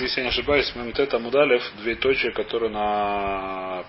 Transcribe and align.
если 0.00 0.20
я 0.20 0.24
не 0.24 0.30
ошибаюсь, 0.30 0.74
Мемтет 0.74 1.14
две 1.78 1.94
точки, 1.96 2.30
которые 2.30 2.70
на 2.70 3.84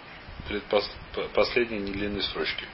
предпос... 0.48 0.90
последней 1.34 1.80
недлинной 1.80 2.24
строчке. 2.24 2.66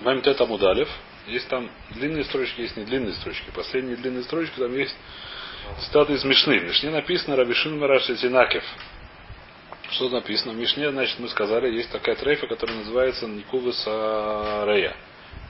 Мемтет 0.00 0.40
Амудалев. 0.40 0.88
Есть 1.26 1.48
там 1.48 1.70
длинные 1.90 2.24
строчки, 2.24 2.60
есть 2.60 2.76
не 2.76 2.84
длинные 2.84 3.12
строчки. 3.14 3.50
Последние 3.54 3.96
длинные 3.96 4.24
строчки 4.24 4.58
там 4.58 4.74
есть 4.74 4.96
цитаты 5.80 6.14
из 6.14 6.24
Мишны. 6.24 6.58
В 6.58 6.64
Мишне 6.64 6.90
написано 6.90 7.36
Рабишин 7.36 7.78
Мараш 7.78 8.06
Тинакев. 8.06 8.64
Что 9.90 10.08
написано? 10.08 10.52
В 10.52 10.56
Мишне, 10.56 10.90
значит, 10.90 11.18
мы 11.18 11.28
сказали, 11.28 11.74
есть 11.74 11.90
такая 11.90 12.14
трейфа, 12.14 12.46
которая 12.46 12.78
называется 12.78 13.26
Никува 13.26 13.72
Сарея. 13.72 14.96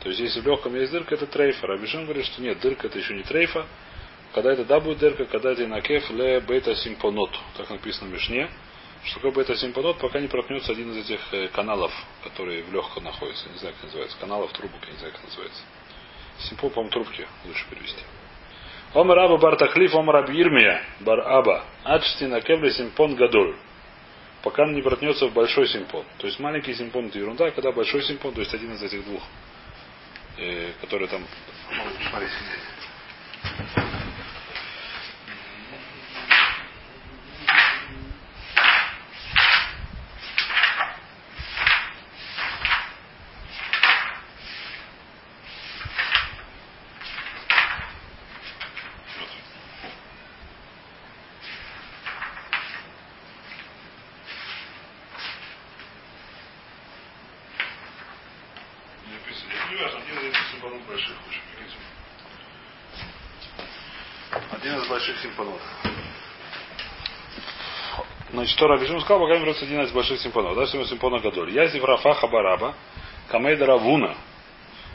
То 0.02 0.08
есть, 0.08 0.20
если 0.20 0.40
в 0.40 0.46
легком 0.46 0.74
есть 0.76 0.92
дырка, 0.92 1.14
это 1.14 1.26
трейфа. 1.26 1.66
Рабишин 1.66 2.04
говорит, 2.04 2.24
что 2.26 2.42
нет, 2.42 2.58
дырка 2.60 2.86
это 2.86 2.98
еще 2.98 3.14
не 3.14 3.22
трейфа. 3.22 3.66
Когда 4.34 4.52
это 4.52 4.64
да 4.64 4.80
будет 4.80 4.98
дырка, 4.98 5.24
когда 5.24 5.52
это 5.52 5.64
инакеф 5.64 6.10
ле 6.10 6.40
бета 6.40 6.74
симпонот. 6.76 7.30
Так 7.56 7.70
написано 7.70 8.10
в 8.10 8.12
Мишне. 8.12 8.48
Что 9.04 9.16
такое 9.16 9.32
бета 9.32 9.56
симпонот, 9.56 9.98
пока 9.98 10.20
не 10.20 10.28
проткнется 10.28 10.72
один 10.72 10.92
из 10.92 11.08
этих 11.08 11.20
э, 11.32 11.48
каналов, 11.48 11.92
которые 12.22 12.62
в 12.62 12.72
легком 12.72 13.04
находятся. 13.04 13.48
Не 13.48 13.58
знаю, 13.58 13.74
как 13.74 13.84
называется. 13.84 14.16
Каналов, 14.20 14.52
трубок, 14.52 14.80
я 14.86 14.92
не 14.92 14.98
знаю, 14.98 15.12
как 15.14 15.24
называется. 15.24 15.62
Симпо, 16.38 16.68
по 16.68 16.86
трубки 16.88 17.26
лучше 17.46 17.64
перевести. 17.70 18.02
Омар 18.92 19.18
Аба 19.18 19.38
бар 19.38 19.56
Тахлиф, 19.56 19.94
Омар 19.94 20.16
Абирмия, 20.16 20.82
бар 21.00 21.20
Аба, 21.20 21.64
Ачти 21.84 22.26
на 22.26 22.40
кевле 22.40 22.70
симпон 22.72 23.14
гадоль 23.14 23.56
пока 24.42 24.66
не 24.66 24.82
проткнется 24.82 25.26
в 25.26 25.32
большой 25.32 25.68
симпон. 25.68 26.04
То 26.18 26.26
есть 26.26 26.38
маленький 26.40 26.74
симпон 26.74 27.06
это 27.06 27.18
ерунда, 27.18 27.46
а 27.46 27.50
когда 27.50 27.72
большой 27.72 28.02
симпон, 28.02 28.32
то 28.34 28.40
есть 28.40 28.52
один 28.54 28.72
из 28.72 28.82
этих 28.82 29.04
двух, 29.04 29.22
э, 30.38 30.72
которые 30.80 31.08
там. 31.08 31.24
Смотрите. 32.10 32.32
Что 68.46 68.66
Рабишим 68.68 69.00
сказал, 69.00 69.20
пока 69.20 69.38
берется 69.40 69.64
один 69.64 69.80
из 69.82 69.90
больших 69.90 70.20
симпонов. 70.20 70.54
Да, 70.54 70.66
сегодня 70.66 70.88
симпона 70.88 71.18
Гадоль. 71.18 71.50
Язив 71.50 71.82
Рафаха 71.84 72.26
Бараба, 72.28 72.74
Камейда 73.28 73.66
Равуна. 73.66 74.16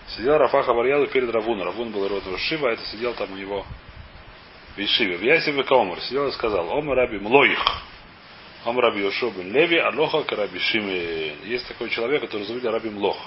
Сидел 0.09 0.37
Рафаха 0.37 0.73
Барьяду 0.73 1.07
перед 1.07 1.29
Равуна. 1.33 1.65
Равун 1.65 1.91
был 1.91 2.07
род 2.07 2.23
Шива, 2.37 2.69
а 2.69 2.73
это 2.73 2.85
сидел 2.85 3.13
там 3.13 3.31
у 3.31 3.35
него 3.35 3.65
в 4.75 4.79
Ишиве. 4.79 5.17
В 5.17 5.21
Ясиве 5.21 5.63
Каомар 5.63 5.99
сидел 6.01 6.27
и 6.27 6.31
сказал, 6.31 6.69
Омар 6.77 6.97
Раби 6.97 7.17
Млоих. 7.17 7.59
Омар 8.65 8.85
Раби 8.85 9.01
Йошобин 9.01 9.51
Леви, 9.51 9.77
Алоха 9.77 10.23
Караби 10.23 10.59
Шиме. 10.59 11.35
Есть 11.45 11.67
такой 11.67 11.89
человек, 11.89 12.21
который 12.21 12.43
зовут 12.43 12.63
Раби 12.65 12.89
Млох. 12.89 13.17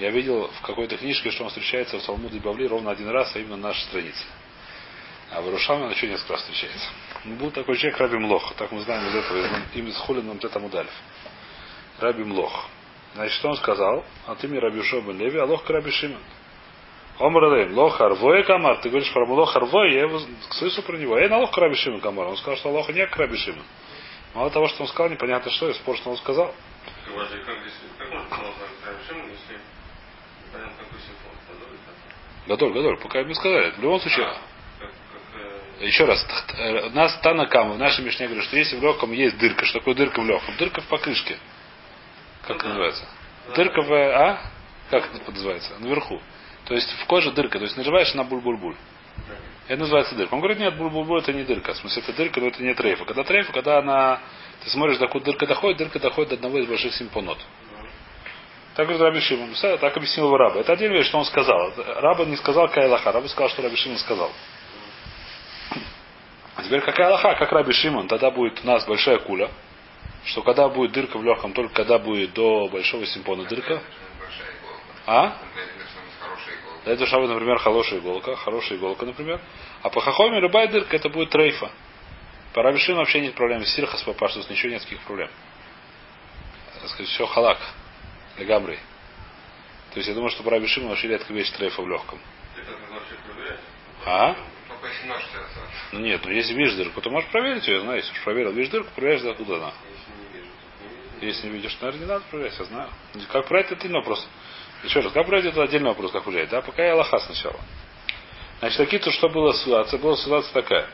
Я 0.00 0.10
видел 0.10 0.48
в 0.48 0.62
какой-то 0.62 0.96
книжке, 0.96 1.30
что 1.30 1.44
он 1.44 1.50
встречается 1.50 1.98
в 1.98 2.02
Талмуде 2.02 2.40
Бавли 2.40 2.66
ровно 2.66 2.90
один 2.90 3.10
раз, 3.10 3.36
а 3.36 3.38
именно 3.38 3.58
на 3.58 3.68
нашей 3.68 3.82
странице. 3.82 4.24
А 5.30 5.42
в 5.42 5.50
Рушаме 5.50 5.84
он 5.84 5.90
еще 5.90 6.08
несколько 6.08 6.32
раз 6.32 6.42
встречается. 6.42 6.88
Был 7.24 7.50
такой 7.50 7.76
человек 7.76 8.00
Раби 8.00 8.16
Млох. 8.16 8.54
Так 8.54 8.72
мы 8.72 8.80
знаем 8.80 9.06
из 9.08 9.14
этого, 9.14 9.46
им 9.74 9.88
из 9.88 9.96
Хулин 9.98 10.38
Тетам 10.38 10.64
Удалев. 10.64 10.90
Раби 11.98 12.24
Млох. 12.24 12.70
Значит, 13.14 13.34
что 13.34 13.50
он 13.50 13.56
сказал? 13.56 14.02
А 14.26 14.34
ты 14.36 14.48
мне 14.48 14.58
Раби 14.58 14.82
Шобен 14.82 15.18
Леви, 15.18 15.38
а 15.38 15.44
лох 15.44 15.68
Раби 15.68 15.90
Шимон. 15.90 16.22
Омр 17.18 17.70
лох 17.72 17.98
харвоя 17.98 18.42
камар. 18.44 18.78
Ты 18.80 18.88
говоришь 18.88 19.12
про 19.12 19.26
лох 19.26 19.52
харвоя, 19.52 19.92
я 19.92 20.00
его 20.00 20.18
слышу 20.52 20.80
про 20.80 20.96
него. 20.96 21.18
Я 21.18 21.28
на 21.28 21.40
лох 21.40 21.54
Раби 21.58 21.74
Шимон 21.74 22.00
камар. 22.00 22.26
Он 22.26 22.38
сказал, 22.38 22.56
что 22.56 22.70
лоха 22.70 22.94
не 22.94 23.04
Раби 23.04 23.36
Шимон. 23.36 23.64
Мало 24.32 24.48
того, 24.48 24.66
что 24.68 24.84
он 24.84 24.88
сказал, 24.88 25.10
непонятно 25.10 25.50
что, 25.50 25.68
и 25.68 25.74
спор, 25.74 25.98
что 25.98 26.08
он 26.08 26.16
сказал. 26.16 26.54
Гадоль, 32.50 32.72
Гадоль, 32.72 32.98
пока 32.98 33.22
мы 33.22 33.32
сказали. 33.36 33.70
В 33.70 33.80
любом 33.80 34.00
случае, 34.00 34.26
еще 35.82 36.04
раз, 36.04 36.26
у 36.84 36.90
нас 36.90 37.16
Танакама 37.20 37.74
в 37.74 37.78
нашей 37.78 38.04
Мишне 38.04 38.26
говорит, 38.26 38.44
что 38.44 38.56
если 38.56 38.76
в 38.76 38.82
легком 38.82 39.12
есть 39.12 39.38
дырка, 39.38 39.64
что 39.66 39.78
такое 39.78 39.94
дырка 39.94 40.20
в 40.20 40.26
легком? 40.26 40.56
Дырка 40.56 40.80
в 40.80 40.86
покрышке. 40.88 41.38
Как 42.42 42.56
это 42.56 42.66
называется? 42.66 43.04
Дырка 43.54 43.82
в, 43.82 43.92
а? 43.92 44.42
Как 44.90 45.14
это 45.14 45.30
называется? 45.30 45.74
Наверху. 45.78 46.20
То 46.64 46.74
есть 46.74 46.90
в 46.90 47.06
коже 47.06 47.30
дырка, 47.30 47.58
то 47.58 47.64
есть 47.66 47.76
нажимаешь 47.76 48.12
на 48.14 48.24
буль-буль-буль. 48.24 48.74
Это 49.68 49.78
называется 49.78 50.16
дырка. 50.16 50.34
Он 50.34 50.40
говорит, 50.40 50.58
нет, 50.58 50.74
буль-буль-буль 50.76 51.20
это 51.20 51.32
не 51.32 51.44
дырка. 51.44 51.74
В 51.74 51.76
смысле, 51.76 52.02
это 52.02 52.12
дырка, 52.14 52.40
но 52.40 52.48
это 52.48 52.60
не 52.64 52.74
трейфа. 52.74 53.04
Когда 53.04 53.22
трейфа, 53.22 53.52
когда 53.52 53.78
она, 53.78 54.20
ты 54.64 54.70
смотришь, 54.70 54.98
докуда 54.98 55.26
дырка 55.26 55.46
доходит, 55.46 55.78
дырка 55.78 56.00
доходит 56.00 56.30
до 56.30 56.34
одного 56.34 56.58
из 56.58 56.66
больших 56.66 56.94
симпонот. 56.94 57.38
Так 58.74 58.86
говорит 58.86 59.02
Раби 59.02 59.20
Шимон. 59.20 59.54
Так 59.54 59.96
объяснил 59.96 60.26
его 60.26 60.36
Раба. 60.36 60.60
Это 60.60 60.72
отдельная 60.72 60.98
вещь, 60.98 61.08
что 61.08 61.18
он 61.18 61.24
сказал. 61.24 61.72
Раба 61.76 62.24
не 62.24 62.36
сказал 62.36 62.68
Кайлаха. 62.68 63.12
Раба 63.12 63.28
сказал, 63.28 63.48
что 63.50 63.62
Раби 63.62 63.76
Шимон 63.76 63.98
сказал. 63.98 64.30
А 66.60 66.62
теперь 66.62 66.82
какая 66.82 67.06
Аллаха, 67.06 67.34
как 67.36 67.50
Раби 67.52 67.72
Шимон, 67.72 68.06
тогда 68.06 68.30
будет 68.30 68.62
у 68.62 68.66
нас 68.66 68.84
большая 68.84 69.18
куля, 69.18 69.50
что 70.26 70.42
когда 70.42 70.68
будет 70.68 70.92
дырка 70.92 71.16
в 71.16 71.24
легком, 71.24 71.54
только 71.54 71.72
когда 71.72 71.98
будет 71.98 72.34
до 72.34 72.68
большого 72.68 73.06
симпона 73.06 73.44
дырка. 73.44 73.82
А? 75.06 75.38
Для 76.84 76.92
этого 76.92 77.06
шабы, 77.06 77.28
например, 77.28 77.58
хорошая 77.58 78.00
иголка, 78.00 78.36
хорошая 78.36 78.76
иголка, 78.76 79.06
например. 79.06 79.40
А 79.82 79.88
по 79.88 80.02
хахоме 80.02 80.38
любая 80.38 80.68
дырка 80.68 80.96
это 80.96 81.08
будет 81.08 81.30
трейфа. 81.30 81.70
По 82.52 82.62
Раби 82.62 82.78
Шимону 82.78 83.04
вообще 83.04 83.20
нет 83.20 83.34
проблем. 83.34 83.64
С 83.64 83.74
сирхас 83.74 84.02
по 84.02 84.12
паштус 84.12 84.50
ничего 84.50 84.72
нет 84.72 84.82
таких 84.82 85.00
проблем. 85.00 85.30
Сказать, 86.84 87.08
все 87.08 87.24
халак. 87.24 87.58
Легамрей. 88.40 88.78
То 89.92 89.96
есть 89.98 90.08
я 90.08 90.14
думаю, 90.14 90.30
что 90.30 90.42
по 90.42 90.50
Раби 90.50 90.66
Шимону 90.66 90.90
вообще 90.90 91.08
редко 91.08 91.32
вещь 91.32 91.50
трейфа 91.50 91.82
в 91.82 91.88
легком. 91.88 92.18
А? 94.06 94.34
Ну 95.92 96.00
нет, 96.00 96.22
ну 96.24 96.30
если 96.30 96.54
видишь 96.54 96.74
дырку, 96.74 97.00
то 97.00 97.10
можешь 97.10 97.28
проверить 97.30 97.66
ее, 97.68 97.76
я 97.76 97.80
знаю, 97.82 97.98
если 97.98 98.12
уж 98.12 98.22
проверил, 98.22 98.52
видишь 98.52 98.70
дырку, 98.70 98.90
проверяешь, 98.94 99.22
откуда 99.24 99.56
она. 99.56 99.72
Если 101.20 101.48
не 101.48 101.54
видишь, 101.54 101.76
наверное, 101.80 102.00
не 102.00 102.06
надо 102.06 102.24
проверять, 102.30 102.58
я 102.58 102.64
знаю. 102.64 102.88
Как 103.30 103.46
проверять, 103.46 103.72
это 103.72 103.80
отдельный 103.80 103.98
вопрос. 103.98 104.26
Еще 104.84 105.00
раз, 105.00 105.12
как 105.12 105.26
проверять, 105.26 105.52
это 105.52 105.62
отдельный 105.62 105.88
вопрос, 105.88 106.12
как 106.12 106.24
проверять, 106.24 106.48
да? 106.48 106.62
Пока 106.62 106.82
я 106.82 106.94
Аллаха 106.94 107.18
сначала. 107.18 107.60
Значит, 108.60 108.78
такие 108.78 109.02
то, 109.02 109.10
что 109.10 109.28
была 109.28 109.52
ситуация? 109.52 109.98
Была 109.98 110.16
ситуация 110.16 110.52
такая. 110.54 110.88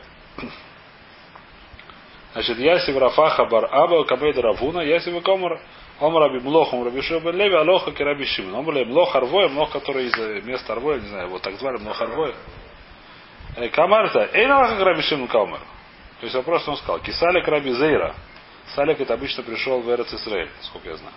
Значит, 2.33 2.59
Ясив 2.59 2.97
Рафаха 2.97 3.45
Бар 3.45 3.67
Аба 3.71 4.03
Кабейда 4.05 4.41
Равуна, 4.41 4.81
Ясив 4.81 5.23
Комар, 5.23 5.61
Омар 5.99 6.23
Раби 6.23 6.39
Млох, 6.39 6.73
Омар 6.73 6.87
Раби 6.87 7.01
Шуба 7.01 7.31
Леви, 7.31 7.55
Алоха 7.55 7.91
Кераби 7.91 8.25
Шимон. 8.25 8.55
Омар 8.55 8.75
Раби 8.75 8.91
Млох 8.91 9.15
Арвоя, 9.15 9.49
Млох, 9.49 9.71
который 9.71 10.05
из 10.05 10.45
места 10.45 10.73
Арвоя, 10.73 10.99
не 10.99 11.07
знаю, 11.07 11.29
вот 11.29 11.41
так 11.41 11.55
звали, 11.55 11.77
Млох 11.77 12.01
Арвоя. 12.01 12.33
Э, 13.55 13.69
Камарта, 13.69 14.29
эй 14.33 14.45
налаха 14.45 14.83
Раби 14.83 15.01
Шимон 15.01 15.27
Каумер. 15.27 15.59
То 16.19 16.25
есть 16.25 16.35
вопрос 16.35 16.67
он 16.67 16.77
сказал. 16.77 16.99
Кисалик 16.99 17.47
Раби 17.47 17.71
Зейра. 17.71 18.15
Салик 18.75 18.99
это 18.99 19.13
обычно 19.13 19.43
пришел 19.43 19.81
в 19.81 19.89
Эрец 19.89 20.13
Исраиль, 20.13 20.49
сколько 20.61 20.89
я 20.89 20.97
знаю. 20.97 21.13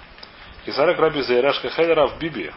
Кисалик 0.65 0.99
Раби 0.99 1.23
Зейра 1.23 1.53
Шкахеля 1.53 2.07
в 2.07 2.19
Биби. 2.19 2.51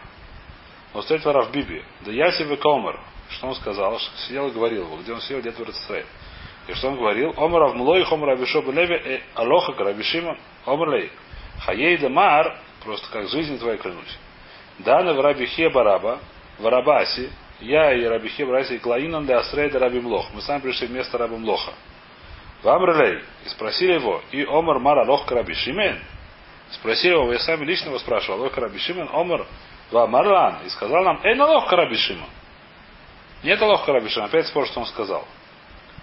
Он 0.94 1.02
встретил 1.02 1.32
Рав 1.32 1.50
Биби. 1.50 1.82
Да 2.00 2.12
Ясив 2.12 2.50
и 2.50 2.56
Каумер. 2.56 3.00
Что 3.30 3.48
он 3.48 3.54
сказал? 3.56 3.98
Что 3.98 4.16
сидел 4.26 4.48
и 4.48 4.52
говорил 4.52 4.84
его. 4.84 4.96
Где 4.98 5.12
он 5.12 5.20
сидел, 5.20 5.40
где-то 5.40 5.62
в 5.62 5.66
Эрец 5.66 5.76
Исраиль. 5.76 6.06
И 6.68 6.74
что 6.74 6.88
он 6.88 6.96
говорил? 6.96 7.34
Омар 7.36 7.64
Авмлой, 7.64 8.04
Хомар 8.04 8.30
Абишоба 8.30 8.72
Леви, 8.72 8.94
э, 8.94 9.20
Алоха 9.34 9.72
Раби 9.72 10.02
Шимон, 10.02 10.38
Омар 10.64 10.90
Лей. 10.90 11.10
Хаей 11.60 11.98
Мар, 12.08 12.58
просто 12.82 13.10
как 13.10 13.28
жизнь 13.28 13.58
твоя 13.58 13.76
клянусь. 13.76 14.18
Дана 14.78 15.12
в 15.14 15.20
Раби 15.20 15.46
Хебараба, 15.46 16.18
в 16.58 16.66
Арабаси, 16.66 17.30
я 17.60 17.92
и 17.92 18.04
Раби 18.04 18.28
Хебраси 18.28 18.78
Клаинан 18.78 19.26
де 19.26 19.34
Асрейда 19.34 19.78
Раби 19.78 20.00
Млох. 20.00 20.26
Мы 20.34 20.42
сами 20.42 20.60
пришли 20.60 20.86
вместо 20.86 21.16
Раби 21.18 21.36
Млоха. 21.36 21.72
В 22.62 22.68
Амрлей. 22.68 23.22
И 23.44 23.48
спросили 23.48 23.94
его, 23.94 24.22
и 24.32 24.44
Омар 24.44 24.78
Мара 24.78 25.04
Лох 25.04 25.30
Раби 25.30 25.54
Шимен. 25.54 26.00
Спросили 26.70 27.12
его, 27.12 27.32
я 27.32 27.38
сами 27.38 27.64
лично 27.64 27.88
его 27.88 27.98
спрашивал, 27.98 28.40
Лох 28.40 28.56
Раби 28.56 28.78
Шимен, 28.78 29.08
Омар 29.12 29.46
Марлан. 29.92 30.58
И 30.66 30.70
сказал 30.70 31.04
нам, 31.04 31.20
эй, 31.22 31.34
на 31.34 31.46
Лох 31.46 31.70
Раби 31.72 31.96
Шимен. 31.96 32.26
Нет 33.42 33.60
Лох 33.60 33.86
Раби 33.86 34.08
Шимен. 34.08 34.26
Опять 34.26 34.46
спор, 34.46 34.66
что 34.66 34.80
он 34.80 34.86
сказал. 34.86 35.26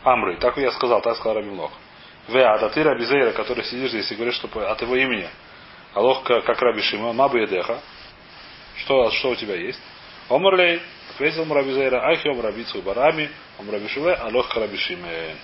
Амры. 0.03 0.37
Так 0.37 0.57
я 0.57 0.71
сказал, 0.71 1.01
так 1.01 1.15
сказал 1.17 1.35
Раби 1.35 1.49
Млох. 1.49 1.71
Веа, 2.31 2.55
а 2.55 2.69
ты 2.69 2.83
Раби 2.83 3.05
Зейра, 3.05 3.31
который 3.31 3.63
сидишь 3.63 3.91
здесь 3.91 4.11
и 4.11 4.15
говоришь, 4.15 4.35
что 4.35 4.47
от 4.69 4.81
его 4.81 4.95
имени. 4.95 5.29
Алох 5.93 6.23
как 6.23 6.61
Раби 6.61 6.81
Шимон, 6.81 7.15
Мабу 7.15 7.37
Едеха. 7.37 7.81
Что, 8.77 9.11
что 9.11 9.31
у 9.31 9.35
тебя 9.35 9.55
есть? 9.55 9.79
Омрлей, 10.29 10.81
ответил 11.13 11.45
Мурабизейра, 11.45 12.09
Ахи 12.09 12.27
Омрабицу 12.27 12.81
Барами, 12.81 13.29
Омрабишуле, 13.59 14.13
Алох 14.13 14.47
Карабишимен. 14.49 15.35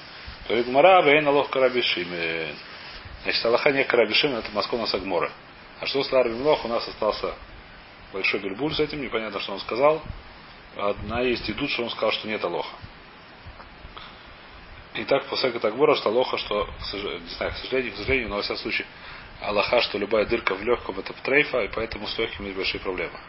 Говорит 0.48 0.68
Мара, 0.68 1.02
Вейн 1.02 1.28
Алох 1.28 1.50
Карабишимен. 1.50 2.56
Значит, 3.24 3.46
Аллаха 3.46 3.72
не 3.72 3.84
Карабишимен, 3.84 4.38
это 4.38 4.50
Маскона 4.54 4.88
Сагмора. 4.88 5.32
А 5.82 5.86
что 5.86 6.04
с 6.04 6.12
Ларби 6.12 6.34
Млох? 6.34 6.64
У 6.66 6.68
нас 6.68 6.88
остался 6.88 7.34
большой 8.14 8.40
бельбуль 8.40 8.74
с 8.74 8.80
этим, 8.80 9.02
непонятно, 9.02 9.40
что 9.40 9.54
он 9.54 9.60
сказал. 9.60 10.02
Одна 10.78 11.22
есть 11.22 11.50
идут, 11.50 11.70
что 11.70 11.84
он 11.84 11.90
сказал, 11.90 12.12
что 12.14 12.28
нет 12.28 12.44
Алоха. 12.44 12.74
И 14.98 15.04
так 15.04 15.26
после 15.26 15.52
Тагбора, 15.52 15.96
что 15.96 16.10
Алоха, 16.10 16.38
что, 16.38 16.68
не 16.94 17.30
знаю, 17.30 17.52
к 17.52 17.58
сожалению, 17.58 17.94
к 17.94 17.98
сожалению, 17.98 18.30
но 18.30 18.36
во 18.38 18.42
всяком 18.42 18.64
случае, 18.64 18.88
Аллаха, 19.42 19.82
что 19.82 20.00
любая 20.00 20.26
дырка 20.26 20.56
в 20.56 20.64
легком 20.64 20.98
это 21.00 21.14
трейфа, 21.14 21.64
и 21.64 21.68
поэтому 21.68 22.08
с 22.08 22.18
легким 22.18 22.46
есть 22.46 22.58
большие 22.58 22.82
проблемы. 22.82 23.20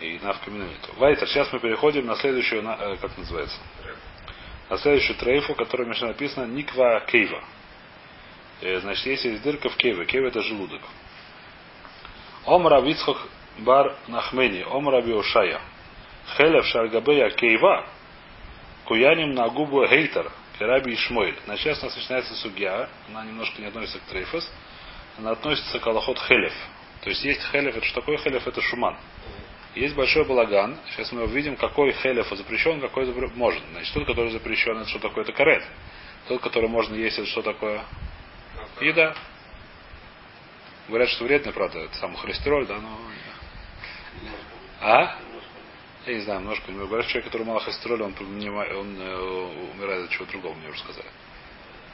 И 0.00 0.20
навкамина 0.22 0.64
нету. 0.64 0.92
Вайтер, 0.98 1.26
сейчас 1.28 1.52
мы 1.52 1.58
переходим 1.58 2.06
на 2.06 2.14
следующую, 2.16 2.62
э, 2.62 2.96
как 3.00 3.16
называется? 3.18 3.58
На 4.70 4.78
следующую 4.78 5.16
трейфу, 5.16 5.54
которая 5.54 5.88
между 5.88 6.06
написано 6.06 6.44
Никва 6.44 7.00
Кейва. 7.00 7.42
Э, 8.60 8.80
значит, 8.80 9.06
если 9.06 9.30
есть 9.30 9.42
дырка 9.42 9.68
в 9.68 9.76
Кейве. 9.76 10.06
Кейва 10.06 10.28
это 10.28 10.42
желудок. 10.42 10.82
Омра 12.44 12.80
Вицхок 12.82 13.18
Бар 13.58 13.96
Нахмени, 14.06 14.62
Омра 14.62 15.00
Биошая. 15.02 15.60
Хелев 16.36 16.66
Шаргабея 16.66 17.30
Кейва. 17.30 17.86
Куяним 18.86 19.34
на 19.34 19.48
губу 19.48 19.86
Гейтер. 19.86 20.30
Кераби 20.58 20.94
Ишмойль. 20.94 21.38
Значит, 21.44 21.64
сейчас 21.64 21.82
у 21.82 21.86
нас 21.86 21.96
начинается 21.96 22.34
судья. 22.34 22.88
Она 23.08 23.24
немножко 23.24 23.60
не 23.60 23.68
относится 23.68 23.98
к 23.98 24.02
трейфос. 24.02 24.50
Она 25.18 25.32
относится 25.32 25.78
к 25.78 25.86
Аллахот 25.86 26.18
Хелев. 26.20 26.54
То 27.02 27.10
есть 27.10 27.24
есть 27.24 27.42
Хелев. 27.50 27.76
Это 27.76 27.84
что 27.84 28.00
такое 28.00 28.16
Хелев? 28.18 28.46
Это 28.46 28.60
шуман. 28.62 28.96
Есть 29.76 29.94
большой 29.94 30.24
балаган. 30.24 30.78
Сейчас 30.90 31.12
мы 31.12 31.24
увидим, 31.24 31.54
какой 31.56 31.92
хелев 31.92 32.26
запрещен, 32.30 32.80
какой 32.80 33.04
запр... 33.04 33.30
можно. 33.34 33.60
Значит, 33.72 33.92
тот, 33.92 34.06
который 34.06 34.30
запрещен, 34.30 34.78
это 34.78 34.88
что 34.88 34.98
такое? 35.00 35.24
Это 35.24 35.34
карет. 35.34 35.62
Тот, 36.28 36.40
который 36.40 36.70
можно 36.70 36.94
есть, 36.94 37.18
это 37.18 37.28
что 37.28 37.42
такое? 37.42 37.84
Еда. 38.80 39.14
Говорят, 40.88 41.10
что 41.10 41.24
вредно, 41.24 41.52
правда, 41.52 41.80
это 41.80 41.94
сам 41.98 42.16
холестероль, 42.16 42.66
да, 42.66 42.78
но... 42.78 42.98
А? 44.80 45.18
Я 46.06 46.14
не 46.14 46.20
знаю, 46.20 46.40
немножко 46.40 46.70
не 46.70 46.78
говорят, 46.78 47.08
человек, 47.08 47.24
который 47.24 47.42
мало 47.42 47.58
холестероля, 47.60 48.04
он, 48.04 48.14
он 48.20 48.96
э, 49.00 49.70
умирает 49.74 50.04
от 50.04 50.10
чего 50.10 50.24
другого, 50.26 50.54
мне 50.54 50.68
уже 50.68 50.78
сказали. 50.78 51.08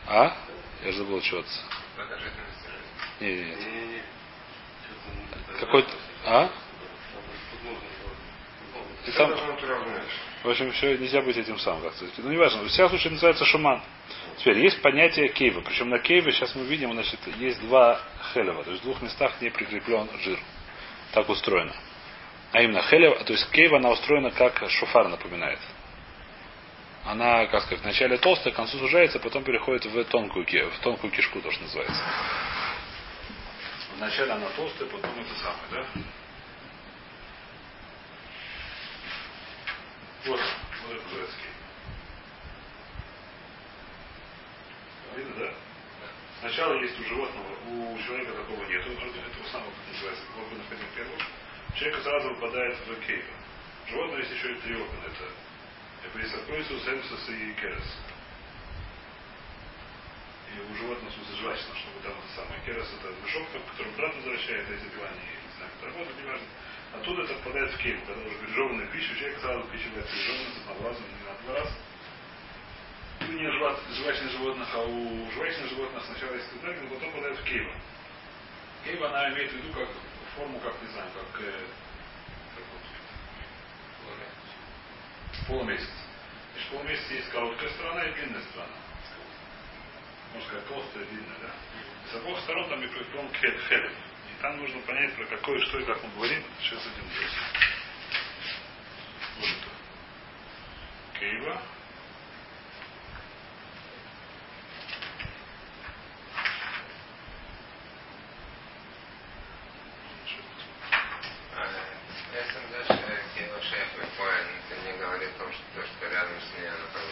А? 0.06 0.36
Я 0.84 0.92
же 0.92 0.98
забыл 0.98 1.20
чего-то. 1.22 1.48
Не, 3.20 3.34
не, 3.34 3.44
нет. 3.44 4.04
Какой-то... 5.60 5.88
А? 6.26 6.50
И 9.06 9.10
там... 9.12 9.32
В 10.42 10.50
общем, 10.50 10.72
все 10.72 10.98
нельзя 10.98 11.22
быть 11.22 11.36
этим 11.36 11.58
самым, 11.58 11.82
как 11.82 11.94
сказать. 11.94 12.12
Ну, 12.18 12.30
не 12.30 12.36
важно. 12.36 12.62
В 12.64 12.68
всяком 12.68 12.90
случае, 12.90 13.12
называется 13.12 13.44
шуман. 13.46 13.80
Теперь, 14.38 14.58
есть 14.58 14.82
понятие 14.82 15.28
кейва. 15.28 15.60
Причем 15.60 15.88
на 15.88 16.00
кейве, 16.00 16.32
сейчас 16.32 16.54
мы 16.54 16.64
видим, 16.64 16.92
значит, 16.92 17.20
есть 17.38 17.60
два 17.62 18.00
хелева. 18.34 18.64
То 18.64 18.72
есть 18.72 18.82
в 18.82 18.84
двух 18.84 19.00
местах 19.00 19.40
не 19.40 19.50
прикреплен 19.50 20.08
жир. 20.20 20.38
Так 21.12 21.28
устроено. 21.28 21.72
А 22.52 22.60
именно 22.60 22.82
хелев, 22.82 23.24
то 23.24 23.32
есть 23.32 23.50
кейва, 23.50 23.78
она 23.78 23.90
устроена 23.90 24.30
как 24.30 24.62
шофар 24.68 25.08
напоминает. 25.08 25.58
Она, 27.04 27.46
как 27.46 27.62
сказать, 27.62 27.82
вначале 27.82 28.18
толстая, 28.18 28.52
к 28.52 28.56
концу 28.56 28.78
сужается, 28.78 29.18
потом 29.18 29.42
переходит 29.42 29.86
в 29.86 30.04
тонкую, 30.04 30.46
в 30.46 30.78
тонкую 30.80 31.10
кишку, 31.12 31.40
то, 31.40 31.50
что 31.50 31.62
называется. 31.62 32.02
Вначале 33.96 34.32
она 34.32 34.48
толстая, 34.50 34.88
потом 34.88 35.10
это 35.18 35.34
самое, 35.42 35.66
да? 35.70 35.86
Вот, 40.26 40.40
вот 40.86 40.96
это 40.96 41.08
турецкий. 41.08 41.48
Видно, 45.16 45.34
да? 45.38 45.54
Сначала 46.40 46.74
есть 46.82 47.00
у 47.00 47.04
животного, 47.04 47.46
у 47.68 47.98
человека 48.06 48.32
такого 48.32 48.64
нет, 48.66 48.86
он 48.86 48.92
этого 48.92 49.48
самого, 49.50 49.70
как 49.70 49.94
называется, 49.94 50.24
органов 50.38 50.66
один 50.70 50.86
первого. 50.94 51.31
Человек 51.74 52.02
сразу 52.02 52.28
выпадает 52.30 52.76
в 52.86 53.06
кейва. 53.06 53.34
Животное 53.88 54.18
есть 54.18 54.32
еще 54.32 54.52
и 54.52 54.60
три 54.60 54.74
органа. 54.74 55.04
Это 55.06 56.08
Эприсакойсус, 56.08 56.88
Эмсус 56.88 57.28
и 57.28 57.54
Керес. 57.60 57.96
И 60.52 60.60
у 60.70 60.76
животного, 60.76 61.10
в 61.10 61.14
смысле, 61.14 61.36
желательно, 61.40 61.76
чтобы 61.76 62.00
там 62.02 62.12
это 62.12 62.28
самое 62.36 62.60
Керес, 62.66 62.88
это 63.00 63.14
мешок, 63.24 63.46
который 63.70 63.92
брат 63.96 64.14
возвращает, 64.16 64.68
а 64.68 64.72
если 64.72 64.88
пивание, 64.90 65.22
не 65.22 65.56
знаю, 65.56 65.70
как 65.80 65.88
работает, 65.88 66.18
неважно. 66.20 66.46
Оттуда 66.92 67.22
это 67.22 67.34
попадает 67.34 67.72
в 67.72 67.78
кейм, 67.78 68.04
когда 68.04 68.20
уже 68.20 68.36
пережеванная 68.36 68.86
пища, 68.88 69.16
человек 69.16 69.40
сразу 69.40 69.64
пережеванная, 69.68 70.04
с 70.04 70.58
однообразом, 70.60 71.04
не 71.08 71.24
на 71.24 71.34
два 71.40 71.54
раза. 71.56 71.76
Не 73.32 73.48
жвачных 73.96 74.30
животных, 74.32 74.68
а 74.74 74.84
у 74.84 75.30
жвачных 75.32 75.70
животных 75.70 76.04
сначала 76.04 76.34
есть 76.34 76.52
китай, 76.52 76.76
но 76.82 76.88
потом 76.90 77.12
попадает 77.12 77.38
в 77.38 77.44
кейва. 77.44 77.74
Кейва, 78.84 79.08
она 79.08 79.30
имеет 79.32 79.52
в 79.52 79.56
виду 79.56 79.72
как 79.72 79.88
форму, 80.36 80.58
как, 80.60 80.80
не 80.82 80.88
знаю, 80.88 81.10
как, 81.14 81.40
э, 81.42 81.66
как 82.54 82.64
вот, 82.72 82.82
полумесяц. 85.46 85.88
Значит, 86.52 86.70
полумесяц 86.70 87.10
есть 87.10 87.30
короткая 87.30 87.70
сторона 87.70 88.04
и 88.04 88.12
длинная 88.14 88.42
сторона. 88.42 88.76
Можно 90.32 90.48
сказать, 90.48 90.68
толстая 90.68 91.02
и 91.04 91.06
длинная, 91.06 91.38
да? 91.40 91.50
С 92.10 92.14
обоих 92.16 92.38
сторон 92.40 92.68
там 92.68 92.82
и 92.82 92.86
прикреплен 92.86 93.32
хелев. 93.34 93.92
Там 94.40 94.56
нужно 94.56 94.80
понять, 94.80 95.14
про 95.14 95.24
какое, 95.26 95.60
что 95.60 95.78
и 95.78 95.84
как 95.84 96.02
мы 96.02 96.10
говорим. 96.16 96.42
Сейчас 96.60 96.80
один. 96.80 97.04
Вот 99.38 99.48
это. 99.48 99.68
Кейва. 101.20 101.62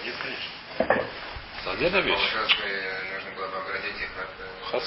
Нет, 0.05 0.14
конечно. 0.23 0.55
Это 1.61 1.73
отдельная 1.73 2.00
вещь. 2.00 2.32
Нужно 3.12 3.31
было 3.37 3.49
бы 3.49 3.56
оградить 3.58 4.00
их 4.00 4.08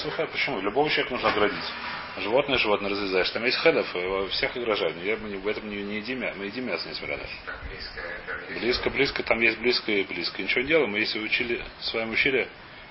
Хацуха, 0.04 0.26
почему? 0.26 0.60
Любого 0.60 0.90
человека 0.90 1.14
нужно 1.14 1.30
оградить. 1.30 1.72
Животное 2.18 2.58
животное 2.58 2.90
разрезаешь. 2.90 3.30
Там 3.30 3.44
есть 3.44 3.56
хедов, 3.56 3.86
всех 4.32 4.54
угрожают. 4.54 4.96
Я, 5.02 5.16
мы 5.16 5.36
в 5.38 5.48
этом 5.48 5.68
не, 5.68 5.82
не 5.82 5.96
едим, 5.96 6.20
мы 6.36 6.44
едим 6.44 6.66
мясо, 6.66 6.88
несмотря 6.88 7.16
на 7.16 7.22
это. 7.22 8.60
Близко, 8.60 8.90
близко, 8.90 9.22
там 9.22 9.40
есть 9.40 9.58
близко 9.58 9.90
и 9.90 10.04
близко. 10.04 10.42
Ничего 10.42 10.60
не 10.60 10.68
делаем. 10.68 10.90
Мы 10.90 10.98
если 10.98 11.18
учили, 11.20 11.64
с 11.80 11.94
вами 11.94 12.12
учили 12.12 12.48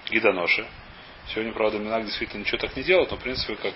гидоноши. 0.10 0.66
Сегодня, 1.30 1.54
правда, 1.54 1.78
Минак 1.78 2.06
действительно 2.06 2.42
ничего 2.42 2.58
так 2.58 2.76
не 2.76 2.84
делает, 2.84 3.12
но 3.12 3.18
в 3.18 3.22
принципе 3.22 3.56
как... 3.56 3.74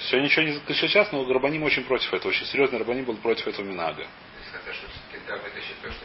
Все 0.00 0.20
ничего 0.20 0.42
не 0.44 0.74
сейчас, 0.74 1.10
но 1.12 1.24
Гарбаним 1.24 1.62
очень 1.62 1.84
против 1.84 2.12
этого. 2.12 2.30
Очень 2.30 2.46
серьезный 2.46 2.78
Гарбаним 2.78 3.04
был 3.06 3.16
против 3.16 3.46
этого 3.46 3.64
Минага. 3.64 4.06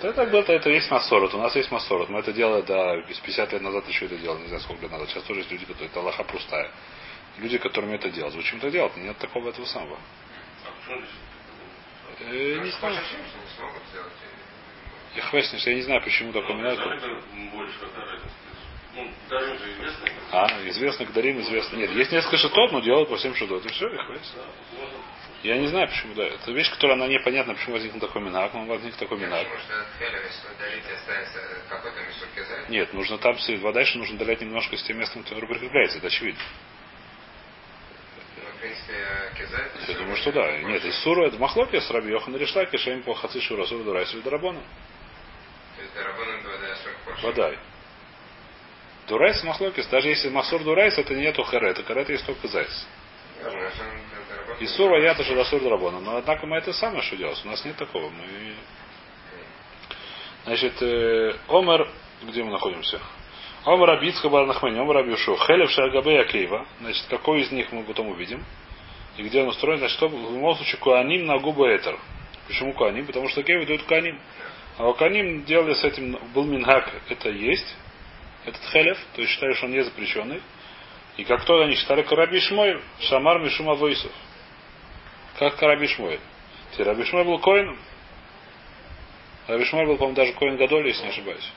Это, 0.02 0.22
это, 0.22 0.54
это 0.54 0.70
есть 0.70 0.92
массорот. 0.92 1.34
У 1.34 1.38
нас 1.38 1.56
есть 1.56 1.72
массорот. 1.72 2.10
Мы 2.10 2.20
это 2.20 2.32
делали, 2.32 2.62
да, 2.62 3.02
50 3.02 3.54
лет 3.54 3.62
назад 3.62 3.88
еще 3.88 4.06
это 4.06 4.18
делали, 4.18 4.42
не 4.42 4.48
знаю, 4.48 4.62
сколько 4.62 4.84
лет 4.84 4.92
назад. 4.92 5.10
Сейчас 5.10 5.24
тоже 5.24 5.40
есть 5.42 5.52
люди, 5.52 5.66
которые 5.66 5.88
это 5.88 6.00
Аллаха 6.00 6.24
простая 6.24 6.72
люди, 7.40 7.58
которым 7.58 7.92
это 7.92 8.10
делают. 8.10 8.36
Зачем 8.36 8.60
это 8.60 8.72
делать? 8.72 8.96
Нет 8.98 9.18
такого 9.18 9.50
этого 9.50 9.66
самого. 9.66 9.98
Э, 12.20 12.60
не 12.64 12.72
знаю. 12.72 12.98
Я 15.16 15.22
хвастаюсь, 15.24 15.66
я 15.66 15.76
не 15.76 15.82
знаю, 15.82 16.02
почему 16.04 16.32
так 16.32 16.44
упоминают. 16.44 16.80
А, 20.32 20.70
известно 20.70 21.06
Дарим, 21.08 21.40
известно. 21.42 21.78
Нет, 21.78 21.92
есть 21.92 22.12
несколько 22.12 22.38
шатов, 22.38 22.72
но 22.72 22.80
делают 22.80 23.10
по 23.10 23.18
всем 23.18 23.36
шатов. 23.36 23.64
И 23.66 23.70
все, 23.70 23.88
и 23.88 23.98
хватит. 23.98 24.24
Я 25.44 25.58
не 25.58 25.68
знаю, 25.68 25.88
почему, 25.88 26.16
да. 26.16 26.26
Это 26.26 26.52
вещь, 26.52 26.70
которая 26.72 26.98
она 26.98 27.08
непонятна, 27.08 27.54
почему 27.54 27.74
возник 27.74 28.00
такой 28.00 28.22
минак, 28.22 28.54
но 28.54 28.66
возник 28.66 28.96
такой 28.96 29.20
минак. 29.20 29.48
Нет, 32.70 32.94
нужно 32.94 33.18
там, 33.18 33.38
вода 33.62 33.82
еще 33.82 33.98
нужно 34.00 34.16
удалять 34.16 34.42
немножко 34.42 34.76
с 34.78 34.84
тем 34.84 34.98
местом, 34.98 35.24
которое 35.24 35.48
прикрепляется, 35.48 36.00
это 36.00 36.08
очевидно 36.08 36.42
принципе, 38.60 38.94
Я 39.88 39.98
думаю, 39.98 40.18
что 40.18 40.32
да. 40.32 40.58
Нет, 40.60 40.84
из 40.84 40.98
Суру 41.00 41.26
это 41.26 41.38
Махлоки 41.38 41.80
с 41.80 41.90
Раби 41.90 42.12
Йохан 42.12 42.36
Решлаки, 42.36 42.78
Шейм 42.78 43.04
по 43.04 43.14
Хаци 43.14 43.40
Шура 43.42 43.66
Суру 43.66 43.84
Дурайс 43.84 44.14
или 44.14 44.22
Дарабона. 44.22 44.62
То 45.76 45.82
есть 45.82 45.94
Дарабона 45.94 46.42
Водай. 47.22 47.60
Дурайс 49.08 49.44
Махлокис, 49.44 49.88
даже 49.88 50.10
если 50.10 50.30
Масур 50.30 50.64
Дурайс, 50.64 50.98
это 50.98 51.16
нету 51.16 51.44
Харе, 51.44 51.70
это 51.70 51.84
Харе, 51.84 52.06
есть 52.10 52.26
только 52.26 52.48
Зайс. 52.48 52.88
И 53.40 53.44
Сура 54.66 55.00
я 55.02 55.14
тоже 55.14 55.36
Расур 55.36 55.62
Дарабона. 55.62 56.00
Но 56.00 56.18
однако 56.18 56.48
мы 56.48 56.58
это 56.58 56.74
самое 56.74 57.04
что 57.04 57.16
делать. 57.16 57.40
У 57.46 57.48
нас 57.48 57.64
нет 57.64 57.76
такого. 57.76 58.10
Мы... 58.10 58.56
Значит, 60.46 60.82
э, 60.82 61.36
Омер, 61.48 61.88
где 62.24 62.44
мы 62.44 62.52
находимся? 62.52 63.00
Омар 63.66 63.92
Абицка 63.92 64.30
Барнахмани, 64.30 64.80
Омар 64.80 64.98
Абишу. 64.98 65.36
Хелев 65.36 65.70
Шагабе 65.70 66.22
Акейва. 66.22 66.66
Значит, 66.80 67.06
какой 67.10 67.42
из 67.42 67.52
них 67.52 67.72
мы 67.72 67.84
потом 67.84 68.08
увидим. 68.08 68.44
И 69.18 69.24
где 69.24 69.42
он 69.42 69.50
устроен, 69.50 69.80
значит, 69.80 69.98
что 69.98 70.08
в 70.08 70.14
любом 70.14 70.56
случае 70.56 70.78
Куаним 70.78 71.26
на 71.26 71.38
губу 71.38 71.66
Этер. 71.66 72.00
Почему 72.48 72.74
Куаним? 72.74 73.06
Потому 73.06 73.28
что 73.28 73.44
Кеви 73.44 73.66
дают 73.66 73.84
Куаним. 73.84 74.20
А 74.78 74.94
Куаним 74.94 75.44
делали 75.44 75.74
с 75.74 75.84
этим, 75.84 76.18
был 76.34 76.46
Мингак, 76.46 76.94
это 77.10 77.30
есть, 77.30 77.76
этот 78.46 78.62
хелев, 78.72 78.98
то 79.16 79.22
есть 79.22 79.34
считали, 79.34 79.54
что 79.54 79.66
он 79.66 79.72
не 79.72 79.84
запрещенный. 79.84 80.42
И 81.18 81.24
как 81.24 81.44
то 81.46 81.60
они 81.62 81.76
считали 81.76 82.04
Караби 82.04 82.40
Шмой, 82.40 82.80
Шамар 83.02 83.40
Мишума 83.40 83.74
Войсов. 83.74 84.12
Как 85.38 85.56
Караби 85.58 85.88
Шмой. 85.88 86.20
Раби 86.78 87.04
был 87.24 87.40
коином. 87.40 87.78
Раби 89.48 89.64
был, 89.64 89.98
по-моему, 89.98 90.16
даже 90.16 90.34
коин 90.34 90.58
Гадоль, 90.58 90.88
если 90.88 91.04
не 91.04 91.10
ошибаюсь. 91.10 91.54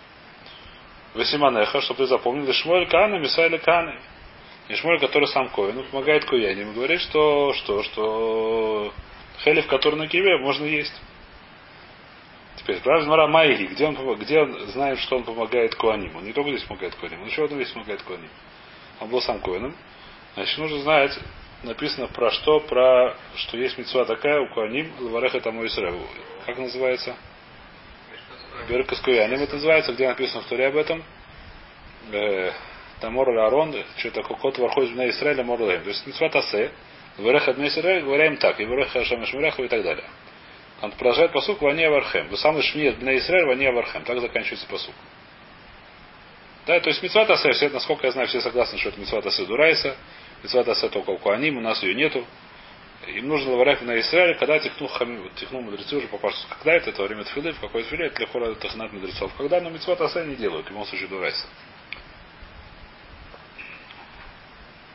Васиманеха, 1.15 1.81
чтобы 1.81 1.99
ты 1.99 2.07
запомнил, 2.07 2.53
Шмоль 2.53 2.87
Кана, 2.89 3.17
Мисайля 3.17 3.59
Каны. 3.59 3.99
И 4.69 4.75
Шмоль, 4.75 5.01
который 5.01 5.27
сам 5.29 5.49
коин, 5.49 5.79
он 5.79 5.85
помогает 5.87 6.25
Куяним, 6.27 6.75
говорит, 6.75 7.01
что, 7.01 7.53
что, 7.55 7.83
что 7.83 8.93
хелев, 9.43 9.67
который 9.67 9.97
на 9.97 10.07
киве, 10.07 10.39
можно 10.39 10.65
есть. 10.65 10.95
Теперь, 12.57 12.81
правда, 12.81 13.09
Мара 13.09 13.27
Майли, 13.27 13.67
где 13.67 13.87
он, 13.87 13.97
где 14.17 14.41
он 14.41 14.69
знает, 14.69 14.99
что 15.01 15.17
он 15.17 15.25
помогает 15.25 15.75
Куаним? 15.75 16.15
Он 16.15 16.25
не 16.25 16.33
только 16.33 16.51
здесь 16.51 16.65
помогает 16.65 16.95
Куаним, 16.95 17.23
он 17.23 17.29
еще 17.29 17.45
одно 17.45 17.57
здесь 17.57 17.73
помогает 17.73 18.03
Куаним. 18.03 18.31
Он 19.01 19.09
был 19.09 19.21
сам 19.23 19.41
Коином. 19.41 19.75
Значит, 20.35 20.59
нужно 20.59 20.79
знать, 20.81 21.19
написано 21.63 22.09
про 22.09 22.31
что, 22.31 22.61
про 22.61 23.17
что 23.37 23.57
есть 23.57 23.79
мецва 23.79 24.05
такая 24.05 24.41
у 24.41 24.49
Куаним, 24.49 24.93
Лавареха 25.01 25.41
тому 25.41 25.67
Исраеву. 25.67 26.07
Как 26.47 26.59
называется? 26.59 27.17
Беркас 28.69 29.01
Куяним 29.01 29.41
это 29.41 29.55
называется, 29.55 29.93
где 29.93 30.09
написано 30.09 30.43
в 30.43 30.47
Туре 30.47 30.67
об 30.67 30.77
этом. 30.77 31.03
Э, 32.13 32.53
Тамор 33.01 33.31
Арон, 33.31 33.75
что 33.97 34.11
такое 34.11 34.37
кот 34.37 34.59
вархой 34.59 34.91
на 34.91 35.09
Израиля 35.09 35.45
Морлаем. 35.45 35.83
То 35.83 35.89
есть 35.89 36.07
мецва 36.07 36.29
Тасе, 36.29 36.71
Лавареха 37.19 37.55
Дмей 37.55 37.69
Исраиль, 37.69 38.03
говорим 38.03 38.37
так, 38.37 38.61
и 38.61 38.65
Вареха 38.65 39.05
Шамеш 39.05 39.33
и 39.35 39.69
так 39.69 39.83
далее. 39.83 40.05
Он 40.83 40.91
продолжает 40.93 41.33
посук 41.33 41.61
Ване 41.61 41.91
Вархем. 41.91 42.29
Вы 42.29 42.37
самый 42.39 42.63
шмиет 42.63 42.99
Бней 42.99 43.19
Израиль 43.19 43.47
Ване 43.47 43.71
Вархем. 43.71 44.03
Так 44.05 44.19
заканчивается 44.21 44.67
посук. 44.67 44.95
Да, 46.67 46.79
то 46.81 46.89
есть 46.89 47.03
Митцва 47.03 47.25
Тасе, 47.27 47.53
все, 47.53 47.69
насколько 47.69 48.07
я 48.07 48.13
знаю, 48.13 48.29
все 48.29 48.41
согласны, 48.41 48.79
что 48.79 48.91
это 48.91 49.01
Митцва 49.01 49.21
Тасе 49.21 49.45
Дурайса. 49.45 49.97
Митцва 50.43 50.65
Тасе 50.65 50.89
только 50.89 51.11
у 51.11 51.19
Куаним, 51.19 51.59
у 51.59 51.61
нас 51.61 51.83
ее 51.83 51.95
нету. 51.95 52.25
Им 53.07 53.29
нужно 53.29 53.53
лаварях 53.53 53.81
на 53.83 53.99
Израиле, 54.01 54.35
когда 54.35 54.59
технул, 54.59 54.89
хами, 54.89 55.31
технул 55.37 55.63
мудрецы 55.63 55.97
уже 55.97 56.07
попал, 56.09 56.33
когда 56.51 56.75
это, 56.75 56.91
это 56.91 57.03
время 57.03 57.25
тфилы, 57.25 57.53
в 57.53 57.61
какой 57.61 57.83
тфиле, 57.83 58.07
это 58.07 58.21
легко 58.21 58.55
технат 58.55 58.93
мудрецов. 58.93 59.33
Когда, 59.37 59.61
но 59.61 59.71
Митцва 59.71 59.97
Тасе 59.97 60.25
не 60.27 60.37
делают, 60.37 60.67
в 60.67 60.71
любом 60.71 60.85
случае 60.87 61.09
Дурайса. 61.09 61.47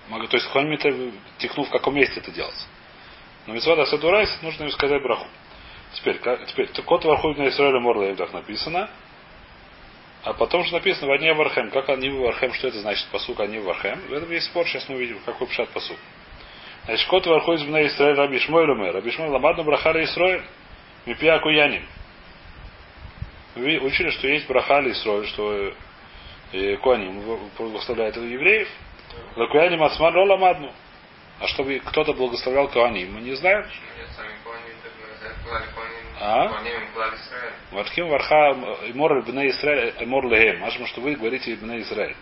Могу, 0.07 0.27
то 0.27 0.37
есть 0.37 0.47
Хуаним 0.49 0.73
это 0.73 1.11
технул 1.39 1.65
в 1.65 1.71
каком 1.71 1.95
месте 1.95 2.19
это 2.19 2.31
делать. 2.31 2.67
Но 3.47 3.53
Митцва 3.53 3.75
Тасе 3.75 3.97
Дурайса 3.97 4.37
нужно 4.43 4.65
им 4.65 4.71
сказать 4.71 5.01
браху. 5.01 5.27
Теперь, 5.93 6.19
теперь, 6.47 6.67
кот 6.83 7.05
вархует 7.05 7.37
на 7.37 7.47
Израиле 7.49 7.79
Морла, 7.79 8.15
так 8.15 8.33
написано. 8.33 8.89
А 10.25 10.33
потом 10.33 10.63
же 10.63 10.73
написано 10.73 11.07
Ване 11.07 11.33
Вархем. 11.35 11.69
Как 11.69 11.87
они 11.87 12.09
Вархем, 12.09 12.51
что 12.53 12.67
это 12.67 12.79
значит 12.79 13.07
посук 13.11 13.39
они 13.41 13.59
Вархем? 13.59 13.99
В 14.09 14.13
этом 14.13 14.31
есть 14.31 14.47
спор, 14.47 14.67
сейчас 14.67 14.89
мы 14.89 14.95
увидим, 14.95 15.19
какой 15.23 15.45
пшат 15.47 15.69
посук. 15.69 15.97
Значит, 16.85 17.07
кот 17.07 17.27
Вархует 17.27 17.61
на 17.67 17.85
Израиль 17.85 18.15
Раби 18.15 18.39
Шмой 18.39 18.65
Лумер. 18.65 18.91
Раби 18.91 19.13
Ламадну 19.15 19.63
Брахали 19.63 20.03
Исроэль. 20.03 20.41
Мипия 21.05 21.37
Куянин. 21.37 21.85
Вы 23.53 23.77
учили, 23.77 24.09
что 24.09 24.27
есть 24.27 24.47
Брахали 24.47 24.93
Исроэль, 24.93 25.27
что 25.27 25.71
э, 26.53 26.77
Куаним 26.77 27.21
благословляет 27.55 28.17
евреев. 28.17 28.67
Лакуяним 29.35 29.83
Ацман 29.83 30.15
Ламадну. 30.15 30.71
А 31.39 31.47
чтобы 31.49 31.79
кто-то 31.85 32.13
благословлял 32.13 32.67
Куаним, 32.69 33.13
мы 33.13 33.21
не 33.21 33.35
знаем. 33.35 33.63
А? 36.19 36.47
Вархим 37.71 38.07
варха 38.07 38.53
мор 38.93 39.21
бне 39.23 39.49
Израиль, 39.49 39.93
мор 40.05 40.25
лехем. 40.27 40.61
Машма, 40.61 40.87
что 40.87 41.01
вы 41.01 41.15
говорите 41.15 41.55
бне 41.55 41.81
Израиль. 41.81 42.15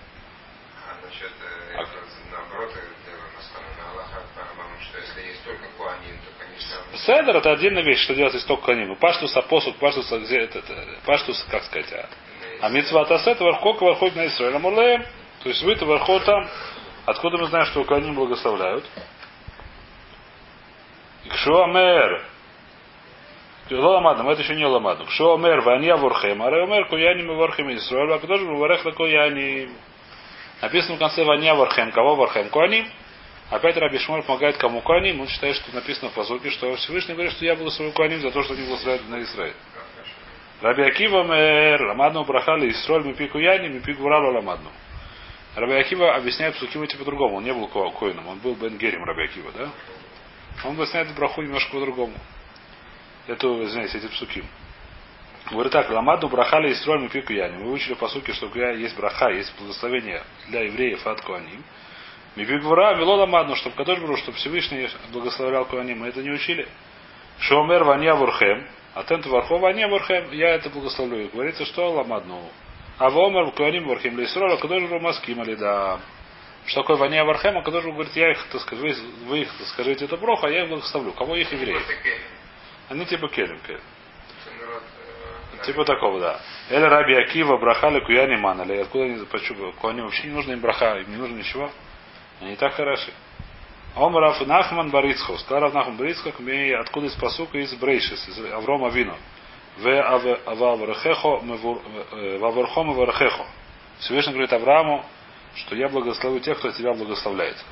А 0.85 1.05
насчет, 1.05 1.31
а... 1.75 1.83
наоборот. 2.31 2.73
Седер 7.05 7.35
это 7.35 7.51
отдельная 7.51 7.83
вещь, 7.83 7.99
что 8.03 8.15
делать 8.15 8.35
из 8.35 8.45
только 8.45 8.65
Куаним. 8.65 8.95
Паштус 8.95 9.35
апосуд, 9.35 9.75
паштус, 9.77 10.09
где 10.11 10.39
это, 10.41 10.61
паштус, 11.05 11.45
как 11.49 11.63
сказать, 11.63 11.91
а, 11.91 12.09
а 12.61 12.69
митцва 12.69 13.03
тасет 13.05 13.39
вархок 13.39 13.81
вархот 13.81 14.15
на 14.15 14.27
Израиль, 14.27 14.57
мор 14.59 14.73
лехем. 14.73 15.05
То 15.41 15.49
есть 15.49 15.61
вы-то 15.63 15.85
вархот 15.85 16.23
там, 16.23 16.47
откуда 17.05 17.37
мы 17.37 17.47
знаем, 17.47 17.65
что 17.67 17.83
Куаним 17.83 18.15
благословляют? 18.15 18.85
То 23.69 23.75
есть 23.75 23.83
ламадам, 23.83 24.27
это 24.29 24.41
еще 24.41 24.55
не 24.55 24.65
ламадам. 24.65 25.07
что 25.09 25.35
омер 25.35 25.61
ванья 25.61 25.95
ворхем, 25.95 26.41
а 26.43 26.47
омер 26.47 26.87
куяним 26.87 27.31
и 27.31 27.35
ворхем 27.35 27.69
и 27.69 27.75
Исруэль, 27.75 28.11
а 28.13 28.19
куда 28.19 28.37
же 28.37 28.45
варех 28.45 28.83
лакуяним? 28.83 29.71
Написано 30.61 30.95
в 30.95 30.99
конце 30.99 31.23
ванья 31.23 31.55
ворхем, 31.55 31.91
кого 31.91 32.15
ворхем? 32.15 32.49
Куаним. 32.49 32.87
Опять 33.49 33.77
Раби 33.77 33.99
Шмур 33.99 34.23
помогает 34.23 34.57
кому 34.57 34.81
Куаним. 34.81 35.21
Он 35.21 35.27
считает, 35.27 35.55
что 35.55 35.73
написано 35.75 36.09
в 36.09 36.13
посылке, 36.13 36.49
что 36.49 36.75
Всевышний 36.75 37.13
говорит, 37.13 37.33
что 37.33 37.45
я 37.45 37.55
буду 37.55 37.69
свою 37.71 37.91
Куаним 37.91 38.19
за 38.19 38.31
то, 38.31 38.41
что 38.43 38.53
они 38.53 38.63
благословляют 38.63 39.07
на 39.09 39.21
Израиль. 39.21 39.55
Раби 40.61 40.83
Акива 40.83 41.23
мэр, 41.23 41.81
ламадну 41.87 42.23
брахали 42.23 42.71
Исроль, 42.71 43.03
мы 43.03 43.13
пику 43.13 43.37
яни, 43.37 43.67
мы 43.67 43.81
пику 43.81 44.03
вралу 44.03 44.33
ламадну. 44.33 44.69
Раби 45.55 45.73
Акива 45.73 46.15
объясняет 46.15 46.55
псуким 46.55 46.83
эти 46.83 46.95
по-другому. 46.95 47.37
Он 47.37 47.43
не 47.43 47.53
был 47.53 47.67
коином, 47.67 48.27
он 48.27 48.39
был 48.39 48.55
Бен 48.55 48.77
Герем 48.77 49.03
Раби 49.03 49.23
Акива, 49.23 49.51
да? 49.51 49.69
Он 50.65 50.75
объясняет 50.75 51.13
браху 51.15 51.41
немножко 51.41 51.71
по-другому 51.73 52.13
эту, 53.27 53.63
извиняюсь, 53.63 53.95
эти 53.95 54.07
псуки. 54.07 54.43
Говорит 55.51 55.73
так, 55.73 55.89
Ламаду 55.89 56.29
брахали 56.29 56.69
и 56.69 56.75
строим 56.75 57.09
пику 57.09 57.33
яни. 57.33 57.57
Мы 57.57 57.71
учили 57.71 57.95
по 57.95 58.07
сути, 58.07 58.31
что 58.31 58.47
есть 58.47 58.95
браха, 58.95 59.29
есть 59.29 59.53
благословение 59.59 60.23
для 60.47 60.61
евреев 60.61 61.05
от 61.05 61.21
Куаним. 61.21 61.63
Мипигвура 62.35 62.95
вело 62.95 63.15
ламадну, 63.15 63.55
чтобы 63.55 63.75
Кадош 63.75 63.99
Бру, 63.99 64.17
чтобы 64.17 64.37
Всевышний 64.37 64.89
благословлял 65.11 65.65
Куаним. 65.65 65.99
Мы 65.99 66.07
это 66.07 66.21
не 66.21 66.31
учили. 66.31 66.67
Шомер 67.39 67.83
ваня 67.83 68.15
вурхем, 68.15 68.65
а 68.95 69.03
тент 69.03 69.25
вархо 69.25 69.57
ваня 69.57 69.87
вурхем, 69.87 70.31
я 70.31 70.55
это 70.55 70.69
благословлю. 70.69 71.29
говорится, 71.31 71.65
что 71.65 71.91
ламадну. 71.91 72.49
А 72.97 73.09
вомер 73.09 73.51
Куаним 73.51 73.85
вурхем 73.85 74.17
лейсрол, 74.17 74.53
а 74.53 74.57
Кадош 74.57 74.83
Бру 74.83 74.99
маским 75.01 75.41
али 75.41 75.55
да. 75.55 75.99
Что 76.65 76.81
такое 76.81 76.95
ваня 76.95 77.25
вархем, 77.25 77.57
а 77.57 77.61
Кадош 77.61 77.83
говорит, 77.83 78.15
я 78.15 78.31
их, 78.31 78.47
так 78.47 78.61
сказать, 78.61 78.81
вы, 78.81 78.95
вы 79.27 79.39
их 79.41 79.49
скажите 79.73 80.05
это 80.05 80.15
броху, 80.15 80.47
а 80.47 80.49
я 80.49 80.63
их 80.63 80.69
благословлю. 80.69 81.11
Кого 81.11 81.35
их 81.35 81.51
евреев? 81.51 81.85
Они 82.89 83.05
типа 83.05 83.27
келем, 83.29 83.59
келем. 83.65 83.81
Типа 85.65 85.85
такого, 85.85 86.19
да. 86.19 86.39
Эля 86.69 86.89
Раби 86.89 87.15
Акива, 87.15 87.57
брахали 87.57 88.01
куяни 88.01 88.35
манали. 88.35 88.77
Откуда 88.79 89.05
они, 89.05 89.25
почему? 89.25 89.71
Куани 89.73 90.01
вообще 90.01 90.27
не 90.27 90.33
нужно 90.33 90.51
им 90.51 90.59
браха, 90.59 90.97
им 90.99 91.09
не 91.09 91.15
нужно 91.17 91.37
ничего. 91.37 91.71
Они 92.41 92.55
так 92.55 92.73
хороши. 92.73 93.11
Омрав 93.95 94.45
Нахман 94.45 94.89
Барицхов. 94.89 95.39
Сказал 95.39 95.63
Рав 95.63 95.73
Нахман 95.73 95.97
Барицхов, 95.97 96.33
откуда 96.35 97.07
из 97.07 97.15
посука 97.15 97.57
из 97.59 97.73
Брейшис, 97.75 98.27
из 98.27 98.51
Аврома 98.51 98.89
Вино. 98.89 99.15
В 99.77 99.87
Авархехо, 100.45 101.41
Ваверхом 102.39 102.93
Вархехо. 102.93 103.45
Всевышний 103.99 104.33
говорит 104.33 104.51
Аврааму, 104.51 105.05
что 105.55 105.75
я 105.75 105.87
благословлю 105.87 106.39
тех, 106.41 106.57
кто 106.57 106.71
тебя 106.71 106.93
благословляет. 106.93 107.63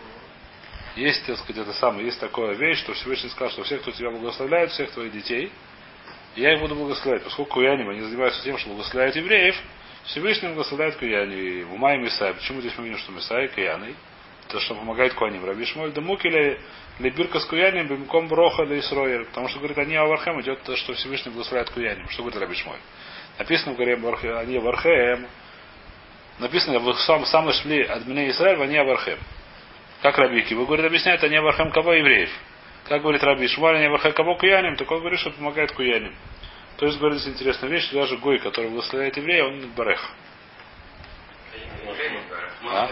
Есть, 0.96 1.26
так 1.26 1.38
сказать, 1.38 1.64
это 1.64 1.74
самое, 1.74 2.06
есть 2.06 2.20
такая 2.20 2.54
вещь, 2.54 2.80
что 2.80 2.94
Всевышний 2.94 3.30
сказал, 3.30 3.50
что 3.52 3.64
всех, 3.64 3.82
кто 3.82 3.92
тебя 3.92 4.12
благословляет, 4.12 4.72
всех 4.72 4.92
твоих 4.92 5.12
детей, 5.14 5.52
я 6.36 6.54
их 6.54 6.62
буду 6.62 6.76
благословлять. 6.76 7.24
Поскольку 7.24 7.56
куяним, 7.56 7.90
они 7.90 8.02
занимаются 8.02 8.44
тем, 8.44 8.58
что 8.58 8.70
благословляют 8.70 9.16
евреев, 9.16 9.56
Всевышний 10.06 10.50
благословляет 10.50 10.96
куяни. 10.96 11.64
В 11.64 11.74
Умай 11.74 11.98
Мисай. 11.98 12.34
Почему 12.34 12.60
здесь 12.62 12.74
мы 12.78 12.86
видим, 12.86 12.98
что 12.98 13.12
Мисай 13.12 13.48
куяны? 13.50 13.94
То, 14.50 14.60
что 14.60 14.76
помогает 14.76 15.14
куаним. 15.14 15.46
Раби 15.46 15.66
Шмоль 15.66 15.92
да 15.92 16.02
мукили 16.02 16.60
лебирка 17.00 17.40
с 17.40 17.46
куяним 17.46 17.88
бимком 17.88 18.28
броха 18.28 18.66
да 18.66 18.78
Исроер. 18.80 19.26
Потому 19.26 19.48
что, 19.48 19.60
говорит, 19.60 19.78
они 19.78 19.96
Авархем 19.96 20.42
идет 20.42 20.64
то, 20.64 20.76
что 20.76 20.94
Всевышний 20.94 21.32
благословляет 21.32 21.70
куяним. 21.70 22.10
Что 22.10 22.24
говорит 22.24 22.42
Раби 22.42 22.56
Шмоль? 22.56 22.80
Написано 23.38 23.74
в 23.74 23.78
горе 23.78 23.96
они 23.96 24.58
Авархем. 24.58 25.28
Написано 26.40 26.80
в 26.80 27.00
самом 27.02 27.26
самом 27.26 27.54
шли 27.54 27.84
от 27.84 28.02
Израиль, 28.08 28.62
они 28.62 28.78
Авархем. 28.78 29.20
Как 30.02 30.18
Раби 30.18 30.42
Кива 30.42 30.66
говорит, 30.66 30.86
объясняет, 30.86 31.24
они 31.24 31.36
Авархам 31.36 31.72
кого 31.72 31.94
евреев. 31.94 32.30
Как 32.86 33.02
говорит 33.02 33.24
Раби 33.24 33.48
Шмаль, 33.48 33.76
они 33.76 33.86
Авархам 33.86 34.14
кого 34.14 34.36
куяним, 34.36 34.76
так 34.76 34.90
он 34.90 35.00
говорит, 35.00 35.20
что 35.20 35.32
помогает 35.32 35.72
куяним. 35.74 36.16
То 36.78 36.88
есть 36.88 36.98
говорит 36.98 37.20
здесь 37.20 37.36
интересная 37.36 37.70
вещь, 37.70 37.84
что 37.86 37.96
даже 37.96 38.18
Гой, 38.18 38.40
который 38.40 38.70
благословляет 38.70 39.16
еврея, 39.18 39.46
он 39.46 39.70
барех. 39.76 40.02
А? 42.68 42.90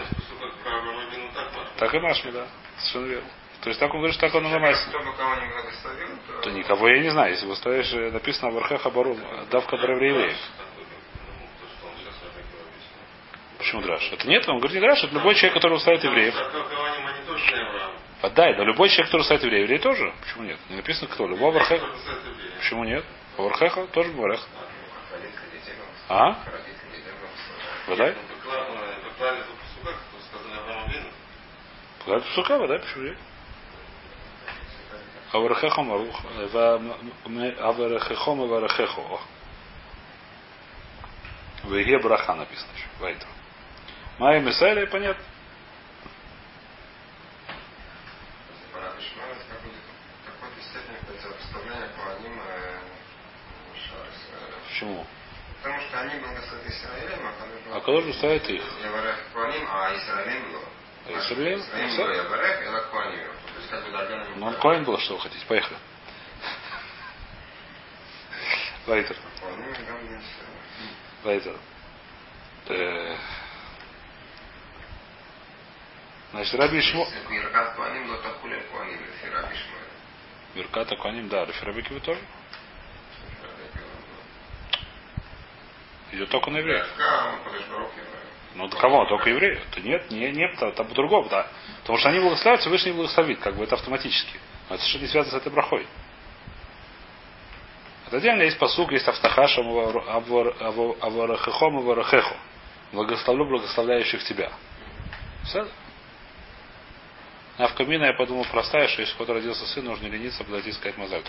Так 1.76 1.94
и 1.94 1.98
Машми, 1.98 2.30
да. 2.30 2.46
Совершенно 2.78 3.06
верно. 3.06 3.28
То 3.62 3.68
есть 3.68 3.80
так 3.80 3.92
он 3.92 3.98
говорит, 3.98 4.14
что 4.14 4.26
так 4.26 4.34
он 4.34 4.44
называется. 4.44 4.88
Кто 4.88 4.98
бы 5.00 5.12
кого 5.16 5.34
не 5.34 5.48
благословил, 5.52 6.08
то... 6.26 6.40
то 6.42 6.50
никого 6.50 6.88
я 6.88 7.02
не 7.02 7.10
знаю. 7.10 7.32
Если 7.32 7.46
вы 7.46 7.56
ставишь, 7.56 7.92
написано 8.12 8.50
в 8.52 8.58
Археха 8.58 8.90
Барум, 8.90 9.18
давка 9.50 9.76
про 9.76 9.92
евреев. 9.94 10.36
Почему 13.60 13.82
драш? 13.82 14.10
Это 14.10 14.26
нет, 14.26 14.48
он 14.48 14.56
говорит 14.56 14.74
не 14.74 14.80
драш, 14.80 15.04
это 15.04 15.12
любой 15.12 15.34
человек, 15.34 15.52
который 15.52 15.74
устраивает 15.74 16.02
евреев. 16.02 16.34
Подай, 18.22 18.56
но 18.56 18.64
любой 18.64 18.88
человек, 18.88 19.08
который 19.08 19.22
ставит 19.24 19.42
еврей, 19.42 19.62
еврей 19.64 19.78
тоже. 19.78 20.14
Почему 20.22 20.44
нет? 20.44 20.58
Не 20.70 20.76
написано 20.76 21.08
кто. 21.08 21.26
Любого 21.26 21.52
Вархеха. 21.52 21.86
Почему 22.58 22.84
нет? 22.84 23.04
Вархеха 23.36 23.86
тоже 23.88 24.12
Варех. 24.12 24.40
А? 26.08 26.38
Подай. 27.86 28.14
Подай 32.06 32.20
псука, 32.22 32.58
подай, 32.58 32.78
почему 32.78 33.04
нет? 33.04 33.18
Авархехом, 35.32 35.92
авархехом, 37.60 38.40
авархехо. 38.40 39.20
В 41.64 41.76
Иге 41.82 41.98
Браха 41.98 42.34
написано 42.34 42.70
еще. 42.74 42.86
Вайтер. 43.00 43.28
Майя 44.20 44.40
Мисайля, 44.40 44.86
понятно. 44.86 45.24
Почему? 54.68 55.06
Потому 55.62 55.80
что 55.80 56.00
они 56.00 56.20
благословят 56.20 56.66
Израилем, 56.66 57.20
а 57.72 57.76
А 57.78 58.00
же 58.02 58.12
ставит 58.12 58.50
их? 58.50 58.62
А 58.62 59.96
Израилем 59.96 60.50
его. 60.50 60.64
А 61.06 61.12
Израилем? 61.18 61.62
Ну, 64.36 64.46
он 64.46 64.54
Коин 64.60 64.84
был, 64.84 64.98
что 64.98 65.14
вы 65.14 65.20
хотите. 65.20 65.46
Поехали. 65.46 65.78
Вайтер. 68.86 69.16
Вайтер. 71.24 71.56
Значит, 76.32 76.54
Раби 76.54 76.80
Шмо... 76.80 77.06
Биркат 80.54 80.88
Куаним, 80.98 81.28
да, 81.28 81.44
Реферабики 81.44 81.92
вы 81.92 82.00
тоже? 82.00 82.20
Идет 86.12 86.28
только 86.28 86.50
на 86.50 86.58
евреев. 86.58 86.86
Ну, 88.54 88.68
да 88.68 88.76
кого? 88.78 89.06
Только 89.06 89.30
евреев? 89.30 89.62
То 89.70 89.80
нет, 89.80 90.10
не, 90.10 90.30
нет, 90.32 90.58
там, 90.58 90.86
по-другому, 90.86 91.28
да. 91.28 91.46
Потому 91.80 91.98
что 91.98 92.08
они 92.08 92.18
благословляют, 92.20 92.60
Всевышний 92.62 92.92
благословит, 92.92 93.40
как 93.40 93.54
бы 93.54 93.64
это 93.64 93.76
автоматически. 93.76 94.38
Но 94.68 94.74
это 94.74 94.82
совершенно 94.84 95.02
не 95.02 95.08
связано 95.08 95.38
с 95.38 95.40
этой 95.40 95.52
брахой. 95.52 95.86
Это 98.06 98.16
отдельно 98.16 98.42
есть 98.42 98.58
посук, 98.58 98.90
есть 98.90 99.06
автахашам, 99.06 99.68
аварахехом, 101.00 101.78
аварахехо. 101.78 102.36
Благословлю 102.92 103.44
благословляющих 103.46 104.24
тебя. 104.24 104.50
Все? 105.44 105.68
А 107.60 107.68
в 107.68 107.74
камина 107.74 108.04
я 108.04 108.14
подумал 108.14 108.46
простая, 108.50 108.88
что 108.88 109.02
если 109.02 109.12
кто-то 109.16 109.34
родился 109.34 109.66
сын, 109.66 109.84
нужно 109.84 110.06
не 110.06 110.12
лениться, 110.12 110.42
подойти 110.44 110.70
и 110.70 110.72
сказать. 110.72 111.26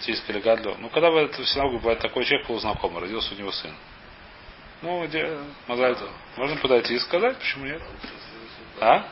Сиска 0.00 0.32
или 0.32 0.40
гадлю. 0.40 0.74
Ну, 0.78 0.88
когда 0.88 1.10
в 1.10 1.28
в 1.28 1.46
синагоге 1.46 1.76
бывает 1.80 1.98
такой 1.98 2.24
человек 2.24 2.46
полузнакомый, 2.46 3.02
родился 3.02 3.34
у 3.34 3.36
него 3.36 3.52
сын. 3.52 3.74
Ну, 4.80 5.06
где 5.06 5.38
мазальтов. 5.68 6.08
Можно 6.36 6.56
подойти 6.56 6.94
и 6.94 6.98
сказать, 6.98 7.36
почему 7.36 7.66
нет? 7.66 7.82
А? 8.80 9.06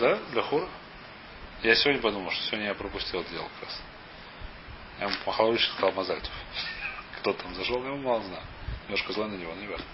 Да, 0.00 0.18
для 0.32 0.42
хура. 0.42 0.66
Я 1.62 1.76
сегодня 1.76 2.02
подумал, 2.02 2.32
что 2.32 2.42
сегодня 2.46 2.66
я 2.66 2.74
пропустил 2.74 3.20
это 3.20 3.30
дело 3.30 3.46
как 3.60 3.68
раз. 3.68 3.82
Я 4.98 5.06
ему 5.06 5.16
махал 5.26 5.52
ручкой, 5.52 5.74
сказал 5.74 5.92
Мазальтов. 5.92 6.32
Кто 7.20 7.34
там 7.34 7.54
зашел, 7.54 7.80
я 7.84 7.90
ему 7.90 7.98
мало 7.98 8.22
знаю. 8.24 8.42
Немножко 8.88 9.12
зла 9.12 9.28
на 9.28 9.34
него, 9.34 9.54
наверное. 9.54 9.86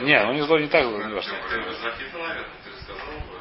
Не, 0.00 0.24
ну 0.24 0.32
не 0.32 0.42
зло 0.42 0.58
не 0.58 0.68
так 0.68 0.84
было, 0.86 1.02
не 1.02 1.14
важно. 1.14 1.32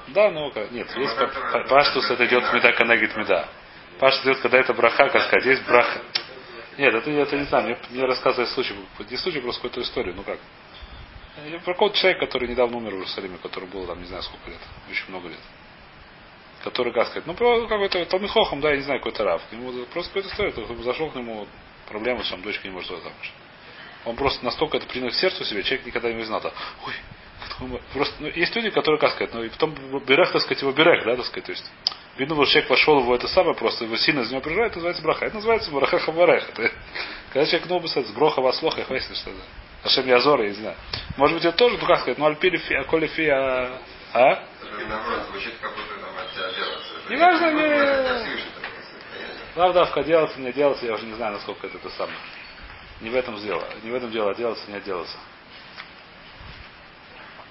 Да, 0.08 0.32
ну 0.32 0.52
нет, 0.72 0.96
есть 0.96 1.18
па- 1.18 1.28
па- 1.28 1.64
паштус, 1.68 2.10
это 2.10 2.26
идет 2.26 2.52
меда 2.54 2.72
канагит 2.74 3.16
меда. 3.16 3.48
Паштус 4.00 4.26
идет, 4.26 4.40
когда 4.40 4.60
это 4.60 4.74
браха, 4.74 5.10
как 5.10 5.24
сказать, 5.24 5.46
есть 5.46 5.66
браха. 5.66 6.02
Нет, 6.78 6.94
это, 6.94 7.10
это 7.12 7.38
не 7.38 7.46
знаю, 7.46 7.66
мне, 7.66 7.78
мне 7.90 8.06
рассказывает 8.06 8.50
случай, 8.50 8.76
не 9.10 9.18
случай, 9.18 9.40
просто 9.42 9.62
какую-то 9.62 9.82
историю, 9.82 10.16
ну 10.16 10.24
как. 10.24 10.40
Я 11.46 11.60
Про 11.60 11.74
какого-то 11.74 11.98
человека, 11.98 12.26
который 12.26 12.48
недавно 12.48 12.78
умер 12.78 12.92
в 12.92 12.96
Иерусалиме, 12.96 13.38
который 13.42 13.68
был 13.68 13.86
там, 13.86 14.00
не 14.00 14.06
знаю, 14.06 14.24
сколько 14.24 14.50
лет, 14.50 14.60
очень 14.90 15.10
много 15.10 15.30
лет. 15.30 15.40
Который, 16.64 16.94
как 16.94 17.08
сказать, 17.08 17.28
ну, 17.28 17.34
про 17.34 17.68
какой-то 17.68 18.06
Талмихохом, 18.06 18.62
да, 18.62 18.72
я 18.72 18.78
не 18.78 18.84
знаю, 18.84 19.00
какой-то 19.00 19.24
рав. 19.24 19.42
Ему 19.52 19.86
просто 19.88 20.14
какая-то 20.14 20.30
история, 20.30 20.84
зашел 20.84 21.10
к 21.10 21.16
нему, 21.16 21.48
проблема, 21.90 22.24
что 22.24 22.36
там 22.36 22.44
дочка 22.44 22.68
не 22.68 22.74
может 22.74 22.90
выйти 22.92 23.04
замуж. 23.04 23.34
Он 24.06 24.16
просто 24.16 24.44
настолько 24.44 24.78
это 24.78 24.86
принял 24.88 25.10
к 25.10 25.14
сердцу 25.16 25.46
себе, 25.46 25.64
человек 25.64 25.86
никогда 25.86 26.12
не 26.12 26.24
знал, 26.24 26.42
ой, 26.86 26.94
просто, 27.94 28.16
ну, 28.20 28.28
есть 28.28 28.56
люди, 28.56 28.70
которые, 28.70 29.00
как 29.00 29.12
сказать, 29.12 29.34
ну, 29.34 29.44
и 29.44 29.50
потом 29.50 29.74
берех, 30.06 30.32
так 30.32 30.42
сказать, 30.42 30.62
его 30.62 30.72
берех, 30.72 31.06
да, 31.06 31.16
так 31.16 31.26
сказать, 31.26 31.46
то 31.46 31.52
есть, 31.52 31.72
видно, 32.18 32.36
что 32.36 32.46
человек 32.46 32.70
вошел 32.70 33.00
в 33.02 33.14
это 33.14 33.28
самое, 33.28 33.56
просто 33.56 33.86
его 33.86 33.98
сильно 33.98 34.22
из 34.22 34.32
него 34.32 34.42
переживает, 34.42 34.72
это 34.72 34.80
называется 34.80 35.04
браха. 35.04 35.26
Это 35.26 35.36
называется 35.36 35.72
браха 35.72 36.00
хаварех. 36.00 36.50
Когда 37.32 37.46
человек, 37.46 37.70
ну, 37.70 37.88
с 37.88 38.12
броха 38.12 38.42
вас 38.42 38.62
лоха, 38.62 38.80
я 38.80 38.86
хвастаюсь, 38.86 39.20
что 39.20 39.30
это. 39.32 39.40
Ашем 39.84 40.08
Язора, 40.08 40.44
я 40.44 40.50
не 40.50 40.56
знаю. 40.56 40.76
Может 41.18 41.36
быть, 41.38 41.46
это 41.46 41.58
тоже, 41.58 41.78
ну, 41.80 41.86
как 41.86 42.00
сказать, 42.00 42.18
ну, 42.18 42.26
альпили 42.26 42.58
фи, 42.58 42.74
а 42.76 42.84
коли 42.86 43.08
фи, 43.08 43.28
а, 43.28 43.80
а? 44.14 44.44
Делается. 46.58 46.94
Не- 47.10 47.18
такое 48.62 48.82
состояние. 48.82 49.56
Лавдавка 49.56 50.04
делаться, 50.04 50.40
не 50.40 50.52
делаться, 50.54 50.86
я 50.86 50.94
уже 50.94 51.06
не 51.06 51.14
знаю, 51.16 51.34
насколько 51.34 51.68
это, 51.68 51.78
это 51.78 51.90
самое. 51.92 52.18
Не 53.02 53.10
в 53.10 53.16
этом 53.16 53.40
дело. 53.42 53.64
Не 53.84 53.92
в 53.92 53.96
этом 53.96 54.12
дело, 54.12 54.32
а 54.32 54.36
делаться, 54.36 54.70
не 54.70 54.78
отделаться. 54.78 55.18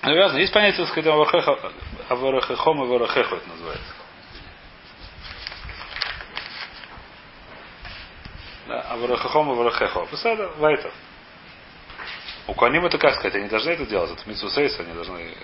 Наверное, 0.02 0.40
есть 0.40 0.52
понятие, 0.52 0.84
так 0.84 0.88
сказать, 0.88 1.06
аварахехом 2.08 2.82
и 2.82 2.86
аварахехо 2.86 3.36
это 3.36 3.48
называется. 3.48 3.94
Да, 8.66 8.80
аварахехом 8.90 9.48
и 9.48 9.52
аварахехо. 9.52 10.06
Посада, 10.06 10.48
вайтер. 10.58 10.92
У 12.48 12.54
Куаним 12.54 12.84
это 12.84 12.98
как 12.98 13.14
сказать, 13.14 13.36
они 13.36 13.48
должны 13.48 13.70
это 13.70 13.86
делать, 13.86 14.10
это 14.10 14.28
митсусейс, 14.28 14.78
они 14.80 14.92
должны... 14.92 15.36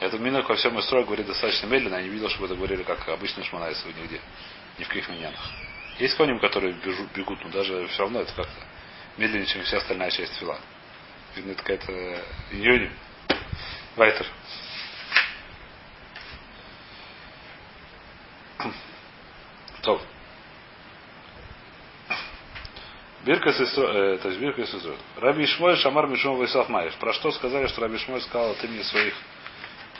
Это 0.00 0.18
Минок 0.18 0.48
во 0.48 0.54
всем 0.54 0.80
строй 0.82 1.04
говорит 1.04 1.26
достаточно 1.26 1.66
медленно, 1.66 1.96
я 1.96 2.02
не 2.02 2.08
видел, 2.08 2.28
чтобы 2.28 2.46
это 2.46 2.54
говорили 2.54 2.82
как 2.82 3.08
обычные 3.08 3.44
шманайсы 3.44 3.88
нигде. 3.88 4.20
Ни 4.78 4.84
в 4.84 4.88
каких 4.88 5.08
миньянах. 5.08 5.40
Есть 5.98 6.16
Куаним, 6.16 6.38
которые 6.38 6.74
бежу- 6.74 7.08
бегут, 7.14 7.42
но 7.42 7.50
даже 7.50 7.86
все 7.88 8.02
равно 8.02 8.20
это 8.20 8.32
как-то 8.34 8.52
медленнее, 9.18 9.46
чем 9.46 9.62
вся 9.62 9.78
остальная 9.78 10.10
часть 10.10 10.34
фила. 10.38 10.58
Видно, 11.36 11.52
это 11.52 11.62
какая-то 11.62 12.22
иньоним. 12.52 12.92
Вайтер. 13.96 14.26
Топ. 19.82 20.02
Бирка 23.24 23.50
э, 23.50 24.18
то 24.22 24.28
есть 24.28 24.40
Бирка 24.40 24.64
Сисро. 24.64 24.96
Раби 25.16 25.44
Ишмой 25.44 25.76
Шамар 25.76 26.06
Мишум 26.06 26.36
Вайсав 26.36 26.68
Маев. 26.68 26.96
Про 26.96 27.12
что 27.12 27.30
сказали, 27.32 27.66
что 27.66 27.82
Раби 27.82 27.96
Ишмой 27.96 28.20
сказал 28.22 28.52
от 28.52 28.64
имени 28.64 28.82
своих 28.82 29.14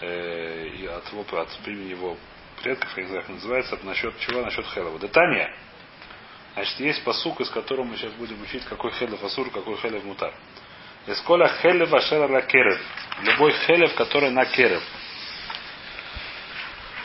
э, 0.00 0.86
от, 0.88 1.32
от 1.34 1.48
имени 1.66 1.90
его 1.90 2.16
предков, 2.62 2.96
я 2.96 3.02
не 3.02 3.08
знаю, 3.08 3.22
как 3.22 3.34
называется, 3.34 3.78
насчет 3.82 4.18
чего, 4.20 4.42
насчет 4.42 4.66
Хелова. 4.66 4.98
Детания. 4.98 5.54
Значит, 6.58 6.80
есть 6.80 7.04
посук, 7.04 7.40
из 7.40 7.50
которого 7.50 7.84
мы 7.84 7.96
сейчас 7.96 8.12
будем 8.14 8.42
учить, 8.42 8.64
какой 8.64 8.90
Хелев 8.90 9.22
Асур, 9.22 9.48
какой 9.50 9.76
Хелев 9.76 10.02
Мутар. 10.02 10.34
Эсколя 11.06 11.46
Хелев 11.62 11.94
Ашера 11.94 12.26
Ла 12.26 12.40
Керев. 12.42 12.80
Любой 13.22 13.52
Хелев, 13.52 13.94
который 13.94 14.30
на 14.30 14.44
Керев. 14.44 14.82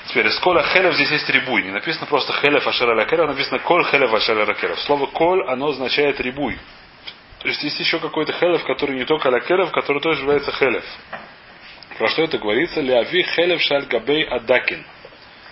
Теперь, 0.08 0.28
Эсколя 0.30 0.64
Хелев 0.64 0.96
здесь 0.96 1.12
есть 1.12 1.30
рибуй. 1.30 1.62
Не 1.62 1.70
написано 1.70 2.08
просто 2.08 2.34
Хелев 2.34 2.66
Ашера 2.66 2.96
Ла 2.96 3.06
Керев, 3.06 3.28
написано 3.28 3.60
Коль 3.60 3.86
Хелев 3.86 4.12
Ашера 4.12 4.44
Ла 4.44 4.56
Керев. 4.56 4.80
Слово 4.80 5.06
Коль, 5.06 5.48
оно 5.48 5.68
означает 5.68 6.20
рибуй. 6.20 6.58
То 7.38 7.48
есть 7.48 7.62
есть 7.62 7.80
еще 7.80 8.00
какой-то 8.00 8.34
Хелев, 8.34 8.64
который 8.64 8.96
не 8.96 9.06
только 9.06 9.28
Ла 9.28 9.40
Керев, 9.40 9.70
который 9.70 10.02
тоже 10.02 10.22
является 10.22 10.52
Хелев. 10.52 10.84
Про 12.00 12.08
что 12.08 12.24
это 12.24 12.40
говорится? 12.40 12.82
Леави 12.82 13.22
Хелев 13.22 13.62
Шаль 13.62 13.86
Габей 13.86 14.24
Адакин. 14.24 14.84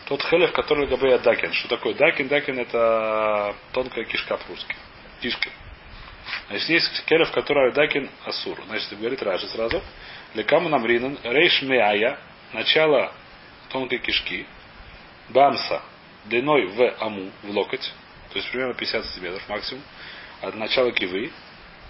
Тот 0.05 0.21
Хелев, 0.23 0.51
который 0.51 0.87
Габей 0.87 1.15
Адакин. 1.15 1.53
Что 1.53 1.69
такое 1.69 1.93
Дакин? 1.93 2.27
Дакин 2.27 2.59
это 2.59 3.55
тонкая 3.71 4.05
кишка 4.05 4.37
по-русски. 4.37 4.75
Кишка. 5.21 5.49
Значит, 6.49 6.69
есть 6.69 7.05
Келев, 7.05 7.31
который 7.31 7.71
Адакин 7.71 8.09
Асур. 8.25 8.59
Значит, 8.67 8.97
говорит 8.97 9.21
Раджи 9.21 9.47
сразу. 9.47 9.81
Лекаму 10.33 10.69
намринан 10.69 11.17
рейш 11.23 11.61
меая, 11.61 12.17
начало 12.53 13.13
тонкой 13.69 13.99
кишки, 13.99 14.45
бамса, 15.29 15.81
длиной 16.25 16.67
в 16.67 16.95
аму, 16.99 17.31
в 17.43 17.49
локоть, 17.49 17.91
то 18.31 18.37
есть 18.37 18.49
примерно 18.49 18.73
50 18.73 19.05
сантиметров 19.05 19.43
максимум, 19.49 19.83
от 20.41 20.55
начала 20.55 20.91
кивы, 20.91 21.31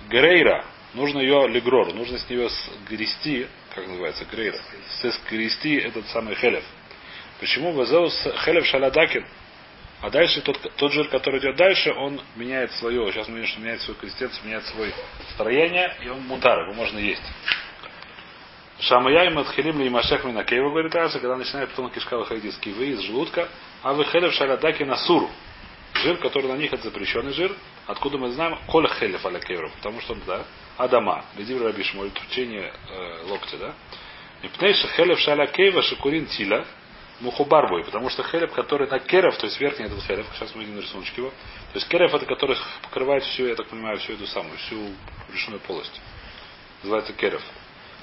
грейра, 0.10 0.66
нужно 0.94 1.20
ее 1.20 1.48
легрор, 1.48 1.94
нужно 1.94 2.18
с 2.18 2.30
нее 2.30 2.50
сгрести, 2.50 3.48
как 3.76 3.88
называется, 3.88 4.26
грейра, 4.26 4.58
сгрести 5.04 5.76
этот 5.76 6.08
самый 6.08 6.36
хелев. 6.36 6.64
Почему 7.42 7.72
Вазеус 7.72 8.28
хелев 8.46 8.68
шаладакин? 8.68 9.26
А 10.02 10.12
дальше 10.12 10.42
тот, 10.42 10.60
тот 10.78 10.92
жир, 10.92 11.08
который 11.08 11.40
идет 11.40 11.56
дальше, 11.56 11.92
он 11.92 12.22
меняет 12.36 12.72
свое, 12.74 13.12
сейчас 13.12 13.28
мы 13.28 13.40
видим, 13.40 13.50
что 13.50 13.60
меняет 13.62 13.82
свою 13.82 14.00
консистенцию, 14.00 14.46
меняет 14.46 14.66
свое 14.66 14.94
строение, 15.34 15.92
и 16.04 16.08
он 16.08 16.22
мутар, 16.22 16.62
его 16.62 16.74
можно 16.74 17.00
есть. 17.00 17.24
Шамая 18.80 19.30
и 19.30 19.34
Матхилим 19.34 19.82
ли 19.82 19.90
Машех 19.90 20.24
Минакеева, 20.24 20.70
говорит 20.70 20.94
Раша, 20.94 21.20
когда 21.20 21.36
начинает 21.36 21.74
тонкая 21.74 21.96
кишка 21.96 22.18
выходить 22.18 22.46
из 22.46 22.58
кивы, 22.58 22.90
из 22.90 23.00
желудка, 23.02 23.48
а 23.82 23.94
вы 23.94 24.06
хелев 24.06 24.34
шарадаки 24.34 24.84
на 24.84 24.98
суру. 24.98 25.30
Жир, 25.96 26.18
который 26.18 26.48
на 26.48 26.58
них 26.58 26.72
это 26.72 26.84
запрещенный 26.84 27.34
жир. 27.34 27.56
Откуда 27.88 28.20
мы 28.20 28.30
знаем? 28.32 28.58
Коля 28.68 28.88
хелев 28.88 29.26
аля 29.26 29.40
кевров. 29.40 29.72
Потому 29.74 30.00
что, 30.02 30.16
да, 30.28 30.46
Адама, 30.78 31.26
Ледив 31.38 31.62
Раби 31.62 31.84
Шмоль, 31.84 32.12
тучение 32.12 32.72
э, 32.90 33.24
локтя, 33.30 33.58
да. 33.58 33.74
И 34.44 34.48
пнейша 34.48 34.88
хелев 34.90 35.20
шаля 35.20 35.48
кейва 35.48 35.84
шакурин 35.84 36.26
тиля, 36.28 36.66
мухубарбой, 37.22 37.84
потому 37.84 38.10
что 38.10 38.24
хелев, 38.24 38.52
который 38.54 38.88
на 38.88 39.00
керев, 39.00 39.38
то 39.38 39.46
есть 39.46 39.60
верхний 39.60 39.86
этот 39.86 40.02
хелев, 40.04 40.26
сейчас 40.34 40.54
мы 40.56 40.64
видим 40.64 40.76
на 40.78 40.82
рисуночке 40.82 41.22
его, 41.22 41.30
то 41.30 41.76
есть 41.76 41.88
керев 41.88 42.14
это 42.14 42.26
который 42.26 42.58
покрывает 42.82 43.24
всю, 43.24 43.48
я 43.48 43.56
так 43.56 43.68
понимаю, 43.68 43.98
всю 44.00 44.14
эту 44.14 44.28
самую, 44.28 44.58
всю 44.58 44.78
брюшную 45.30 45.60
полость. 45.62 46.02
Называется 46.84 47.14
керев. 47.14 47.42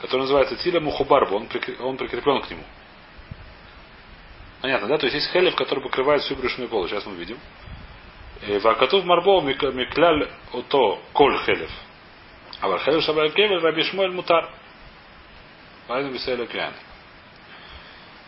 Который 0.00 0.22
называется 0.22 0.56
тиля 0.56 0.80
мухубарбу, 0.80 1.36
он, 1.36 1.48
прикреп, 1.48 1.80
он 1.80 1.96
прикреплен 1.96 2.40
к 2.42 2.50
нему. 2.50 2.62
Понятно, 4.60 4.88
да? 4.88 4.98
То 4.98 5.06
есть 5.06 5.14
есть 5.14 5.30
хелев, 5.32 5.54
который 5.56 5.80
покрывает 5.80 6.22
всю 6.22 6.36
брюшную 6.36 6.68
полость. 6.68 6.92
Сейчас 6.92 7.06
мы 7.06 7.14
видим. 7.16 7.38
Вакатув 8.62 9.04
марбо 9.04 9.40
микляль 9.40 10.28
ото 10.52 11.00
коль 11.12 11.38
хелев. 11.44 11.70
А 12.60 12.68
вархелев 12.68 13.02
шабай 13.02 13.30
кевель 13.30 13.58
раби 13.58 13.82
шмуэль 13.82 14.12
мутар. 14.12 14.48
Поэтому 15.88 16.14
бисейля 16.14 16.46
клян. 16.46 16.72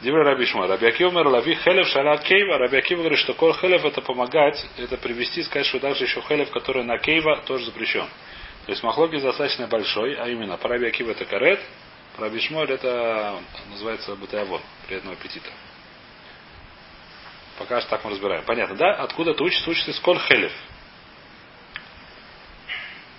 Дивра 0.01 0.25
Раби 0.25 0.47
Шмуэль. 0.47 0.71
Раби 0.71 0.87
Акива 0.87 1.11
мэр 1.11 1.27
лави 1.27 1.55
хелев 1.57 1.87
шаля 1.89 2.17
кейва. 2.19 2.59
Раби 2.59 2.79
Акива 2.79 3.01
говорит, 3.01 3.19
что 3.19 3.35
кол 3.35 3.53
хелев 3.53 3.85
это 3.85 4.01
помогать, 4.01 4.65
это 4.79 4.97
привести, 4.97 5.43
сказать, 5.43 5.67
что 5.67 5.79
дальше 5.79 6.05
еще 6.05 6.23
хелев, 6.23 6.51
который 6.51 6.85
на 6.85 6.99
кейва, 6.99 7.43
тоже 7.47 7.67
запрещен. 7.67 8.07
То 8.65 8.73
есть 8.73 8.83
махлоги 8.83 9.19
достаточно 9.19 9.67
большой, 9.67 10.15
а 10.15 10.27
именно 10.29 10.57
по 10.57 10.69
Раби 10.69 10.87
Акива 10.87 11.11
это 11.11 11.27
карет, 11.27 11.61
по 12.17 12.23
Раби 12.23 12.41
Шмуэль 12.41 12.71
это 12.71 13.41
называется 13.71 14.17
бытаявон. 14.17 14.63
Приятного 14.87 15.17
аппетита. 15.17 15.51
Пока 17.59 17.81
что 17.83 17.91
так 17.91 18.05
мы 18.05 18.13
разбираем. 18.13 18.43
Понятно, 18.47 18.77
да? 18.77 18.93
Откуда 18.95 19.33
это 19.33 19.45
учится? 19.45 19.69
Учится 19.69 19.91
из 19.91 20.01
коль 20.01 20.19
хелев. 20.19 20.53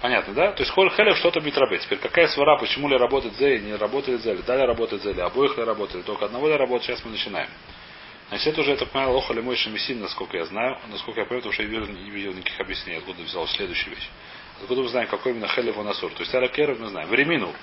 Понятно, 0.02 0.34
да? 0.34 0.52
То 0.54 0.64
есть 0.64 0.72
коль 0.74 0.90
хелев 0.90 1.18
что-то 1.18 1.40
битрабе. 1.42 1.78
Теперь 1.78 2.00
какая 2.00 2.28
свара, 2.28 2.58
почему 2.58 2.90
ли 2.90 2.98
работает 2.98 3.36
зели, 3.36 3.60
не 3.60 3.76
работает 3.76 4.22
зели, 4.22 4.42
дали 4.42 4.62
работает 4.62 5.04
зели, 5.04 5.20
обоих 5.22 5.58
ли 5.58 5.64
работает, 5.64 6.06
только 6.06 6.26
одного 6.26 6.48
ли 6.48 6.56
работает, 6.56 6.86
сейчас 6.86 7.06
мы 7.06 7.12
начинаем. 7.12 7.50
Значит, 8.30 8.48
это 8.48 8.62
уже, 8.62 8.72
я 8.72 8.78
так 8.78 8.90
понимаю, 8.90 9.14
лоха 9.14 9.34
ли 9.34 9.42
мой 9.42 9.56
шамисин, 9.58 10.00
насколько 10.00 10.38
я 10.38 10.46
знаю, 10.46 10.80
насколько 10.90 11.20
я 11.20 11.26
понимаю, 11.26 11.42
потому 11.42 11.54
что 11.54 11.64
я 11.64 11.70
видел, 11.70 11.88
не 11.88 12.10
видел 12.10 12.34
никаких 12.34 12.60
объяснений, 12.60 12.98
откуда 12.98 13.22
взял 13.22 13.48
следующую 13.48 13.94
вещь. 13.96 14.10
Откуда 14.62 14.82
мы 14.82 14.88
знаем, 14.90 15.08
какой 15.08 15.34
именно 15.34 15.48
хелев 15.48 15.78
он 15.78 15.88
асур. 15.88 16.12
То 16.14 16.22
есть 16.22 16.34
аля 16.34 16.48
керев 16.48 16.80
мы 16.80 16.88
знаем. 16.88 17.10
Времину. 17.10 17.54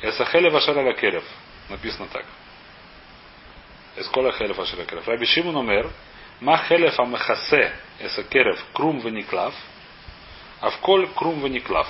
Эса 0.00 0.24
хелев 0.24 0.54
ашар 0.54 0.76
аля 0.78 0.92
керев. 0.94 1.24
Написано 1.70 2.08
так. 2.12 2.26
Эскола 3.96 4.32
хелев 4.32 4.58
ашар 4.58 4.80
аля 4.80 4.86
керев. 4.86 5.06
Раби 5.06 5.24
Шимон 5.26 5.90
ма 6.40 6.58
хелев 6.68 6.98
амехасе 6.98 7.72
эса 8.00 8.24
керев 8.24 8.62
крум 8.72 8.98
вениклав, 9.00 9.54
а 10.62 10.70
в 10.70 10.78
коль 10.78 11.08
крум 11.08 11.40
ваниклав. 11.40 11.88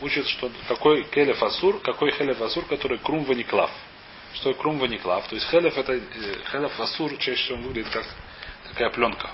Учит, 0.00 0.26
что 0.26 0.50
какой 0.66 1.04
келев 1.04 1.42
асур, 1.42 1.78
какой 1.80 2.10
хелев 2.12 2.40
асур, 2.40 2.64
который 2.64 2.96
крум 2.98 3.24
ваниклав. 3.24 3.70
Что 4.32 4.54
крум 4.54 4.78
ваниклав. 4.78 5.28
То 5.28 5.34
есть 5.34 5.46
хелев 5.50 5.76
это 5.76 6.00
хелев 6.50 6.80
асур, 6.80 7.14
чаще 7.18 7.44
всего 7.44 7.58
выглядит 7.58 7.92
как 7.92 8.06
такая 8.70 8.88
пленка. 8.90 9.30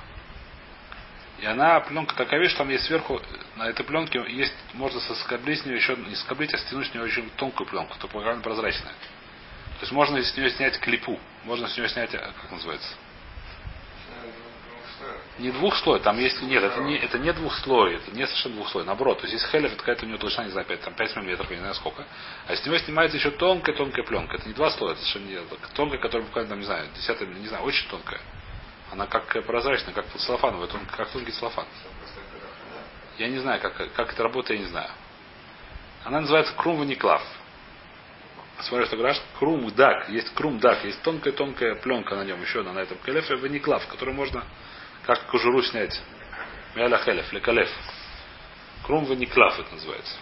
И 1.41 1.47
она, 1.47 1.79
пленка 1.81 2.17
такая 2.17 2.41
вещь, 2.41 2.55
там 2.55 2.69
есть 2.69 2.87
сверху, 2.87 3.21
на 3.57 3.69
этой 3.69 3.85
пленке 3.85 4.25
есть, 4.29 4.55
можно 4.73 4.99
соскоблить 5.01 5.61
с 5.61 5.67
нее 5.67 5.77
еще, 5.77 5.95
не 5.95 6.17
скоблить, 6.17 6.53
а 6.55 6.59
стянуть 6.59 6.89
с 6.89 6.95
нее 6.95 7.05
очень 7.05 7.31
тонкую 7.37 7.69
пленку, 7.69 7.97
то 7.99 8.09
прозрачная. 8.09 8.93
То 8.93 9.81
есть 9.83 9.93
можно 9.93 10.21
с 10.21 10.37
нее 10.37 10.51
снять 10.51 10.81
клипу, 10.81 11.19
можно 11.45 11.69
с 11.69 11.77
нее 11.77 11.89
снять, 11.89 12.11
как 12.11 12.51
называется, 12.51 12.89
не 15.39 15.51
двухслой, 15.51 15.99
там 16.01 16.19
есть, 16.19 16.41
нет, 16.43 16.63
это 16.63 16.81
не, 16.81 16.97
это 16.97 17.19
не 17.19 17.33
двухслой, 17.33 17.97
это 17.97 18.11
не 18.13 18.25
совершенно 18.27 18.55
двухслой, 18.57 18.85
наоборот, 18.85 19.19
то 19.19 19.27
есть 19.27 19.35
есть 19.35 19.51
хелев, 19.51 19.73
это 19.73 19.81
какая-то 19.81 20.07
у 20.07 20.09
него 20.09 20.19
толщина, 20.19 20.45
не 20.45 20.51
знаю, 20.51 20.67
5, 20.67 20.81
там 20.81 20.95
5 20.95 21.17
миллиметров, 21.17 21.51
я 21.51 21.57
не 21.57 21.61
знаю 21.61 21.75
сколько, 21.75 22.05
а 22.47 22.55
с 22.55 22.65
него 22.65 22.79
снимается 22.79 23.17
еще 23.17 23.31
тонкая-тонкая 23.31 24.05
пленка, 24.05 24.37
это 24.37 24.47
не 24.47 24.55
два 24.55 24.71
слоя, 24.71 24.93
это 24.93 25.01
совершенно 25.03 25.27
не, 25.27 25.39
тонкая, 25.75 25.99
которая 25.99 26.27
буквально, 26.27 26.51
там, 26.51 26.61
не 26.61 26.67
знаю, 26.67 26.89
десятая, 26.95 27.27
не 27.27 27.49
знаю, 27.49 27.65
очень 27.65 27.89
тонкая. 27.89 28.21
Она 28.93 29.07
как 29.07 29.45
прозрачная, 29.45 29.93
как 29.93 30.07
целлофановая, 30.17 30.69
как 30.97 31.11
тонкий 31.11 31.33
целлофан. 31.33 31.67
Я 33.19 33.29
не 33.29 33.39
знаю, 33.39 33.61
как, 33.61 33.93
как 33.93 34.13
это 34.13 34.23
работает, 34.23 34.61
я 34.61 34.65
не 34.67 34.71
знаю. 34.71 34.91
Она 36.05 36.21
называется 36.21 36.53
крум 36.55 36.79
ваниклав. 36.79 37.23
Смотришь, 38.61 38.89
что 38.89 38.97
говоришь, 38.97 39.21
крум 39.39 39.69
дак, 39.75 40.09
есть 40.11 40.33
крум 40.35 40.61
дак, 40.61 40.85
есть 40.85 41.03
тонкая-тонкая 41.03 41.75
пленка 41.77 42.15
на 42.15 42.25
нем, 42.25 42.41
еще 42.41 42.61
одна 42.61 42.73
на 42.73 42.79
этом 42.81 42.99
келефе, 42.99 43.35
ваниклав, 43.37 43.85
которую 43.89 44.15
можно 44.15 44.45
как 45.07 45.27
кожуру 45.27 45.63
снять. 45.63 46.01
Мяля 46.75 46.99
хелев, 46.99 47.33
лекалев. 47.33 47.69
Крум 48.85 49.05
ваниклав 49.05 49.59
это 49.59 49.75
называется. 49.75 50.17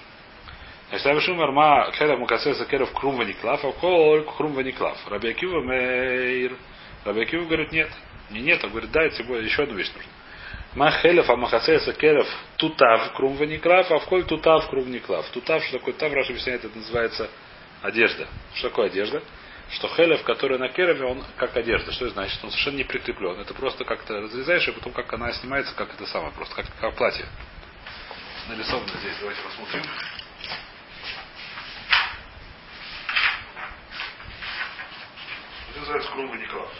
Значит, 0.90 1.06
Абишум 1.06 1.40
Арма 1.40 1.90
Хелев 1.92 2.18
Мукасеса 2.18 2.66
Керов 2.66 2.92
Крум 2.92 3.16
Ваниклав, 3.16 3.64
а 3.64 3.72
Коль 3.72 4.24
Крум 4.24 4.52
Ваниклав. 4.52 4.98
Рабиакива 5.08 5.62
Мейр. 5.62 6.56
Рабиакива 7.04 7.44
говорит, 7.44 7.72
нет. 7.72 7.90
Не 8.30 8.40
нет, 8.40 8.62
а 8.62 8.68
говорит, 8.68 8.90
да, 8.90 9.08
тем 9.08 9.26
более 9.26 9.46
еще 9.46 9.62
одну 9.62 9.76
вещь 9.76 9.90
нужно. 9.94 10.10
Махелев 10.74 11.28
Амахасеса 11.30 11.94
Керов 11.94 12.28
Тутав 12.56 13.14
Крум 13.14 13.36
Ваниклав, 13.36 13.90
а 13.90 13.98
в 14.00 14.04
Коль 14.04 14.24
Тутав 14.24 14.68
Крум 14.68 14.84
Ваниклав. 14.84 15.26
Тутав, 15.30 15.64
что 15.64 15.78
такое 15.78 15.94
Тав, 15.94 16.12
Раша 16.12 16.32
объясняет, 16.32 16.64
это 16.64 16.76
называется 16.76 17.30
одежда. 17.80 18.28
Что 18.54 18.68
такое 18.68 18.86
одежда? 18.86 19.22
Что 19.72 19.88
хелев, 19.88 20.22
который 20.22 20.58
на 20.58 20.68
кереве, 20.68 21.04
он 21.04 21.24
как 21.36 21.56
одежда. 21.56 21.92
Что 21.92 22.06
это 22.06 22.14
значит? 22.14 22.42
Он 22.44 22.50
совершенно 22.50 22.76
не 22.76 22.84
прикреплен. 22.84 23.40
Это 23.40 23.54
просто 23.54 23.84
как-то 23.84 24.20
разрезаешь, 24.20 24.68
и 24.68 24.72
потом 24.72 24.92
как 24.92 25.12
она 25.12 25.32
снимается, 25.32 25.74
как 25.74 25.94
это 25.94 26.06
самое, 26.06 26.32
просто 26.32 26.54
как, 26.54 26.66
как 26.78 26.94
платье. 26.94 27.26
Нарисовано 28.48 28.88
здесь. 29.00 29.16
Давайте 29.20 29.40
посмотрим. 29.42 29.82
Это 35.70 35.80
называется 35.80 36.10
крумба 36.10 36.36
Николаев. 36.36 36.70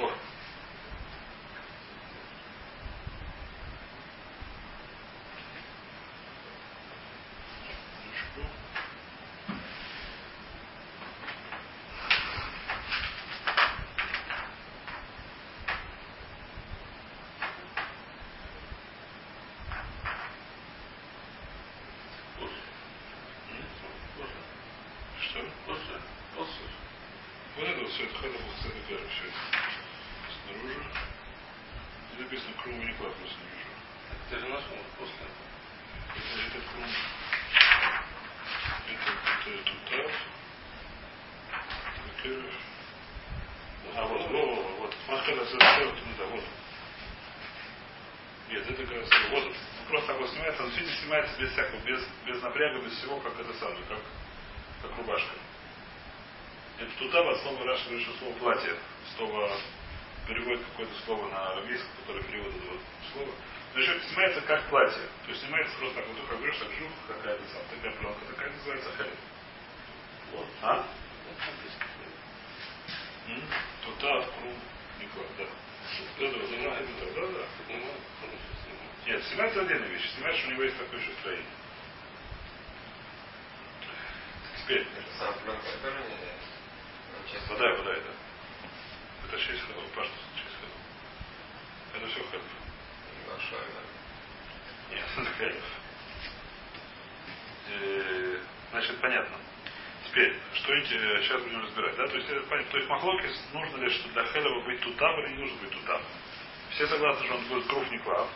О. 0.00 0.12
Что? 25.20 25.40
После? 25.66 25.96
После. 26.36 26.66
Вот 27.56 27.66
это 27.68 27.80
вот 27.80 27.90
все, 27.90 28.04
это 28.04 28.14
хелев 28.18 28.40
сцены 28.60 28.80
первый, 28.88 29.08
все 29.08 29.24
это. 29.26 29.36
Снаружи. 30.44 30.84
И 32.16 32.22
написано 32.22 32.52
крум 32.62 32.78
не 32.86 32.92
клав, 32.94 33.12
просто 33.14 33.36
не 33.40 33.50
вижу. 33.50 33.72
Ты 34.30 34.38
же 34.38 34.48
нашел 34.48 34.78
после. 34.96 35.26
Это, 36.14 36.30
это 36.46 36.60
крум. 36.70 36.90
Это, 38.88 39.10
это 39.50 39.64
тутав. 39.64 40.12
Это 41.50 42.22
керев. 42.22 42.54
А 43.96 44.06
вот, 44.06 44.30
вот, 44.30 44.46
вот, 44.46 44.78
вот. 44.78 44.94
Махкада 45.08 45.44
совершенно 45.46 45.92
туда, 45.92 46.26
вот. 46.30 46.44
Нет, 48.50 48.70
это 48.70 48.82
как 48.86 48.96
раз 48.96 49.08
вот. 49.30 49.44
он. 49.44 49.48
Ну, 49.48 49.54
просто 49.88 50.06
так 50.06 50.20
вот 50.20 50.30
снимается, 51.08 51.40
без 51.40 51.52
всякого, 51.52 51.80
без, 51.80 52.04
без 52.26 52.42
напряга, 52.42 52.80
без 52.80 52.92
всего, 52.98 53.18
как 53.20 53.32
это 53.40 53.52
самое, 53.54 53.82
как, 53.88 53.98
как 54.82 54.98
рубашка. 54.98 55.34
Это 56.78 56.90
туда 56.98 57.30
от 57.30 57.40
слова 57.42 57.64
Раша 57.64 58.00
что 58.00 58.18
слово 58.18 58.34
платье. 58.34 58.74
Слово 59.16 59.58
переводит 60.28 60.64
какое-то 60.66 60.92
слово 61.06 61.28
на 61.28 61.52
арамейском, 61.52 61.90
которое 62.00 62.22
переводит 62.24 62.56
этого 62.56 62.78
слова. 63.12 63.30
Но 63.74 63.80
еще 63.80 64.00
снимается 64.08 64.40
как 64.42 64.68
платье. 64.68 65.02
То 65.24 65.30
есть 65.30 65.40
снимается 65.40 65.74
просто 65.78 65.96
так, 65.96 66.06
вот 66.08 66.16
как 66.28 66.36
говоришь, 66.36 66.58
так 66.58 66.72
жух, 66.72 66.90
какая-то 67.08 67.42
сам, 67.52 67.62
такая 67.74 67.92
пленка, 67.96 68.20
такая 68.28 68.50
называется 68.52 68.90
хель. 68.98 69.16
Вот. 70.32 70.46
А? 70.62 70.86
Туда, 73.84 74.22
крум, 74.38 74.54
Николай, 75.00 75.28
да, 75.38 75.44
да, 76.18 76.30
да, 76.30 77.14
да, 77.14 77.26
да. 77.26 77.88
Нет, 79.08 79.24
снимается 79.24 79.62
отдельная 79.62 79.88
вещь. 79.88 80.06
Снимаешь, 80.16 80.44
у 80.46 80.50
него 80.50 80.62
есть 80.64 80.76
такое 80.76 81.00
еще 81.00 81.12
строение. 81.20 81.46
Теперь. 84.58 84.86
Сам 85.18 85.34
не 85.34 87.32
Честно. 87.32 87.54
Вода, 87.54 87.74
вода 87.74 87.92
это. 87.92 88.12
Это 89.24 89.38
6 89.38 89.60
ходов, 89.62 89.84
пашта 89.94 90.12
6 90.12 90.56
ходов. 90.60 90.76
Это 91.96 92.06
все 92.06 92.22
ходов. 92.24 92.42
Небольшой, 93.24 93.60
да. 93.72 94.94
Нет, 94.94 95.06
это 95.16 95.30
хелев. 95.38 95.64
Значит, 98.72 99.00
понятно. 99.00 99.36
Теперь, 100.06 100.36
что 100.52 100.80
сейчас 100.84 101.42
будем 101.42 101.62
разбирать, 101.62 101.96
да? 101.96 102.08
То 102.08 102.16
есть, 102.16 102.28
это 102.28 102.42
то 102.42 102.76
есть 102.76 102.88
махлокис, 102.90 103.42
нужно 103.54 103.76
ли, 103.84 103.90
что 103.90 104.08
для 104.10 104.24
хелева 104.24 104.60
быть 104.66 104.80
тутав 104.80 105.18
или 105.18 105.28
не 105.28 105.38
нужно 105.38 105.56
быть 105.62 105.70
тутав. 105.70 106.02
Все 106.72 106.86
согласны, 106.88 107.24
что 107.24 107.36
он 107.36 107.44
будет 107.48 107.66
круг 107.68 107.90
не 107.90 107.98
клав. 108.00 108.28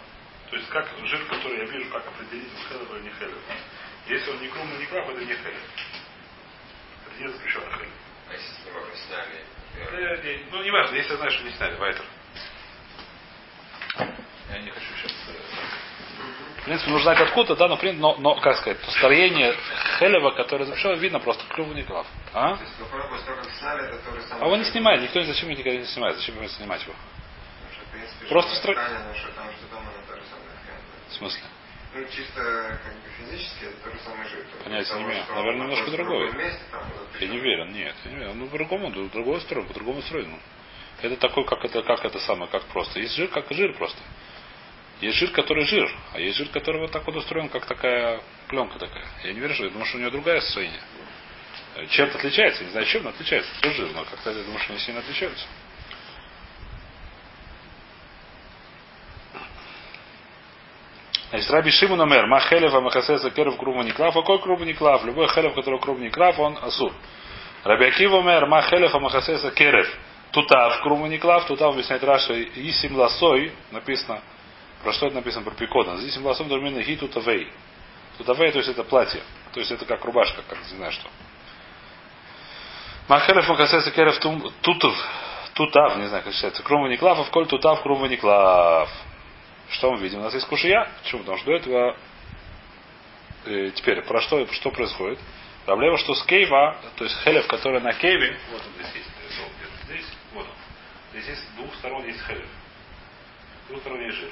То 0.53 0.59
есть, 0.59 0.69
как 0.69 0.87
жир, 1.07 1.25
который 1.31 1.61
я 1.61 1.65
вижу, 1.65 1.91
как 1.91 2.07
определить, 2.07 2.47
он 2.55 2.69
хелев 2.69 2.93
или 2.93 3.05
не 3.05 3.11
хелев. 3.19 3.38
Если 4.07 4.31
он 4.31 4.38
не 4.43 4.49
крум 4.49 4.71
и 4.75 4.79
не 4.81 4.85
клав, 4.85 5.09
это 5.09 5.21
не 5.21 5.33
хелев. 5.35 5.62
Это 7.07 7.23
не 7.23 7.29
запрещенный 7.29 7.73
хелев. 7.73 7.88
А 8.29 8.33
если 8.35 8.53
с 8.53 8.67
него 8.67 8.81
сняли? 8.95 9.45
Э, 9.97 10.23
не- 10.23 10.45
Ну, 10.51 10.62
не 10.62 10.71
важно, 10.71 10.95
если 10.97 11.12
я 11.12 11.17
знаю, 11.17 11.31
что 11.33 11.45
не 11.45 11.53
сняли, 11.53 11.75
Вайтер. 11.77 12.05
Я 14.51 14.59
не 14.59 14.71
хочу 14.71 14.87
сейчас. 15.01 15.12
В 16.61 16.65
принципе, 16.65 16.91
нужно 16.91 17.05
знать 17.05 17.21
откуда, 17.27 17.57
да, 17.57 17.69
но, 17.69 17.79
но, 17.83 18.17
но 18.19 18.35
как 18.35 18.59
сказать, 18.59 18.79
построение 18.81 19.57
Хелева, 19.99 20.33
которое 20.33 20.67
запрещено, 20.67 20.93
видно 20.97 21.19
просто 21.19 21.43
клюву 21.55 21.73
не 21.73 21.83
клав. 21.83 22.07
А? 22.35 22.57
То 22.57 22.62
есть 22.62 22.79
вопрос, 22.79 23.07
после 23.09 23.25
того, 23.27 23.43
как 23.43 23.51
сняли, 23.53 23.88
это 23.88 23.97
то 24.05 24.15
же 24.15 24.21
самое. 24.27 24.43
А 24.43 24.47
его 24.49 24.57
не 24.59 24.65
снимает, 24.65 25.01
никто 25.01 25.23
зачем 25.23 25.49
никогда 25.49 25.71
не 25.71 25.87
снимает, 25.87 26.17
зачем 26.19 26.35
его 26.37 26.47
снимать 26.49 26.83
его? 26.83 26.93
Потому 26.93 27.73
что, 27.73 27.85
в 27.87 27.91
принципе, 27.91 28.27
Просто 28.27 28.55
что 28.57 28.73
В 31.12 31.16
смысле? 31.16 31.42
Ну, 31.94 32.05
чисто 32.07 32.79
как 32.83 32.94
бы 32.94 33.09
физически 33.18 33.64
это 33.64 33.77
то 33.85 33.90
же 33.90 33.98
самое 34.03 34.29
жир. 34.31 34.46
Понятия 34.64 34.94
не 34.94 35.03
имею. 35.03 35.25
Наверное, 35.29 35.62
немножко 35.66 35.90
другое. 35.90 36.33
месте, 36.33 36.61
там 36.70 36.90
Я 37.20 37.27
не 37.29 37.38
уверен, 37.38 37.72
нет, 37.72 37.94
я 38.05 38.11
не 38.11 38.16
уверен. 38.16 38.38
Ну, 38.38 38.46
по-другому, 38.46 38.90
другой 38.90 39.40
строй, 39.42 39.64
по-другому 39.64 39.98
устроено. 39.98 40.38
Это 41.03 41.16
такой, 41.16 41.44
как 41.44 41.62
это, 41.64 41.83
как 41.83 42.05
это 42.05 42.18
самое, 42.20 42.51
как 42.51 42.64
просто. 42.66 42.98
Есть 42.98 43.14
жир, 43.14 43.29
как 43.29 43.51
жир 43.51 43.77
просто. 43.77 43.98
Есть 45.03 45.18
жир, 45.18 45.33
который 45.33 45.64
жир, 45.66 45.90
а 46.14 46.20
есть 46.20 46.38
жир, 46.38 46.48
который 46.48 46.81
вот 46.81 46.92
так 46.92 47.05
вот 47.05 47.16
устроен, 47.16 47.51
как 47.51 47.66
такая 47.66 48.22
пленка 48.48 48.79
такая. 48.79 49.05
Я 49.25 49.33
не 49.35 49.40
верю, 49.40 49.53
что 49.53 49.64
я 49.64 49.70
думаю, 49.70 49.85
что 49.85 49.98
у 49.98 50.01
нее 50.01 50.11
другое 50.11 50.40
строение. 50.40 50.81
Э, 51.75 51.87
Чем-то 51.88 52.18
отличается, 52.18 52.64
не 52.64 52.70
знаю, 52.70 52.87
чем, 52.87 53.03
но 53.03 53.11
отличается. 53.11 53.51
Тоже 53.61 53.77
жир, 53.77 53.90
но 53.94 54.05
как-то 54.05 54.31
я 54.31 54.42
думаю, 54.44 54.61
что 54.61 54.72
они 54.72 54.81
сильно 54.81 55.01
отличаются. 55.01 55.44
Значит, 61.33 61.51
Раби 61.51 61.71
Шимон 61.71 61.99
Омер, 61.99 62.27
ма 62.27 62.40
хелев 62.40 62.75
амахасеса 62.75 63.31
керев 63.31 63.57
крума 63.57 63.83
никлав, 63.83 64.14
а 64.14 64.21
кой 64.21 64.38
крума 64.38 64.66
никлав? 64.66 65.03
Любой 65.03 65.29
хелев, 65.29 65.55
который 65.55 65.81
крума 65.81 66.01
никлав, 66.01 66.38
он 66.38 66.59
асур. 66.61 66.92
Раби 67.64 67.87
Акива 67.87 68.18
Омер, 68.18 68.45
ма 68.45 68.61
хелев 68.61 68.95
амахасеса 68.95 69.51
керев. 69.53 69.88
Тутав 70.33 70.83
крума 70.83 71.09
никлав, 71.09 71.47
тутав 71.47 71.73
объясняет 71.73 72.05
Раша, 72.05 72.38
исим 72.42 72.97
ласой, 72.97 73.53
написано, 73.71 74.21
про 74.83 74.92
что 74.92 75.07
это 75.07 75.16
написано, 75.16 75.47
про 75.47 75.55
пикодан. 75.55 75.97
Здесь 76.01 76.14
им 76.18 76.27
ласом 76.27 76.49
дурмина 76.49 76.83
хи 76.83 76.97
тутавей. 76.97 77.51
Тутавей, 78.18 78.53
то 78.53 78.59
есть 78.59 78.68
это 78.68 78.85
платье. 78.85 79.23
То 79.55 79.61
есть 79.61 79.73
это 79.73 79.87
как 79.87 80.05
рубашка, 80.05 80.42
как 80.47 80.59
не 80.71 80.77
знаю 80.77 80.92
что. 80.92 81.09
Махелев 83.09 83.49
Макасеса 83.49 83.90
Керев 83.90 84.18
Тутов. 84.18 84.95
Тутав, 85.55 85.97
не 85.97 86.09
знаю, 86.09 86.25
как 86.25 86.35
читается. 86.35 86.62
Крума 86.62 86.88
Никлав, 86.88 87.18
а 87.21 87.25
в 87.25 87.31
коль 87.31 87.47
Тутав, 87.47 87.83
Крума 87.83 88.07
Никлав. 88.09 88.90
Что 89.73 89.93
мы 89.93 90.01
видим? 90.01 90.21
У 90.21 90.23
нас 90.23 90.35
есть 90.35 90.47
кушия. 90.47 90.89
Почему? 91.03 91.21
Потому 91.21 91.39
что 91.39 91.47
до 91.47 91.53
этого 91.57 91.97
э, 93.47 93.71
теперь 93.75 94.03
про 94.03 94.21
что, 94.21 94.47
что 94.53 94.71
происходит? 94.71 95.19
Проблема, 95.65 95.97
что 95.99 96.15
с 96.15 96.23
кейва, 96.25 96.77
то 96.97 97.05
есть 97.05 97.17
хелев, 97.23 97.47
который 97.47 97.81
на 97.81 97.93
кейве, 97.95 98.37
вот 98.51 98.63
он 98.63 98.73
здесь 98.75 98.95
есть, 98.97 99.09
здесь, 99.85 100.07
вот 100.33 100.47
он. 100.47 100.55
Здесь 101.13 101.29
есть 101.29 101.43
с 101.43 101.57
двух 101.57 101.75
сторон 101.77 102.05
есть 102.07 102.21
хелев. 102.27 102.47
С 103.65 103.69
двух 103.69 103.81
сторон 103.81 104.01
есть 104.03 104.17
жир. 104.17 104.31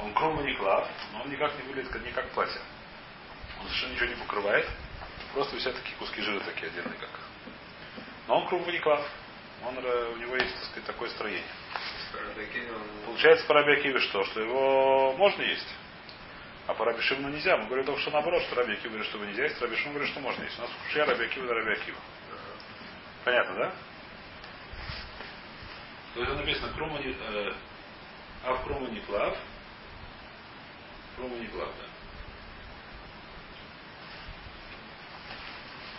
Он 0.00 0.12
крума 0.12 0.42
никлав, 0.42 0.88
но 1.12 1.22
он 1.22 1.30
никак 1.30 1.54
не 1.56 1.62
выглядит 1.62 2.04
не 2.04 2.10
как 2.12 2.28
платье. 2.30 2.60
Он 3.60 3.66
совершенно 3.66 3.92
ничего 3.92 4.06
не 4.06 4.14
покрывает. 4.16 4.68
Просто 5.32 5.56
висят 5.56 5.74
такие 5.74 5.96
куски 5.96 6.20
жира 6.20 6.40
такие 6.40 6.68
отдельные, 6.68 6.98
как. 6.98 7.10
Но 8.28 8.40
он 8.40 8.48
круглый 8.48 8.78
клав. 8.80 9.00
Он, 9.64 9.78
э, 9.78 10.12
у 10.14 10.16
него 10.18 10.36
есть, 10.36 10.54
так 10.54 10.64
сказать, 10.64 10.84
такое 10.84 11.08
строение. 11.10 11.42
Получается 13.06 13.46
по 13.46 13.54
Раби 13.54 13.72
Акиве 13.72 14.00
что? 14.00 14.24
Что 14.24 14.40
его 14.40 15.14
можно 15.16 15.42
есть. 15.42 15.68
А 16.66 16.74
по 16.74 16.84
Раби 16.84 17.00
Шимону 17.00 17.28
нельзя. 17.28 17.56
Мы 17.56 17.66
говорим 17.66 17.84
только 17.86 18.00
что 18.00 18.10
наоборот, 18.10 18.42
что 18.42 18.56
Раби 18.56 18.72
Акива 18.72 18.88
говорит, 18.88 19.06
что 19.08 19.18
его 19.18 19.26
нельзя 19.26 19.44
есть, 19.44 19.60
Раби 19.60 19.76
Шимон 19.76 19.94
говорит, 19.94 20.12
что 20.12 20.20
можно 20.20 20.42
есть. 20.42 20.58
У 20.58 20.62
нас 20.62 20.70
кушья 20.84 21.06
Раби 21.06 21.24
Акива 21.24 21.46
да 21.46 21.54
Раби 21.54 21.72
Акива. 21.72 21.98
Понятно, 23.24 23.54
да? 23.54 23.72
То 26.14 26.20
есть 26.20 26.34
написано 26.34 26.72
Крума 26.74 26.98
не, 26.98 27.12
э, 27.12 27.52
а 28.44 28.54
в 28.54 28.64
Крума 28.64 28.88
не 28.88 29.00
клав. 29.00 29.36
Крума 31.16 31.36
не 31.36 31.46
клав, 31.46 31.68
да. 31.78 31.86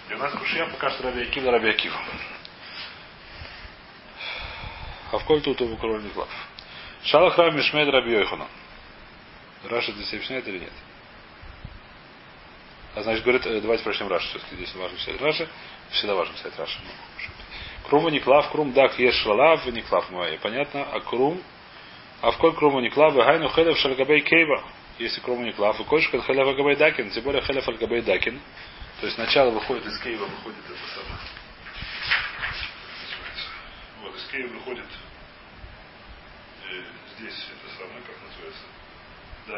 И 0.10 0.16
у 0.16 0.18
нас 0.18 0.34
кушья 0.34 0.66
пока 0.68 0.90
что 0.92 1.04
Раби 1.04 1.24
Акива, 1.24 1.52
Раби 1.52 1.70
Акива. 1.70 2.00
А 5.12 5.18
в 5.20 5.26
коль 5.26 5.42
тут 5.42 5.62
у 5.62 5.78
король 5.78 6.04
не 6.04 6.10
клав. 6.10 6.30
Шалахрам 7.04 7.56
Мишмед 7.56 7.88
Раби 7.90 8.12
Йохана. 8.12 8.48
Раша 9.64 9.92
здесь 9.92 10.14
объясняет 10.14 10.48
или 10.48 10.60
нет? 10.60 10.74
А 12.96 13.04
значит, 13.04 13.24
говорит, 13.24 13.46
э, 13.46 13.62
давайте 13.62 13.84
прочтем 13.84 14.08
Раша. 14.08 14.28
Все-таки 14.28 14.56
здесь 14.56 14.74
важно 14.76 14.98
писать 14.98 15.22
Раша. 15.22 15.48
Всегда 15.92 16.16
важно 16.16 16.34
писать 16.34 16.58
Раша. 16.58 16.80
Крума 17.88 18.10
не 18.10 18.20
клав, 18.20 18.50
крум 18.52 18.74
дак 18.74 19.00
еш 19.00 19.16
шалав, 19.16 19.66
не 19.68 19.82
клав 19.82 20.10
моя. 20.12 20.38
Понятно? 20.40 20.84
А 20.92 21.00
крум, 21.00 21.42
а 22.22 22.32
в 22.32 22.38
коль 22.38 22.54
круму 22.54 22.82
не 22.82 22.90
клав, 22.90 23.14
гайну 23.14 23.50
хелев 23.50 23.78
шальгабей 23.78 24.22
кейва. 24.22 24.64
Если 25.00 25.22
круму 25.22 25.44
не 25.44 25.54
клав, 25.54 25.80
и 25.80 25.84
кольшка 25.84 26.22
хелев 26.22 26.48
агабей 26.48 26.76
дакин, 26.76 27.12
тем 27.12 27.24
более 27.24 27.42
хелев 27.42 27.68
агабей 27.70 28.02
дакин. 28.02 28.40
То 29.00 29.06
есть 29.06 29.16
сначала 29.16 29.52
выходит 29.52 29.86
из 29.86 29.98
кейва, 30.00 30.26
выходит 30.26 30.60
это 30.66 30.80
самое. 30.96 31.37
Из 34.28 34.32
кейва 34.32 34.54
выходит 34.56 34.86
э, 36.70 36.84
здесь 37.18 37.48
это 37.50 37.70
самое, 37.78 38.02
как 38.04 38.22
называется, 38.22 38.66
да? 39.48 39.56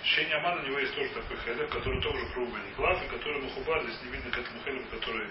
Ощущение 0.00 0.36
Амана 0.36 0.62
у 0.62 0.66
него 0.66 0.78
есть 0.78 0.94
тоже 0.94 1.10
такой 1.10 1.36
хелев, 1.38 1.70
который 1.72 2.00
тоже 2.00 2.24
круглый 2.34 2.62
не 2.62 2.70
клав, 2.74 3.02
и 3.02 3.08
который 3.08 3.42
мухубар, 3.42 3.82
здесь 3.82 4.00
не 4.02 4.10
видно 4.12 4.30
к 4.30 4.38
этому 4.38 4.60
хелеву, 4.62 4.86
который 4.90 5.28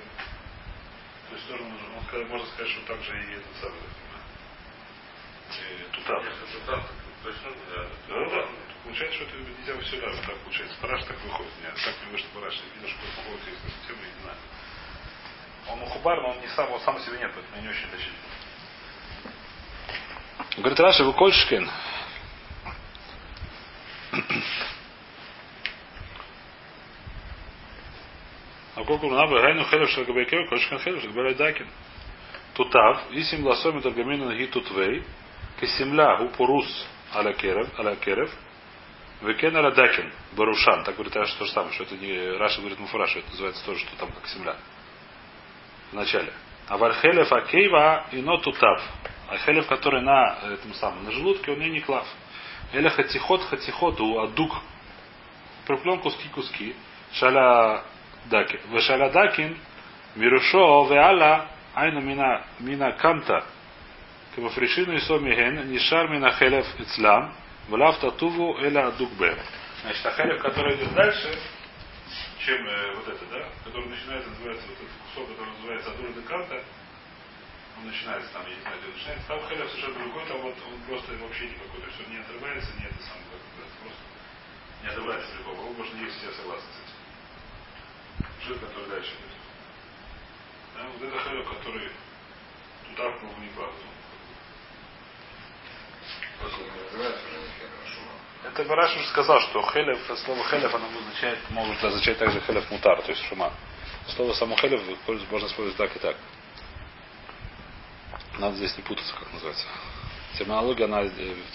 то 1.29 1.35
есть 1.35 1.47
тоже 1.47 1.63
можно, 1.63 1.95
он 1.95 2.03
сказать- 2.03 2.27
можно 2.27 2.47
сказать, 2.47 2.69
что 2.71 2.81
также 2.85 3.11
и 3.17 3.31
этот 3.33 3.55
самый 3.61 3.79
э, 3.79 3.81
тутав. 5.93 6.23
Если 6.25 6.45
тут 6.51 6.65
так, 6.65 6.83
точно, 7.23 7.51
да. 7.71 7.87
Да, 8.09 8.29
да. 8.29 8.49
Получается, 8.83 9.15
что 9.15 9.23
это 9.25 9.37
нельзя 9.37 9.81
сюда, 9.89 10.09
вот 10.09 10.25
так 10.25 10.37
получается. 10.39 10.75
Параш 10.81 11.03
так 11.05 11.23
выходит. 11.23 11.51
Нет, 11.63 11.75
так 11.75 11.95
не 12.05 12.11
вышло 12.11 12.27
параш. 12.33 12.61
Видно, 12.75 12.89
что 12.89 13.05
выходит 13.21 13.47
есть 13.47 13.61
совсем 13.79 13.95
не 14.03 14.21
знаю. 14.21 14.37
Он 15.69 15.79
мухубар, 15.79 16.21
но 16.21 16.29
он 16.31 16.41
не 16.41 16.47
сам, 16.47 16.71
он 16.71 16.79
сам 16.81 16.99
себе 16.99 17.17
нет, 17.19 17.31
поэтому 17.33 17.61
не 17.61 17.69
очень 17.69 17.89
тащить. 17.89 18.13
Говорит, 20.57 20.79
Раша, 20.79 21.03
вы 21.03 21.13
Кольшкин. 21.13 21.69
А 28.75 28.83
колку 28.85 29.09
набы 29.09 29.39
гайну 29.41 29.63
хелев 29.65 29.89
шагабайкев, 29.89 30.49
Кольшкин 30.49 30.79
хелев 30.79 31.01
шагабай 31.01 31.35
дакин. 31.35 31.67
Тутав, 32.53 33.11
исим 33.11 33.45
ласоми 33.45 33.81
таргамину 33.81 34.25
наги 34.25 34.45
тутвей, 34.47 35.03
кесимля 35.59 36.17
гу 36.17 36.29
порус 36.29 36.85
аля 37.15 37.33
керев, 37.33 37.67
аля 37.79 37.95
керев, 37.95 38.31
векен 39.21 39.55
аля 39.55 39.71
дакин, 39.71 40.11
барушан. 40.33 40.83
Так 40.83 40.95
говорит 40.95 41.15
Раша 41.15 41.37
то 41.39 41.45
же 41.45 41.51
самое, 41.51 41.73
что 41.73 41.83
это 41.83 41.95
не 41.95 42.37
Раша 42.37 42.59
говорит 42.59 42.79
муфара, 42.79 43.07
что 43.07 43.19
это 43.19 43.29
называется 43.29 43.65
тоже, 43.65 43.79
что 43.79 43.95
там 43.95 44.11
как 44.11 44.27
земля. 44.27 44.55
В 45.93 45.95
начале. 45.95 46.33
А 46.69 46.77
вархелев 46.77 47.31
акейва 47.31 48.05
и 48.11 48.17
но 48.17 48.37
тутав. 48.37 48.81
А 49.29 49.37
хелев, 49.37 49.67
который 49.67 50.01
на 50.01 50.39
этом 50.51 50.73
самом, 50.73 51.03
на 51.03 51.11
желудке, 51.11 51.51
он 51.51 51.61
и 51.61 51.69
не 51.69 51.81
клав. 51.81 52.07
Эля 52.73 52.89
хатихот 52.89 53.43
хатихот 53.43 54.01
у 54.01 54.19
адук. 54.19 54.51
Проплен 55.67 55.99
куски-куски. 55.99 56.75
Шаля 57.13 57.83
дакин. 58.25 58.59
Вешаля 58.71 59.11
дакин 59.11 59.55
мирушо 60.15 60.87
веала 60.89 61.45
айну 61.75 62.01
мина, 62.01 62.41
мина 62.59 62.93
камта. 62.93 63.43
Кемафришину 64.35 64.93
и 64.93 64.99
сомиген 64.99 65.69
нишар 65.69 66.07
мина 66.07 66.31
хелев 66.31 66.65
ицлам. 66.79 67.35
Влав 67.69 67.99
татуву 67.99 68.57
эля 68.63 68.87
адук 68.87 69.11
бе. 69.11 69.37
Значит, 69.83 70.05
а 70.07 70.11
хелев, 70.11 70.41
который 70.41 70.75
идет 70.75 70.91
дальше, 70.95 71.37
чем 72.45 72.67
э, 72.67 72.95
вот 72.95 73.07
это, 73.07 73.25
да, 73.27 73.49
который 73.63 73.87
начинается, 73.87 74.29
называется 74.29 74.67
вот 74.67 74.77
этот 74.77 74.91
кусок, 75.07 75.29
который 75.29 75.53
называется 75.53 75.91
Адура 75.91 76.11
де 76.11 76.21
Канта, 76.21 76.63
он 77.77 77.87
начинается 77.87 78.33
там, 78.33 78.43
я 78.47 78.55
не 78.55 78.61
знаю, 78.61 78.77
где 78.79 78.87
он 78.87 78.93
начинается, 78.93 79.27
там 79.27 79.39
хелев 79.47 79.69
совершенно 79.71 79.99
другой, 79.99 80.25
там 80.27 80.41
вот 80.41 80.55
он 80.67 80.81
просто 80.83 81.13
вообще 81.23 81.47
никакой, 81.47 81.81
то 81.81 81.87
есть 81.87 81.99
он 82.03 82.11
не 82.11 82.19
отрывается, 82.19 82.73
не 82.75 82.85
это 82.85 82.99
самое, 82.99 83.23
называется, 83.31 83.77
просто 83.79 84.03
не 84.83 84.87
отрывается 84.89 85.31
целиком, 85.31 85.59
он 85.59 85.73
можно 85.73 85.95
есть, 86.03 86.23
я 86.23 86.31
согласен 86.33 86.67
с 86.67 86.79
этим. 86.83 86.99
Жир, 88.43 88.59
который 88.59 88.89
дальше 88.89 89.11
идет. 89.15 89.33
Да, 90.75 90.83
вот 90.83 91.01
это 91.01 91.19
хелев, 91.23 91.47
который 91.47 91.91
туда 92.89 93.09
в 93.09 93.19
кругу 93.19 93.39
не 93.39 93.49
кладут. 93.55 93.75
Просто 93.79 93.87
не 96.19 96.27
называется 96.27 96.32
уже 96.32 96.32
нихера 96.32 96.32
шума. 96.32 96.32
Это 98.43 98.63
Бараш 98.65 98.95
уже 98.95 99.07
сказал, 99.07 99.39
что 99.41 99.61
хелев, 99.71 99.99
слово 100.25 100.43
хелев, 100.45 100.73
оно 100.73 100.85
означает, 100.85 101.39
может 101.49 101.83
означать 101.83 102.17
также 102.17 102.41
хелев 102.41 102.69
мутар, 102.69 103.01
то 103.01 103.11
есть 103.11 103.23
шума. 103.25 103.51
Слово 104.15 104.33
само 104.33 104.55
хелев 104.57 104.81
можно 105.07 105.47
использовать 105.47 105.77
так 105.77 105.95
и 105.95 105.99
так. 105.99 106.17
Надо 108.37 108.55
здесь 108.57 108.75
не 108.77 108.83
путаться, 108.83 109.13
как 109.15 109.31
называется. 109.31 109.65
Терминология, 110.37 110.85
она 110.85 111.03
э, 111.03 111.09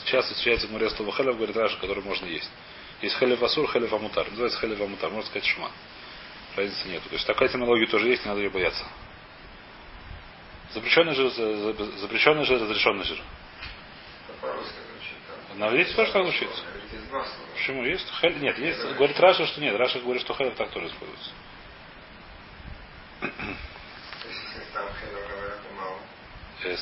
часто 0.04 0.34
встречается 0.34 0.68
в 0.68 0.70
Гморе 0.70 0.88
слова 0.90 1.12
חלב, 1.12 1.36
говорит 1.36 1.56
Раши, 1.56 1.76
который 1.78 2.02
можно 2.02 2.26
есть. 2.26 2.50
Есть 3.02 3.16
חלב 3.18 3.42
אסור, 3.42 3.70
חלב 3.70 3.92
המותר. 3.92 4.28
Называется 4.30 4.58
חלב 4.60 4.80
המותר. 4.80 5.10
Можно 5.10 5.28
сказать 5.28 5.46
שומן. 5.46 5.70
Разницы 6.56 6.88
нету. 6.88 7.08
То 7.08 7.14
есть 7.14 7.26
такая 7.26 7.48
терминология 7.48 7.86
тоже 7.86 8.08
есть, 8.08 8.24
не 8.24 8.28
надо 8.28 8.40
ее 8.40 8.50
бояться. 8.50 8.84
Запрещенный 10.72 11.14
жир, 11.14 11.30
запрещенный 11.30 12.44
жир, 12.44 12.60
разрешенный 12.60 13.04
жир. 13.04 13.18
На 15.58 15.72
есть 15.72 15.94
тоже 15.96 16.12
так 16.12 16.22
звучит? 16.22 16.48
Почему 17.54 17.84
есть? 17.84 18.08
Хель, 18.20 18.38
нет, 18.38 18.56
есть. 18.58 18.80
Говорит 18.94 19.18
Раши, 19.18 19.44
что 19.46 19.60
нет. 19.60 19.76
Раши 19.76 19.98
говорит, 19.98 20.22
что 20.22 20.32
חלב 20.34 20.54
так 20.54 20.70
тоже 20.70 20.86
используется. 20.86 21.30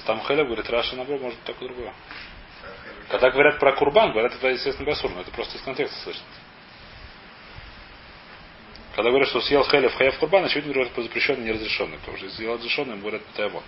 Там 0.05 0.21
хелев 0.27 0.47
говорит 0.47 0.69
Раша 0.69 0.95
наоборот, 0.95 1.23
может 1.23 1.39
быть 1.39 1.47
такое 1.47 1.69
другое. 1.69 1.95
Когда 3.09 3.31
говорят 3.31 3.59
про 3.59 3.73
курбан, 3.73 4.13
говорят 4.13 4.35
это 4.35 4.49
естественно 4.49 4.87
басур, 4.87 5.11
но 5.11 5.23
это 5.23 5.31
просто 5.31 5.57
из 5.57 5.63
контекста 5.63 5.99
слышно. 6.03 6.25
Когда 8.95 9.11
говорят, 9.11 9.29
что 9.29 9.41
съел 9.41 9.65
хелев 9.65 9.95
хаяв 9.95 10.19
курбан, 10.19 10.45
очевидно 10.45 10.75
говорят 10.75 10.93
по 10.93 11.03
запрещенный, 11.03 11.47
неразрешенный. 11.47 11.97
Потому 11.99 12.19
что 12.19 12.29
съел 12.31 12.55
разрешенный, 12.55 12.99
говорят 12.99 13.23
таямон. 13.35 13.63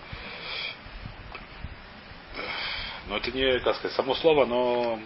Но 3.08 3.16
это 3.16 3.30
не, 3.32 3.58
как 3.60 3.76
сказать, 3.76 3.96
само 3.96 4.14
слово, 4.14 4.44
но 4.44 5.00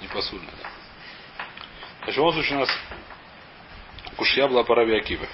не 0.00 0.08
посульно. 0.08 0.50
Да. 0.62 0.68
Значит, 1.98 2.14
в 2.14 2.18
любом 2.18 2.32
случае 2.32 2.56
у 2.56 2.60
нас 2.60 2.70
кушья 4.16 4.48
была 4.48 4.64
Раби 4.64 4.96
Акиве. 4.96 5.28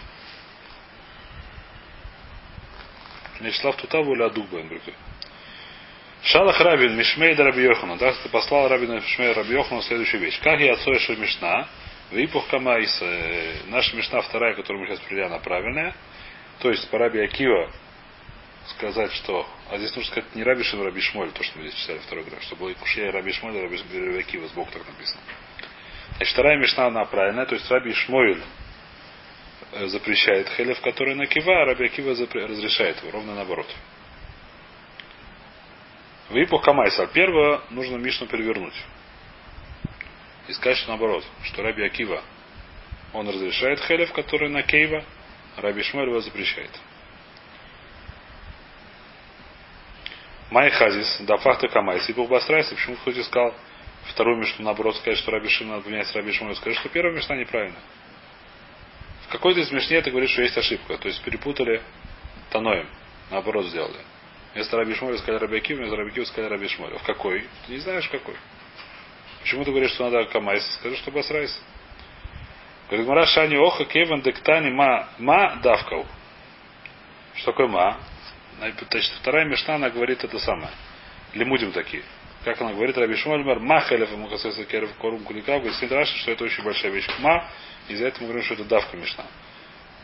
Мечслав 3.40 3.76
Тутаву 3.76 4.14
или 4.14 4.22
Адуба, 4.22 4.62
Шалах 6.22 6.60
Рабин 6.60 6.96
Мишмей 6.96 7.34
да 7.34 7.44
Раби 7.44 7.62
Йохану. 7.62 7.96
Да, 7.96 8.12
ты 8.12 8.28
послал 8.28 8.68
Рабина 8.68 8.94
Мишмей 8.94 9.32
Раби 9.32 9.54
Йохану 9.54 9.82
следующую 9.82 10.20
вещь. 10.20 10.38
Как 10.40 10.60
я 10.60 10.74
отцой 10.74 11.16
Мишна, 11.16 11.66
Випух 12.10 12.46
Камайс, 12.48 12.98
э, 13.00 13.54
наша 13.68 13.96
Мишна 13.96 14.20
вторая, 14.20 14.54
которую 14.54 14.82
мы 14.82 14.88
сейчас 14.88 15.00
привели, 15.00 15.24
она 15.24 15.38
правильная. 15.38 15.94
То 16.58 16.70
есть 16.70 16.90
по 16.90 16.98
Раби 16.98 17.20
Акива 17.20 17.70
сказать, 18.70 19.12
что... 19.12 19.46
А 19.70 19.78
здесь 19.78 19.94
нужно 19.94 20.10
сказать 20.10 20.34
не 20.34 20.42
Раби 20.42 20.62
Шим, 20.62 20.82
Раби 20.82 21.00
Шмоль, 21.00 21.30
то, 21.32 21.42
что 21.42 21.58
мы 21.58 21.68
здесь 21.68 21.80
читали 21.80 21.98
второй 21.98 22.24
граф, 22.24 22.42
что 22.42 22.56
было 22.56 22.72
Кушья 22.74 23.10
Раби 23.12 23.32
Шмоль, 23.32 23.58
Раби, 23.58 24.18
Акива, 24.18 24.48
сбоку 24.48 24.72
так 24.72 24.86
написано. 24.86 25.20
Значит, 26.16 26.34
вторая 26.34 26.58
Мишна, 26.58 26.86
она 26.86 27.04
правильная, 27.04 27.46
то 27.46 27.54
есть 27.54 27.70
Раби 27.70 27.92
Шмойль 27.92 28.42
э, 29.72 29.86
запрещает 29.86 30.48
хелев, 30.50 30.80
который 30.80 31.14
на 31.14 31.26
кива, 31.26 31.62
а 31.62 31.64
Раби 31.64 31.86
Акива 31.86 32.10
разрешает 32.10 33.00
его, 33.02 33.12
ровно 33.12 33.34
наоборот. 33.34 33.66
В 36.28 36.58
Камайса. 36.60 37.06
Первое 37.08 37.62
нужно 37.70 37.96
Мишну 37.96 38.26
перевернуть. 38.26 38.74
И 40.46 40.52
сказать, 40.52 40.78
что 40.78 40.88
наоборот, 40.88 41.24
что 41.44 41.62
Раби 41.62 41.84
Акива, 41.84 42.22
он 43.12 43.28
разрешает 43.28 43.80
хелев, 43.80 44.12
который 44.12 44.48
на 44.48 44.62
Кейва, 44.62 45.04
а 45.56 45.60
Раби 45.60 45.82
Шмель 45.82 46.08
его 46.08 46.20
запрещает. 46.20 46.70
Май 50.50 50.70
Хазис, 50.70 51.18
да 51.20 51.36
факта 51.36 51.68
Камайс, 51.68 52.08
и 52.08 52.12
почему 52.12 52.96
хоть 53.04 53.16
и 53.16 53.22
сказал 53.22 53.54
вторую 54.06 54.38
Мишну, 54.38 54.64
наоборот, 54.64 54.96
сказать, 54.96 55.18
что 55.18 55.30
Раби 55.30 55.48
Шим 55.48 55.68
надо 55.68 55.82
поменять 55.82 56.08
с 56.08 56.14
Раби 56.14 56.32
Шмель, 56.32 56.56
скажи, 56.56 56.76
что 56.76 56.88
первая 56.88 57.14
Мишна 57.14 57.36
неправильно. 57.36 57.78
В 59.26 59.32
какой-то 59.32 59.60
из 59.60 59.70
Мишне 59.70 60.00
ты 60.02 60.10
говоришь, 60.10 60.30
что 60.30 60.42
есть 60.42 60.58
ошибка, 60.58 60.98
то 60.98 61.06
есть 61.06 61.22
перепутали 61.22 61.80
Таноем, 62.50 62.88
наоборот 63.30 63.66
сделали. 63.66 64.00
Вместо 64.54 64.76
Раби 64.76 64.94
Шмоля 64.94 65.18
сказали 65.18 65.40
Раби 65.42 65.58
Акив, 65.58 65.78
вместо 65.78 65.96
Раби 65.96 66.10
Акива 66.10 66.24
сказали 66.24 66.50
Раби 66.50 66.66
Шмоля. 66.66 66.98
В 66.98 67.02
какой? 67.04 67.46
Ты 67.66 67.72
не 67.72 67.78
знаешь 67.78 68.08
какой. 68.08 68.34
Почему 69.42 69.64
ты 69.64 69.70
говоришь, 69.70 69.92
что 69.92 70.10
надо 70.10 70.24
Камайс? 70.30 70.64
Скажи, 70.80 70.96
что 70.96 71.12
Басрайс. 71.12 71.56
Говорит, 72.88 73.06
Мара 73.06 73.26
Шани 73.26 73.54
Оха 73.54 73.84
Кеван 73.84 74.20
Дектани 74.22 74.70
Ма 74.70 75.08
Ма 75.18 75.60
Давкал. 75.62 76.04
Что 77.36 77.52
такое 77.52 77.68
Ма? 77.68 77.98
Значит, 78.60 79.12
вторая 79.20 79.46
мешна, 79.46 79.76
она 79.76 79.88
говорит 79.88 80.22
это 80.22 80.38
самое. 80.38 80.70
Лимудим 81.32 81.72
такие. 81.72 82.02
Как 82.44 82.60
она 82.60 82.72
говорит, 82.72 82.96
Раби 82.96 83.16
Шмоль 83.16 83.42
Мар 83.42 83.58
Ма 83.58 83.80
Хелев 83.80 84.10
Мухасеса 84.12 84.64
Керев 84.64 84.92
Корум 84.98 85.24
Куликав, 85.24 85.62
говорит 85.62 85.92
Раши, 85.92 86.16
что 86.18 86.30
это 86.30 86.44
очень 86.44 86.62
большая 86.62 86.92
вещь. 86.92 87.08
Ма, 87.20 87.48
и 87.88 87.96
за 87.96 88.08
это 88.08 88.20
мы 88.20 88.28
говорим, 88.28 88.44
что 88.44 88.54
это 88.54 88.64
давка 88.64 88.96
мешна. 88.96 89.24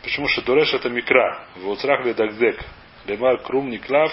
Почему? 0.02 0.26
Что 0.28 0.42
Дуреш 0.42 0.72
это 0.72 0.88
микра. 0.88 1.46
В 1.56 1.68
Уцрах 1.68 2.04
Дагдек. 2.14 2.60
Лемар 3.06 3.38
Крум 3.42 3.70
Никлав, 3.70 4.12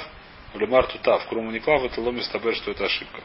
Лемар 0.55 0.87
Тутав. 0.87 1.25
Крум 1.27 1.51
Никлав 1.51 1.83
это 1.83 2.01
ломис 2.01 2.27
табер, 2.29 2.55
что 2.55 2.71
это 2.71 2.85
ошибка. 2.85 3.21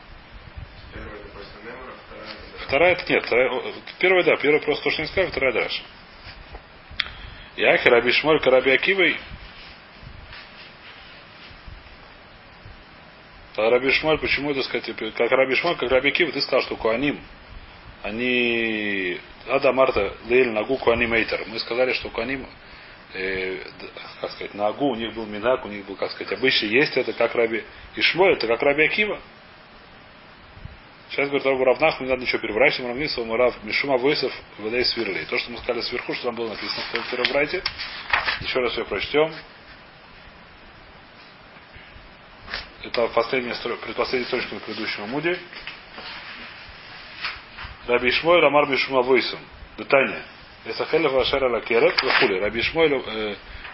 Вторая 2.66 2.92
это 2.92 3.12
нет. 3.12 3.24
Первая 3.98 4.24
да, 4.24 4.36
первая 4.36 4.60
просто 4.60 4.84
то, 4.84 4.90
что 4.90 5.02
не 5.02 5.08
сказали, 5.08 5.30
вторая 5.30 5.52
дальше. 5.52 5.82
Яхи 7.56 7.88
Раби 7.88 8.12
Шмоль 8.12 8.40
Караби 8.40 8.70
Акивой. 8.70 9.18
А 13.58 13.70
Раби 13.70 13.90
Шмоль, 13.90 14.18
почему 14.20 14.52
это 14.52 14.62
сказать, 14.62 14.88
как 15.16 15.32
Раби 15.32 15.56
Шмоль, 15.56 15.74
как 15.74 15.90
Раби 15.90 16.10
Акива, 16.10 16.30
ты 16.30 16.40
сказал, 16.40 16.62
что 16.62 16.76
Куаним, 16.76 17.18
они 18.04 19.18
Ада 19.48 19.72
Марта 19.72 20.14
Лейль 20.28 20.50
Нагу 20.50 20.76
Куаним 20.76 21.12
Эйтер. 21.12 21.44
Мы 21.48 21.58
сказали, 21.58 21.92
что 21.94 22.08
Куаним 22.08 22.46
э, 23.14 23.58
как 24.20 24.30
сказать, 24.30 24.54
на 24.54 24.68
Агу 24.68 24.90
у 24.90 24.94
них 24.94 25.12
был 25.12 25.26
Минак, 25.26 25.64
у 25.64 25.68
них 25.68 25.84
был, 25.86 25.96
как 25.96 26.12
сказать, 26.12 26.32
обычно 26.38 26.66
есть 26.66 26.96
это, 26.96 27.12
как 27.12 27.34
Раби 27.34 27.64
Ишмой, 27.96 28.34
это 28.34 28.46
как 28.46 28.62
Раби 28.62 28.84
Акива. 28.84 29.18
Сейчас 31.10 31.26
говорит 31.26 31.44
Рабу 31.44 31.64
Равнах, 31.64 32.00
не 32.00 32.06
надо 32.06 32.22
ничего 32.22 32.38
переворачивать, 32.38 32.90
Равнисов, 32.90 33.26
Мурав, 33.26 33.56
Мишума 33.64 33.96
Войсов, 33.96 34.32
Валей 34.58 34.84
Свирлей. 34.84 35.24
То, 35.24 35.36
что 35.36 35.50
мы 35.50 35.58
сказали 35.58 35.80
сверху, 35.80 36.14
что 36.14 36.26
там 36.26 36.36
было 36.36 36.50
написано 36.50 36.80
в 36.92 37.10
первом 37.10 37.32
брате. 37.32 37.64
Еще 38.40 38.60
раз 38.60 38.70
все 38.70 38.84
прочтем. 38.84 39.32
Это 42.84 43.08
последняя, 43.08 43.54
предпоследняя 43.54 44.28
строчка 44.28 44.54
на 44.54 44.60
предыдущем 44.60 45.04
Амуде. 45.04 45.38
Раби 47.88 48.10
Ишмой, 48.10 48.40
Рамар 48.40 48.68
Мишума 48.68 49.02
Войсом. 49.02 49.40
Детание. 49.76 50.22
Эсахелев 50.64 51.12
Ашера 51.14 51.50
Лакерев, 51.50 52.00
Вахули. 52.02 52.38
Раби 52.38 52.60
Ишмой, 52.60 52.88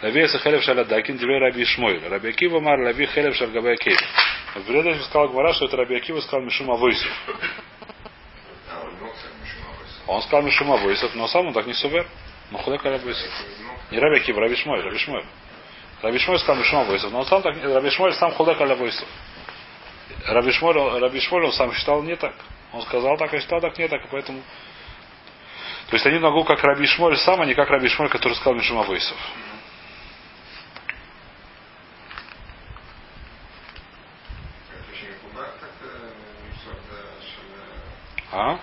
Лави 0.01 0.25
Эсахелев 0.25 0.63
Шаладакин, 0.63 1.19
Две 1.19 1.39
Раби 1.39 1.65
Ишмой. 1.65 2.01
Раби 2.09 2.31
Акива 2.31 2.61
Мар, 2.61 2.81
Лави 2.81 3.07
Хелев 3.07 3.37
Шаргабай 3.37 3.77
Кейв. 3.77 3.99
В 4.55 4.63
предыдущем 4.63 5.03
сказал 5.03 5.29
Гмара, 5.29 5.53
что 5.53 5.67
это 5.67 5.77
Раби 5.77 5.97
Акива 5.97 6.21
сказал 6.21 6.43
Мишума 6.43 6.77
Войсов. 6.77 7.11
Он 10.07 10.23
сказал 10.23 10.43
Мишума 10.43 10.77
Войсов, 10.79 11.15
но 11.15 11.29
сам 11.29 11.49
он 11.49 11.53
так 11.53 11.67
не 11.67 11.75
сувер. 11.75 12.07
Но 12.51 12.59
куда 12.59 12.79
Раби? 12.79 13.13
Не 13.91 13.99
Раби 13.99 14.17
Акива, 14.17 14.41
Раби 14.41 14.57
Шмой, 14.57 14.81
Раби 14.81 14.99
Шмой. 14.99 15.25
Раби 16.05 16.19
Шмой 16.19 16.39
сказал 16.39 16.57
Мишума 16.57 16.85
Войсов, 16.85 17.11
но 17.13 17.21
он 17.21 17.27
сам 17.27 17.41
так, 17.41 17.57
Раби 17.63 17.89
Шмой 17.89 18.13
сам 18.13 18.31
худак 18.33 18.61
аля 18.61 18.75
Войсов. 18.75 19.09
Раби 20.27 20.53
Шмой, 20.53 21.01
Раби 21.01 21.19
Шмой 21.19 21.45
он 21.47 21.53
сам 21.53 21.73
считал 21.73 22.03
не 22.03 22.15
так. 22.15 22.35
Он 22.75 22.83
сказал 22.83 23.17
так, 23.17 23.33
а 23.33 23.41
считал 23.41 23.59
так 23.63 23.79
не 23.79 23.89
так, 23.89 24.05
и 24.05 24.09
поэтому 24.11 24.43
то 25.89 25.97
есть 25.97 26.07
они 26.07 26.19
могу 26.19 26.45
как 26.45 26.63
Раби 26.63 26.87
Шмоль 26.87 27.17
сам, 27.17 27.41
а 27.41 27.47
не 27.47 27.55
как 27.55 27.71
Раби 27.71 27.89
Шмоль, 27.89 28.11
который 28.11 28.35
сказал 28.35 28.55
Мишума 28.55 28.83
Войсов. 28.83 29.17
А? 38.31 38.59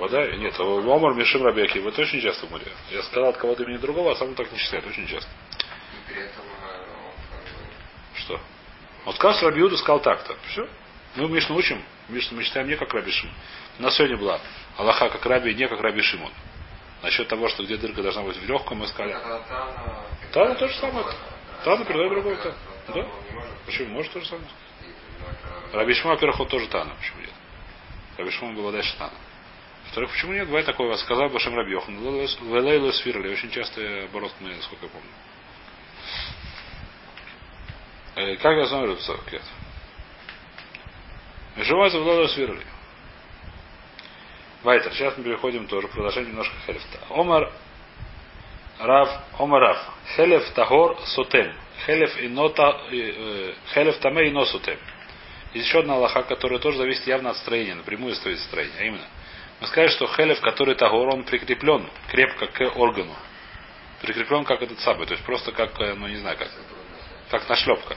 Вода? 0.00 0.26
Нет, 0.34 0.58
Омар 0.58 1.12
Мишим 1.12 1.42
Рабиаки. 1.42 1.76
Это 1.76 2.00
очень 2.00 2.22
часто 2.22 2.46
в 2.46 2.50
море. 2.50 2.64
Я 2.90 3.02
сказал 3.02 3.28
от 3.28 3.36
кого-то 3.36 3.64
имени 3.64 3.76
другого, 3.76 4.12
а 4.12 4.16
сам 4.16 4.34
так 4.34 4.50
не 4.50 4.56
считает. 4.56 4.86
Очень 4.86 5.06
часто. 5.06 5.28
Что? 8.14 8.40
Он 9.04 9.12
сказал, 9.12 9.36
что 9.36 9.50
Рабиуда 9.50 9.76
сказал 9.76 10.00
так-то. 10.00 10.36
Все. 10.48 10.66
Мы 11.16 11.28
Мишну 11.28 11.54
учим. 11.54 11.82
Мишну 12.08 12.38
мы 12.38 12.44
читаем 12.44 12.66
не 12.66 12.76
как 12.76 12.94
Раби 12.94 13.10
Шимон. 13.10 13.34
У 13.78 13.82
нас 13.82 13.94
сегодня 13.94 14.16
была 14.16 14.40
Аллаха 14.78 15.10
как 15.10 15.26
Раби, 15.26 15.54
не 15.54 15.68
как 15.68 15.78
Раби 15.82 16.00
Шимон. 16.00 16.32
Насчет 17.02 17.28
того, 17.28 17.48
что 17.48 17.62
где 17.62 17.76
дырка 17.76 18.02
должна 18.02 18.22
быть 18.22 18.38
в 18.38 18.48
легком, 18.48 18.78
мы 18.78 18.86
сказали. 18.86 19.18
Тана 20.32 20.54
то 20.54 20.66
же 20.66 20.74
самое. 20.76 21.04
Тана 21.62 21.84
передай 21.84 22.08
другой 22.08 22.36
то. 22.36 22.54
Да? 22.88 23.06
Почему? 23.66 23.90
Может 23.96 24.12
то 24.14 24.20
же 24.20 24.26
самое. 24.26 24.48
Раби 25.74 25.92
Шимон, 25.92 26.14
во-первых, 26.14 26.40
он 26.40 26.48
тоже 26.48 26.68
Тана. 26.68 26.94
Почему 26.98 27.20
нет? 27.20 27.34
Раби 28.16 28.30
Шимон 28.30 28.54
был 28.54 28.72
дальше 28.72 28.96
Тана. 28.96 29.12
Во-вторых, 29.84 30.10
почему 30.12 30.32
нет? 30.32 30.46
Бывает 30.46 30.66
такое, 30.66 30.94
сказал 30.96 31.28
Башем 31.30 31.54
Рабьехан. 31.54 31.96
Велейлу 31.96 32.92
Сфирли. 32.92 33.32
Очень 33.32 33.50
часто 33.50 34.04
оборот 34.04 34.32
насколько 34.40 34.86
я 34.86 34.90
помню. 34.90 35.10
Как 38.38 38.56
я 38.56 38.66
знаю, 38.66 38.96
Мишумойса 41.56 41.98
в 41.98 42.06
лоду 42.06 42.28
свирли. 42.28 42.64
Вайтер. 44.62 44.92
Сейчас 44.92 45.16
мы 45.16 45.24
переходим 45.24 45.66
тоже. 45.66 45.88
Продолжение 45.88 46.30
немножко 46.30 46.54
хелефта. 46.66 46.98
Омар 47.10 47.52
Рав, 48.78 49.08
Омар 49.38 49.60
Рав. 49.60 49.78
Хелев 50.16 50.48
Тагор 50.50 50.98
Сутем. 51.06 51.52
Хелев 51.86 52.16
и 52.18 52.28
нота, 52.28 52.80
э, 52.90 53.54
Хелев 53.74 53.98
Таме 53.98 54.28
и 54.28 54.30
Носутем. 54.30 54.78
Есть 55.54 55.66
еще 55.66 55.80
одна 55.80 55.94
Аллаха, 55.94 56.22
которая 56.22 56.60
тоже 56.60 56.78
зависит 56.78 57.06
явно 57.06 57.30
от 57.30 57.36
строения, 57.38 57.74
напрямую 57.74 58.14
стоит 58.14 58.38
строение. 58.40 58.76
А 58.78 58.84
именно, 58.84 59.06
мы 59.60 59.66
скажем, 59.66 59.90
что 59.90 60.06
Хелев, 60.06 60.40
который 60.40 60.74
Тагор, 60.74 61.08
он 61.08 61.24
прикреплен 61.24 61.86
крепко 62.08 62.46
к 62.46 62.76
органу. 62.76 63.14
Прикреплен 64.00 64.44
как 64.44 64.62
этот 64.62 64.80
самый, 64.80 65.06
то 65.06 65.12
есть 65.12 65.24
просто 65.24 65.52
как, 65.52 65.78
э, 65.80 65.94
ну 65.94 66.08
не 66.08 66.16
знаю, 66.16 66.38
как, 66.38 66.48
как 67.30 67.48
нашлепка. 67.48 67.96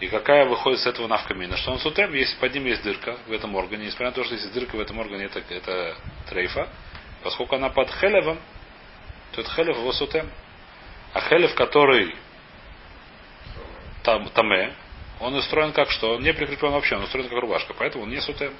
И 0.00 0.08
какая 0.08 0.44
выходит 0.44 0.80
с 0.80 0.86
этого 0.86 1.06
навкамина? 1.06 1.56
Что 1.56 1.72
он 1.72 1.78
сутем, 1.78 2.12
если 2.12 2.36
под 2.38 2.52
ним 2.52 2.66
есть 2.66 2.82
дырка 2.82 3.16
в 3.26 3.32
этом 3.32 3.54
органе, 3.54 3.86
несмотря 3.86 4.08
на 4.08 4.12
то, 4.12 4.24
что 4.24 4.34
если 4.34 4.48
дырка 4.48 4.76
в 4.76 4.80
этом 4.80 4.98
органе, 4.98 5.24
это, 5.24 5.42
это 5.48 5.96
трейфа, 6.28 6.68
поскольку 7.22 7.54
она 7.54 7.70
под 7.70 7.90
хелевом, 7.92 8.38
то 9.32 9.40
это 9.40 9.50
хелев 9.50 9.78
его 9.78 9.92
сутем. 9.92 10.28
А 11.14 11.20
хелев, 11.20 11.54
который 11.54 12.14
там, 14.02 14.28
таме, 14.30 14.74
он 15.20 15.34
устроен 15.34 15.72
как 15.72 15.90
что? 15.90 16.16
Он 16.16 16.22
не 16.22 16.34
прикреплен 16.34 16.72
вообще, 16.72 16.96
он 16.96 17.04
устроен 17.04 17.28
как 17.28 17.38
рубашка, 17.38 17.72
поэтому 17.72 18.04
он 18.04 18.10
не 18.10 18.20
сутем. 18.20 18.52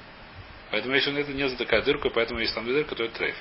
Поэтому 0.71 0.95
если 0.95 1.09
он 1.11 1.17
это 1.17 1.31
не 1.31 1.47
затыкает 1.47 1.85
дырку, 1.85 2.09
поэтому 2.09 2.39
если 2.39 2.55
там 2.55 2.65
дырка, 2.65 2.95
то 2.95 3.03
это 3.03 3.15
трейф. 3.17 3.35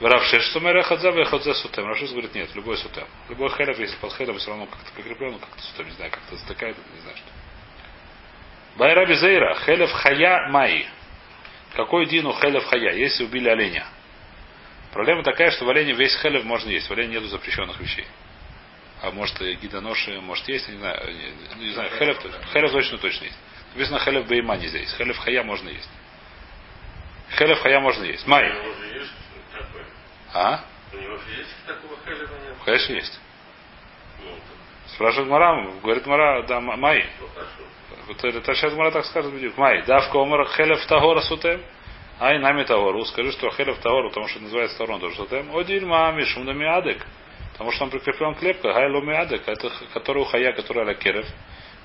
Равшеш 0.00 0.50
сумера 0.52 0.82
хадзава 0.82 1.20
и 1.20 1.24
хадзе 1.24 1.54
сутем. 1.54 1.86
Равшеш 1.86 2.10
говорит, 2.10 2.34
нет, 2.34 2.54
любой 2.54 2.76
сутем. 2.76 3.06
Любой 3.28 3.48
хелев, 3.50 3.78
если 3.78 3.96
под 3.96 4.12
хелем 4.14 4.36
все 4.36 4.50
равно 4.50 4.66
как-то 4.66 4.92
прикреплен, 4.92 5.32
ну 5.32 5.38
как-то 5.38 5.62
сутем, 5.62 5.86
не 5.86 5.92
знаю, 5.92 6.10
как-то 6.10 6.36
затыкает, 6.36 6.76
не 6.94 7.00
знаю 7.00 7.16
что. 7.16 7.26
Байраби 8.76 9.14
Зейра, 9.14 9.54
хелев 9.64 9.90
хая 9.90 10.48
май. 10.50 10.86
Какой 11.74 12.06
дин 12.06 12.26
у 12.26 12.32
хелев 12.34 12.64
хая, 12.66 12.94
если 12.94 13.24
убили 13.24 13.48
оленя? 13.48 13.86
Проблема 14.92 15.22
такая, 15.22 15.50
что 15.50 15.64
в 15.64 15.70
олене 15.70 15.94
весь 15.94 16.14
хелев 16.20 16.44
можно 16.44 16.68
есть. 16.68 16.88
В 16.88 16.92
олене 16.92 17.14
нету 17.14 17.28
запрещенных 17.28 17.80
вещей. 17.80 18.06
А 19.02 19.10
может 19.10 19.40
и 19.40 19.54
гидоноши, 19.54 20.20
может 20.20 20.46
есть, 20.48 20.68
не 20.68 20.76
знаю. 20.76 21.14
Не, 21.58 21.64
не 21.64 21.72
знаю, 21.72 21.90
хелев, 21.98 22.18
хелев 22.52 22.70
точно 22.70 22.98
точно 22.98 23.24
есть. 23.24 23.38
Написано 23.76 23.98
хелев 23.98 24.26
бейма 24.26 24.56
нельзя 24.56 24.78
есть. 24.78 24.96
Хелев 24.96 25.18
хая 25.18 25.42
можно 25.42 25.68
есть. 25.68 25.90
Хелев 27.36 27.60
хая 27.60 27.78
можно 27.78 28.04
есть. 28.04 28.26
Май. 28.26 28.50
А? 30.32 30.64
У 30.94 30.96
него 30.96 31.18
есть 31.36 31.54
такого 31.66 31.94
хелева 32.06 32.32
нет? 32.42 32.56
Конечно, 32.64 32.92
есть. 32.94 33.20
Ну, 34.22 34.30
Спрашивает 34.94 35.28
Мара, 35.28 35.70
говорит 35.82 36.06
Мара, 36.06 36.42
да, 36.44 36.58
Май. 36.60 37.06
ну. 37.20 37.28
Вот 38.06 38.24
это 38.24 38.54
сейчас 38.54 38.72
Мара 38.72 38.90
так 38.92 39.04
скажет, 39.04 39.30
будет. 39.30 39.58
Май, 39.58 39.82
давка 39.82 40.16
умар 40.16 40.48
хелев 40.56 40.86
тагора 40.86 41.20
сутем. 41.20 41.60
Ай, 42.18 42.38
нами 42.38 42.64
тагору. 42.64 43.04
Скажи, 43.04 43.30
что 43.32 43.50
хелев 43.50 43.76
тагору, 43.80 44.08
потому 44.08 44.26
что 44.28 44.40
называется 44.40 44.78
Тарон 44.78 45.00
тоже 45.00 45.16
сутем. 45.16 45.54
Один 45.54 45.86
мами, 45.86 46.24
шум 46.24 46.46
миадек. 46.46 47.04
Потому 47.52 47.72
что 47.72 47.84
он 47.84 47.90
прикреплен 47.90 48.36
клепка, 48.36 48.72
хай 48.72 48.88
ло 48.88 49.02
миадек. 49.02 49.46
Это 49.46 49.70
который 49.92 50.22
у 50.22 50.24
хая, 50.24 50.54
который 50.54 50.84
аля 50.84 50.94
керев, 50.94 51.26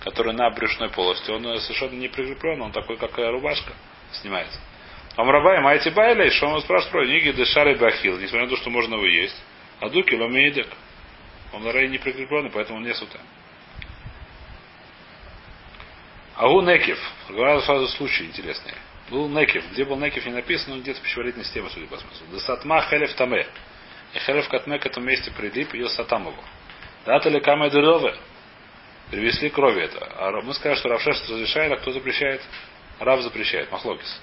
который 0.01 0.33
на 0.33 0.49
брюшной 0.49 0.89
полости. 0.89 1.29
Он 1.31 1.45
э, 1.47 1.59
совершенно 1.59 1.93
не 1.93 2.07
прикреплен, 2.07 2.61
он 2.61 2.71
такой, 2.71 2.97
как 2.97 3.17
э, 3.17 3.29
рубашка 3.29 3.73
снимается. 4.11 4.59
Амрабай, 5.15 5.59
майти 5.61 5.89
байли, 5.89 6.29
что 6.29 6.47
он 6.47 6.61
спрашивает 6.61 7.09
ниги 7.09 7.31
дешары 7.31 7.75
бахил, 7.75 8.17
несмотря 8.17 8.43
на 8.43 8.49
то, 8.49 8.57
что 8.57 8.69
можно 8.69 8.95
его 8.95 9.05
есть. 9.05 9.35
А 9.79 9.89
дуки 9.89 10.15
ломеидек. 10.15 10.67
Он 11.53 11.63
на 11.63 11.71
рай 11.71 11.87
не 11.89 11.97
прикрепленный, 11.97 12.49
поэтому 12.49 12.79
он 12.79 12.85
не 12.85 12.93
сутем. 12.93 13.19
Агу 16.35 16.61
Некев. 16.61 16.97
Говорят 17.29 17.63
сразу 17.65 17.87
случай 17.89 18.25
интересный. 18.25 18.73
Был 19.09 19.27
Некев. 19.27 19.69
Где 19.71 19.83
был 19.83 19.97
Некев 19.97 20.25
не 20.25 20.31
написано, 20.31 20.75
но 20.75 20.81
где-то 20.81 20.99
в 20.99 21.03
пищеварительной 21.03 21.45
системе, 21.45 21.69
судя 21.69 21.87
по 21.87 21.97
смыслу. 21.97 22.27
Десатма 22.31 22.81
хелев 22.83 23.13
таме. 23.15 23.45
И 24.13 24.19
хелев 24.19 24.47
катме 24.47 24.79
к 24.79 24.85
этому 24.85 25.05
месте 25.07 25.31
прилип, 25.31 25.73
ее 25.73 25.89
сатам 25.89 26.23
его. 26.23 26.43
Дата 27.05 27.29
ли 27.29 27.41
камэ 27.41 27.69
дырове. 27.69 28.15
Привезли 29.11 29.49
крови 29.49 29.83
это. 29.83 30.09
А 30.17 30.31
мы 30.41 30.53
скажем, 30.53 30.77
что 30.77 30.87
Равшеш 30.87 31.21
разрешает, 31.29 31.73
а 31.73 31.75
кто 31.75 31.91
запрещает? 31.91 32.41
Рав 32.99 33.21
запрещает. 33.21 33.69
Махлокис. 33.69 34.21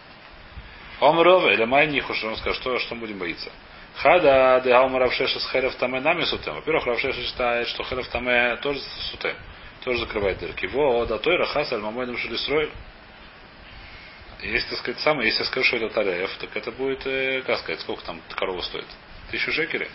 Омрове, 0.98 1.54
или 1.54 1.64
май 1.64 1.86
ниху, 1.86 2.14
что 2.14 2.28
он 2.28 2.36
скажет, 2.36 2.60
что, 2.60 2.78
что 2.78 2.94
будем 2.94 3.18
боиться. 3.18 3.52
Хада, 3.96 4.62
де 4.64 4.72
аум 4.72 4.96
Равшеша 4.96 5.40
с 5.40 5.50
херев 5.50 5.74
таме 5.76 6.00
нами 6.00 6.24
сутем. 6.24 6.54
Во-первых, 6.54 6.86
Равшеша 6.86 7.22
считает, 7.22 7.68
что 7.68 7.84
херев 7.84 8.08
таме 8.08 8.56
тоже 8.56 8.80
сутем. 9.10 9.36
Тоже 9.84 10.00
закрывает 10.00 10.38
дырки. 10.38 10.66
Во, 10.66 11.04
да 11.04 11.18
той 11.18 11.36
рахас 11.36 11.70
аль 11.70 11.80
мамойным 11.80 12.16
шелестроил. 12.16 12.70
Если, 14.40 14.70
так 14.70 14.78
сказать, 14.78 15.00
самое, 15.00 15.28
если 15.28 15.40
я 15.40 15.46
скажу, 15.46 15.66
что 15.66 15.76
это 15.76 15.90
тарев, 15.90 16.30
так 16.38 16.56
это 16.56 16.72
будет, 16.72 17.06
э, 17.06 17.42
как 17.42 17.58
сказать, 17.58 17.80
сколько 17.80 18.04
там 18.04 18.22
корова 18.34 18.62
стоит? 18.62 18.86
Тысячу 19.30 19.52
шекелей. 19.52 19.88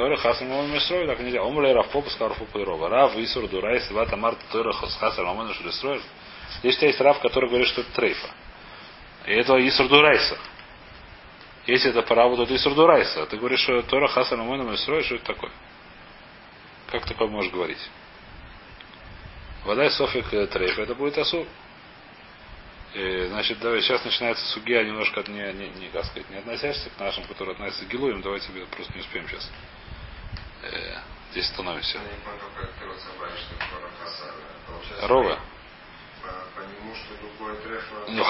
Тойра 0.00 0.16
хасар 0.16 0.48
мамойным 0.48 0.78
шелестроил, 0.78 1.08
так 1.08 1.20
нельзя. 1.20 1.42
Омрей 1.42 1.74
равпоп, 1.74 2.08
скарфу 2.08 2.46
пойрова. 2.46 2.88
Рав, 2.88 3.14
Исур, 3.18 3.46
Дурайс, 3.48 3.90
Вата 3.90 4.16
Марта, 4.16 4.42
Тойра 4.50 4.72
хасар 4.72 5.26
мамойным 5.26 5.52
шелестроил. 5.52 6.00
Здесь 6.60 6.78
есть 6.80 6.98
рав, 7.02 7.20
который 7.20 7.50
говорит, 7.50 7.68
что 7.68 7.82
это 7.82 7.92
трейфа. 7.92 8.28
И 9.26 9.32
это 9.32 9.58
Исур 9.68 9.88
Дурайса. 9.88 10.38
Если 11.66 11.90
это 11.90 12.00
право, 12.00 12.34
то 12.34 12.44
это 12.44 12.56
Исур 12.56 12.74
Дурайса. 12.74 13.26
Ты 13.26 13.36
говоришь, 13.36 13.60
что 13.60 13.82
Тора 13.82 14.08
Хасан 14.08 14.40
Амоном 14.40 14.74
Исроя, 14.74 15.02
что 15.02 15.16
это 15.16 15.26
такое? 15.26 15.52
Как 16.90 17.04
такое 17.04 17.28
можешь 17.28 17.52
говорить? 17.52 17.90
Вода 19.66 19.84
и 19.84 19.90
софик 19.90 20.32
э, 20.32 20.46
трейф, 20.46 20.78
это 20.78 20.94
будет 20.94 21.18
асур. 21.18 21.46
И, 22.94 23.26
значит, 23.28 23.58
давай, 23.60 23.82
сейчас 23.82 24.02
начинается 24.02 24.46
сугия 24.46 24.82
немножко 24.82 25.22
не, 25.28 25.52
не, 25.52 25.68
не, 25.78 25.88
как 25.88 26.06
сказать, 26.06 26.30
не 26.30 26.36
относящихся 26.36 26.88
к 26.88 26.98
нашим, 26.98 27.24
которые 27.24 27.52
относятся 27.52 27.84
к 27.84 27.88
Гилуем. 27.88 28.22
Давайте 28.22 28.48
просто 28.70 28.94
не 28.94 29.00
успеем 29.00 29.28
сейчас. 29.28 29.50
Э, 30.62 30.98
здесь 31.32 31.46
становимся. 31.46 31.98
Я 31.98 32.04
не 32.04 32.08
понял, 32.24 32.50
как 32.56 32.70
ты 32.72 32.86
вот 32.86 32.98
собрали, 33.00 33.36
что 33.36 33.54
такое 33.54 33.90
хаса. 34.02 34.34
Получается, 34.66 35.08
Рова. 35.08 35.38
По 36.54 36.60
нему, 36.60 36.94
что 36.94 37.14
любой. 37.22 37.56
Ну, 38.08 38.24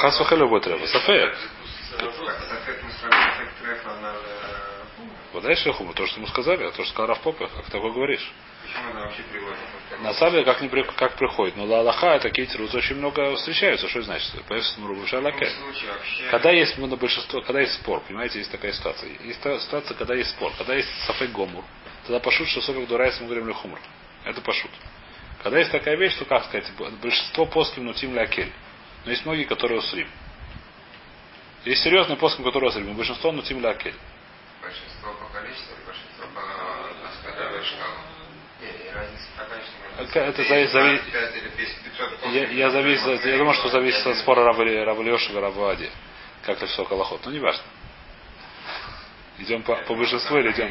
трефа. 3.61 3.97
На... 3.97 4.15
э, 4.15 4.85
хуму. 4.97 5.13
Вот 5.33 5.43
дальше 5.43 5.73
хуму, 5.73 5.93
то, 5.93 6.07
что 6.07 6.21
мы 6.21 6.29
сказали, 6.29 6.65
а 6.65 6.71
то, 6.71 6.85
что 6.85 6.93
сказал 6.93 7.09
Равпопа, 7.09 7.49
как 7.49 7.67
такое 7.71 7.91
говоришь. 7.91 8.33
На 10.03 10.15
самом 10.15 10.33
деле, 10.33 10.45
как, 10.45 10.61
не, 10.61 10.69
при- 10.69 10.83
как 10.83 11.17
приходит. 11.17 11.57
Но 11.57 11.65
Лалаха, 11.65 12.15
это 12.15 12.31
кейтерус 12.31 12.73
очень 12.75 12.97
много 12.97 13.35
встречаются. 13.35 13.89
Что 13.89 13.99
это 13.99 14.07
значит? 14.07 14.33
Любом 15.59 15.75
случае, 15.75 15.93
вообще... 15.93 16.31
Когда 16.31 16.51
есть 16.51 16.79
ну, 16.79 16.87
на 16.87 16.97
большинство, 16.97 17.41
когда 17.43 17.61
есть 17.61 17.75
спор, 17.75 18.01
понимаете, 18.07 18.39
есть 18.39 18.53
такая 18.53 18.73
ситуация. 18.73 19.11
Есть 19.25 19.41
ситуация, 19.41 19.97
когда 19.97 20.15
есть 20.15 20.31
спор, 20.31 20.53
когда 20.57 20.75
есть 20.75 20.89
сафек 21.07 21.33
гомур, 21.33 21.65
тогда 22.11 22.25
пошут, 22.25 22.49
что 22.49 22.61
софек 22.61 22.89
дурайс 22.89 23.19
мы 23.21 23.27
говорим 23.27 23.47
лехумр. 23.47 23.79
Это 24.25 24.41
пошут. 24.41 24.71
Когда 25.45 25.61
есть 25.61 25.71
такая 25.71 25.95
вещь, 25.97 26.17
то 26.17 26.25
как 26.25 26.45
сказать, 26.47 26.67
большинство 27.01 27.47
поским 27.47 27.85
нутим 27.85 28.15
лякель. 28.17 28.53
Но 29.05 29.13
есть 29.13 29.25
многие, 29.25 29.45
которые 29.45 29.79
усрим. 29.79 30.09
Есть 31.65 31.83
серьезный 31.85 32.17
поским, 32.17 32.43
который 32.45 32.69
усрим, 32.69 32.89
но 32.89 32.95
большинство 32.95 33.31
нутим 33.31 33.61
лякель. 33.61 33.95
Большинство 34.61 35.13
по 35.13 35.33
количеству 35.33 35.73
или 35.77 35.87
большинство 35.87 36.27
по 36.35 36.41
шкале? 36.41 37.33
Такая, 37.33 37.63
что... 37.63 37.79
может 40.03 40.17
Это- 40.17 40.43
зависит- 40.43 40.73
зависит- 40.73 41.13
25 41.13 41.37
или 41.37 41.49
500 41.49 42.33
Я, 42.35 42.49
я, 42.51 42.71
завис, 42.71 43.25
я 43.25 43.39
думаю, 43.39 43.55
что 43.55 43.69
зависит 43.69 44.05
от 44.05 44.17
спора 44.19 44.43
Рава 44.45 45.03
Лешева 45.03 45.39
и 45.39 45.41
Рава 45.41 45.71
Ади. 45.73 45.89
Как 46.45 46.57
это 46.57 46.67
все 46.67 46.85
колоход. 46.85 47.21
Ну, 47.25 47.31
не 47.31 47.39
важно. 47.39 47.63
Идем 49.41 49.63
по, 49.63 49.75
по 49.77 49.95
большинству 49.95 50.39
или 50.39 50.53
идем? 50.53 50.71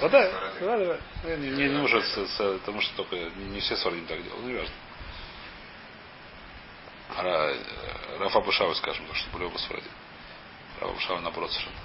Да, 0.00 0.08
да, 0.08 0.30
да. 0.60 0.98
Ну, 1.24 1.36
Не, 1.36 1.50
не, 1.50 1.50
не 1.50 1.68
нужно, 1.68 2.00
с- 2.00 2.26
с- 2.26 2.58
потому 2.60 2.80
что 2.80 2.96
только 3.04 3.16
не, 3.16 3.44
не 3.50 3.60
все 3.60 3.76
сварим 3.76 4.06
так 4.06 4.22
делают. 4.22 4.44
Ну, 4.44 4.48
не 4.50 4.58
важно. 4.58 4.74
Ра, 7.18 7.54
Рафа 8.20 8.40
Бушава, 8.40 8.72
скажем, 8.74 9.04
потому 9.04 9.18
что 9.18 9.30
были 9.30 9.44
оба 9.44 9.58
сварим. 9.58 9.84
Рафа 10.80 10.92
Бушава 10.94 11.20
наоборот 11.20 11.50
совершенно. 11.50 11.76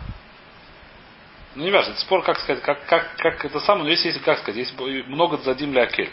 Ну, 1.55 1.63
не 1.65 1.71
важно, 1.71 1.91
это 1.91 1.99
спор, 2.01 2.23
как 2.23 2.39
сказать, 2.39 2.63
как, 2.63 2.85
как, 2.85 3.15
как 3.17 3.45
это 3.45 3.59
самое, 3.59 3.83
но 3.85 3.89
если, 3.91 4.07
если, 4.07 4.21
как 4.21 4.39
сказать, 4.39 4.57
есть 4.57 4.77
много 4.79 5.37
задим 5.37 5.71
для 5.71 5.83
Акель. 5.83 6.11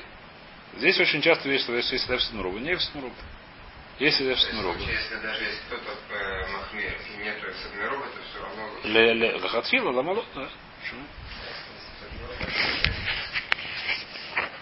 Здесь 0.76 0.98
очень 1.00 1.22
часто 1.22 1.48
видишь, 1.48 1.62
что 1.64 1.74
если 1.74 1.96
Левсин 2.12 2.36
Мурубу, 2.36 2.58
не 2.58 2.70
Левсин 2.70 2.90
Мурубу. 2.94 3.14
Если 4.00 4.26
даже 4.26 4.48
шнурок. 4.48 4.78
Если 4.78 5.14
даже 5.16 5.44
если 5.44 5.60
кто-то 5.66 6.14
э, 6.14 6.52
махмир 6.52 6.96
и 7.06 7.22
нет 7.22 7.36
садмиров, 7.62 8.06
это 8.06 8.22
все 8.30 8.42
равно 8.42 8.72
лучше. 8.72 8.88
Ле-ле-ле. 8.88 9.36
Лахатхила, 9.42 9.90
ламалот, 9.90 10.24
да. 10.34 10.48
Почему? 10.80 11.06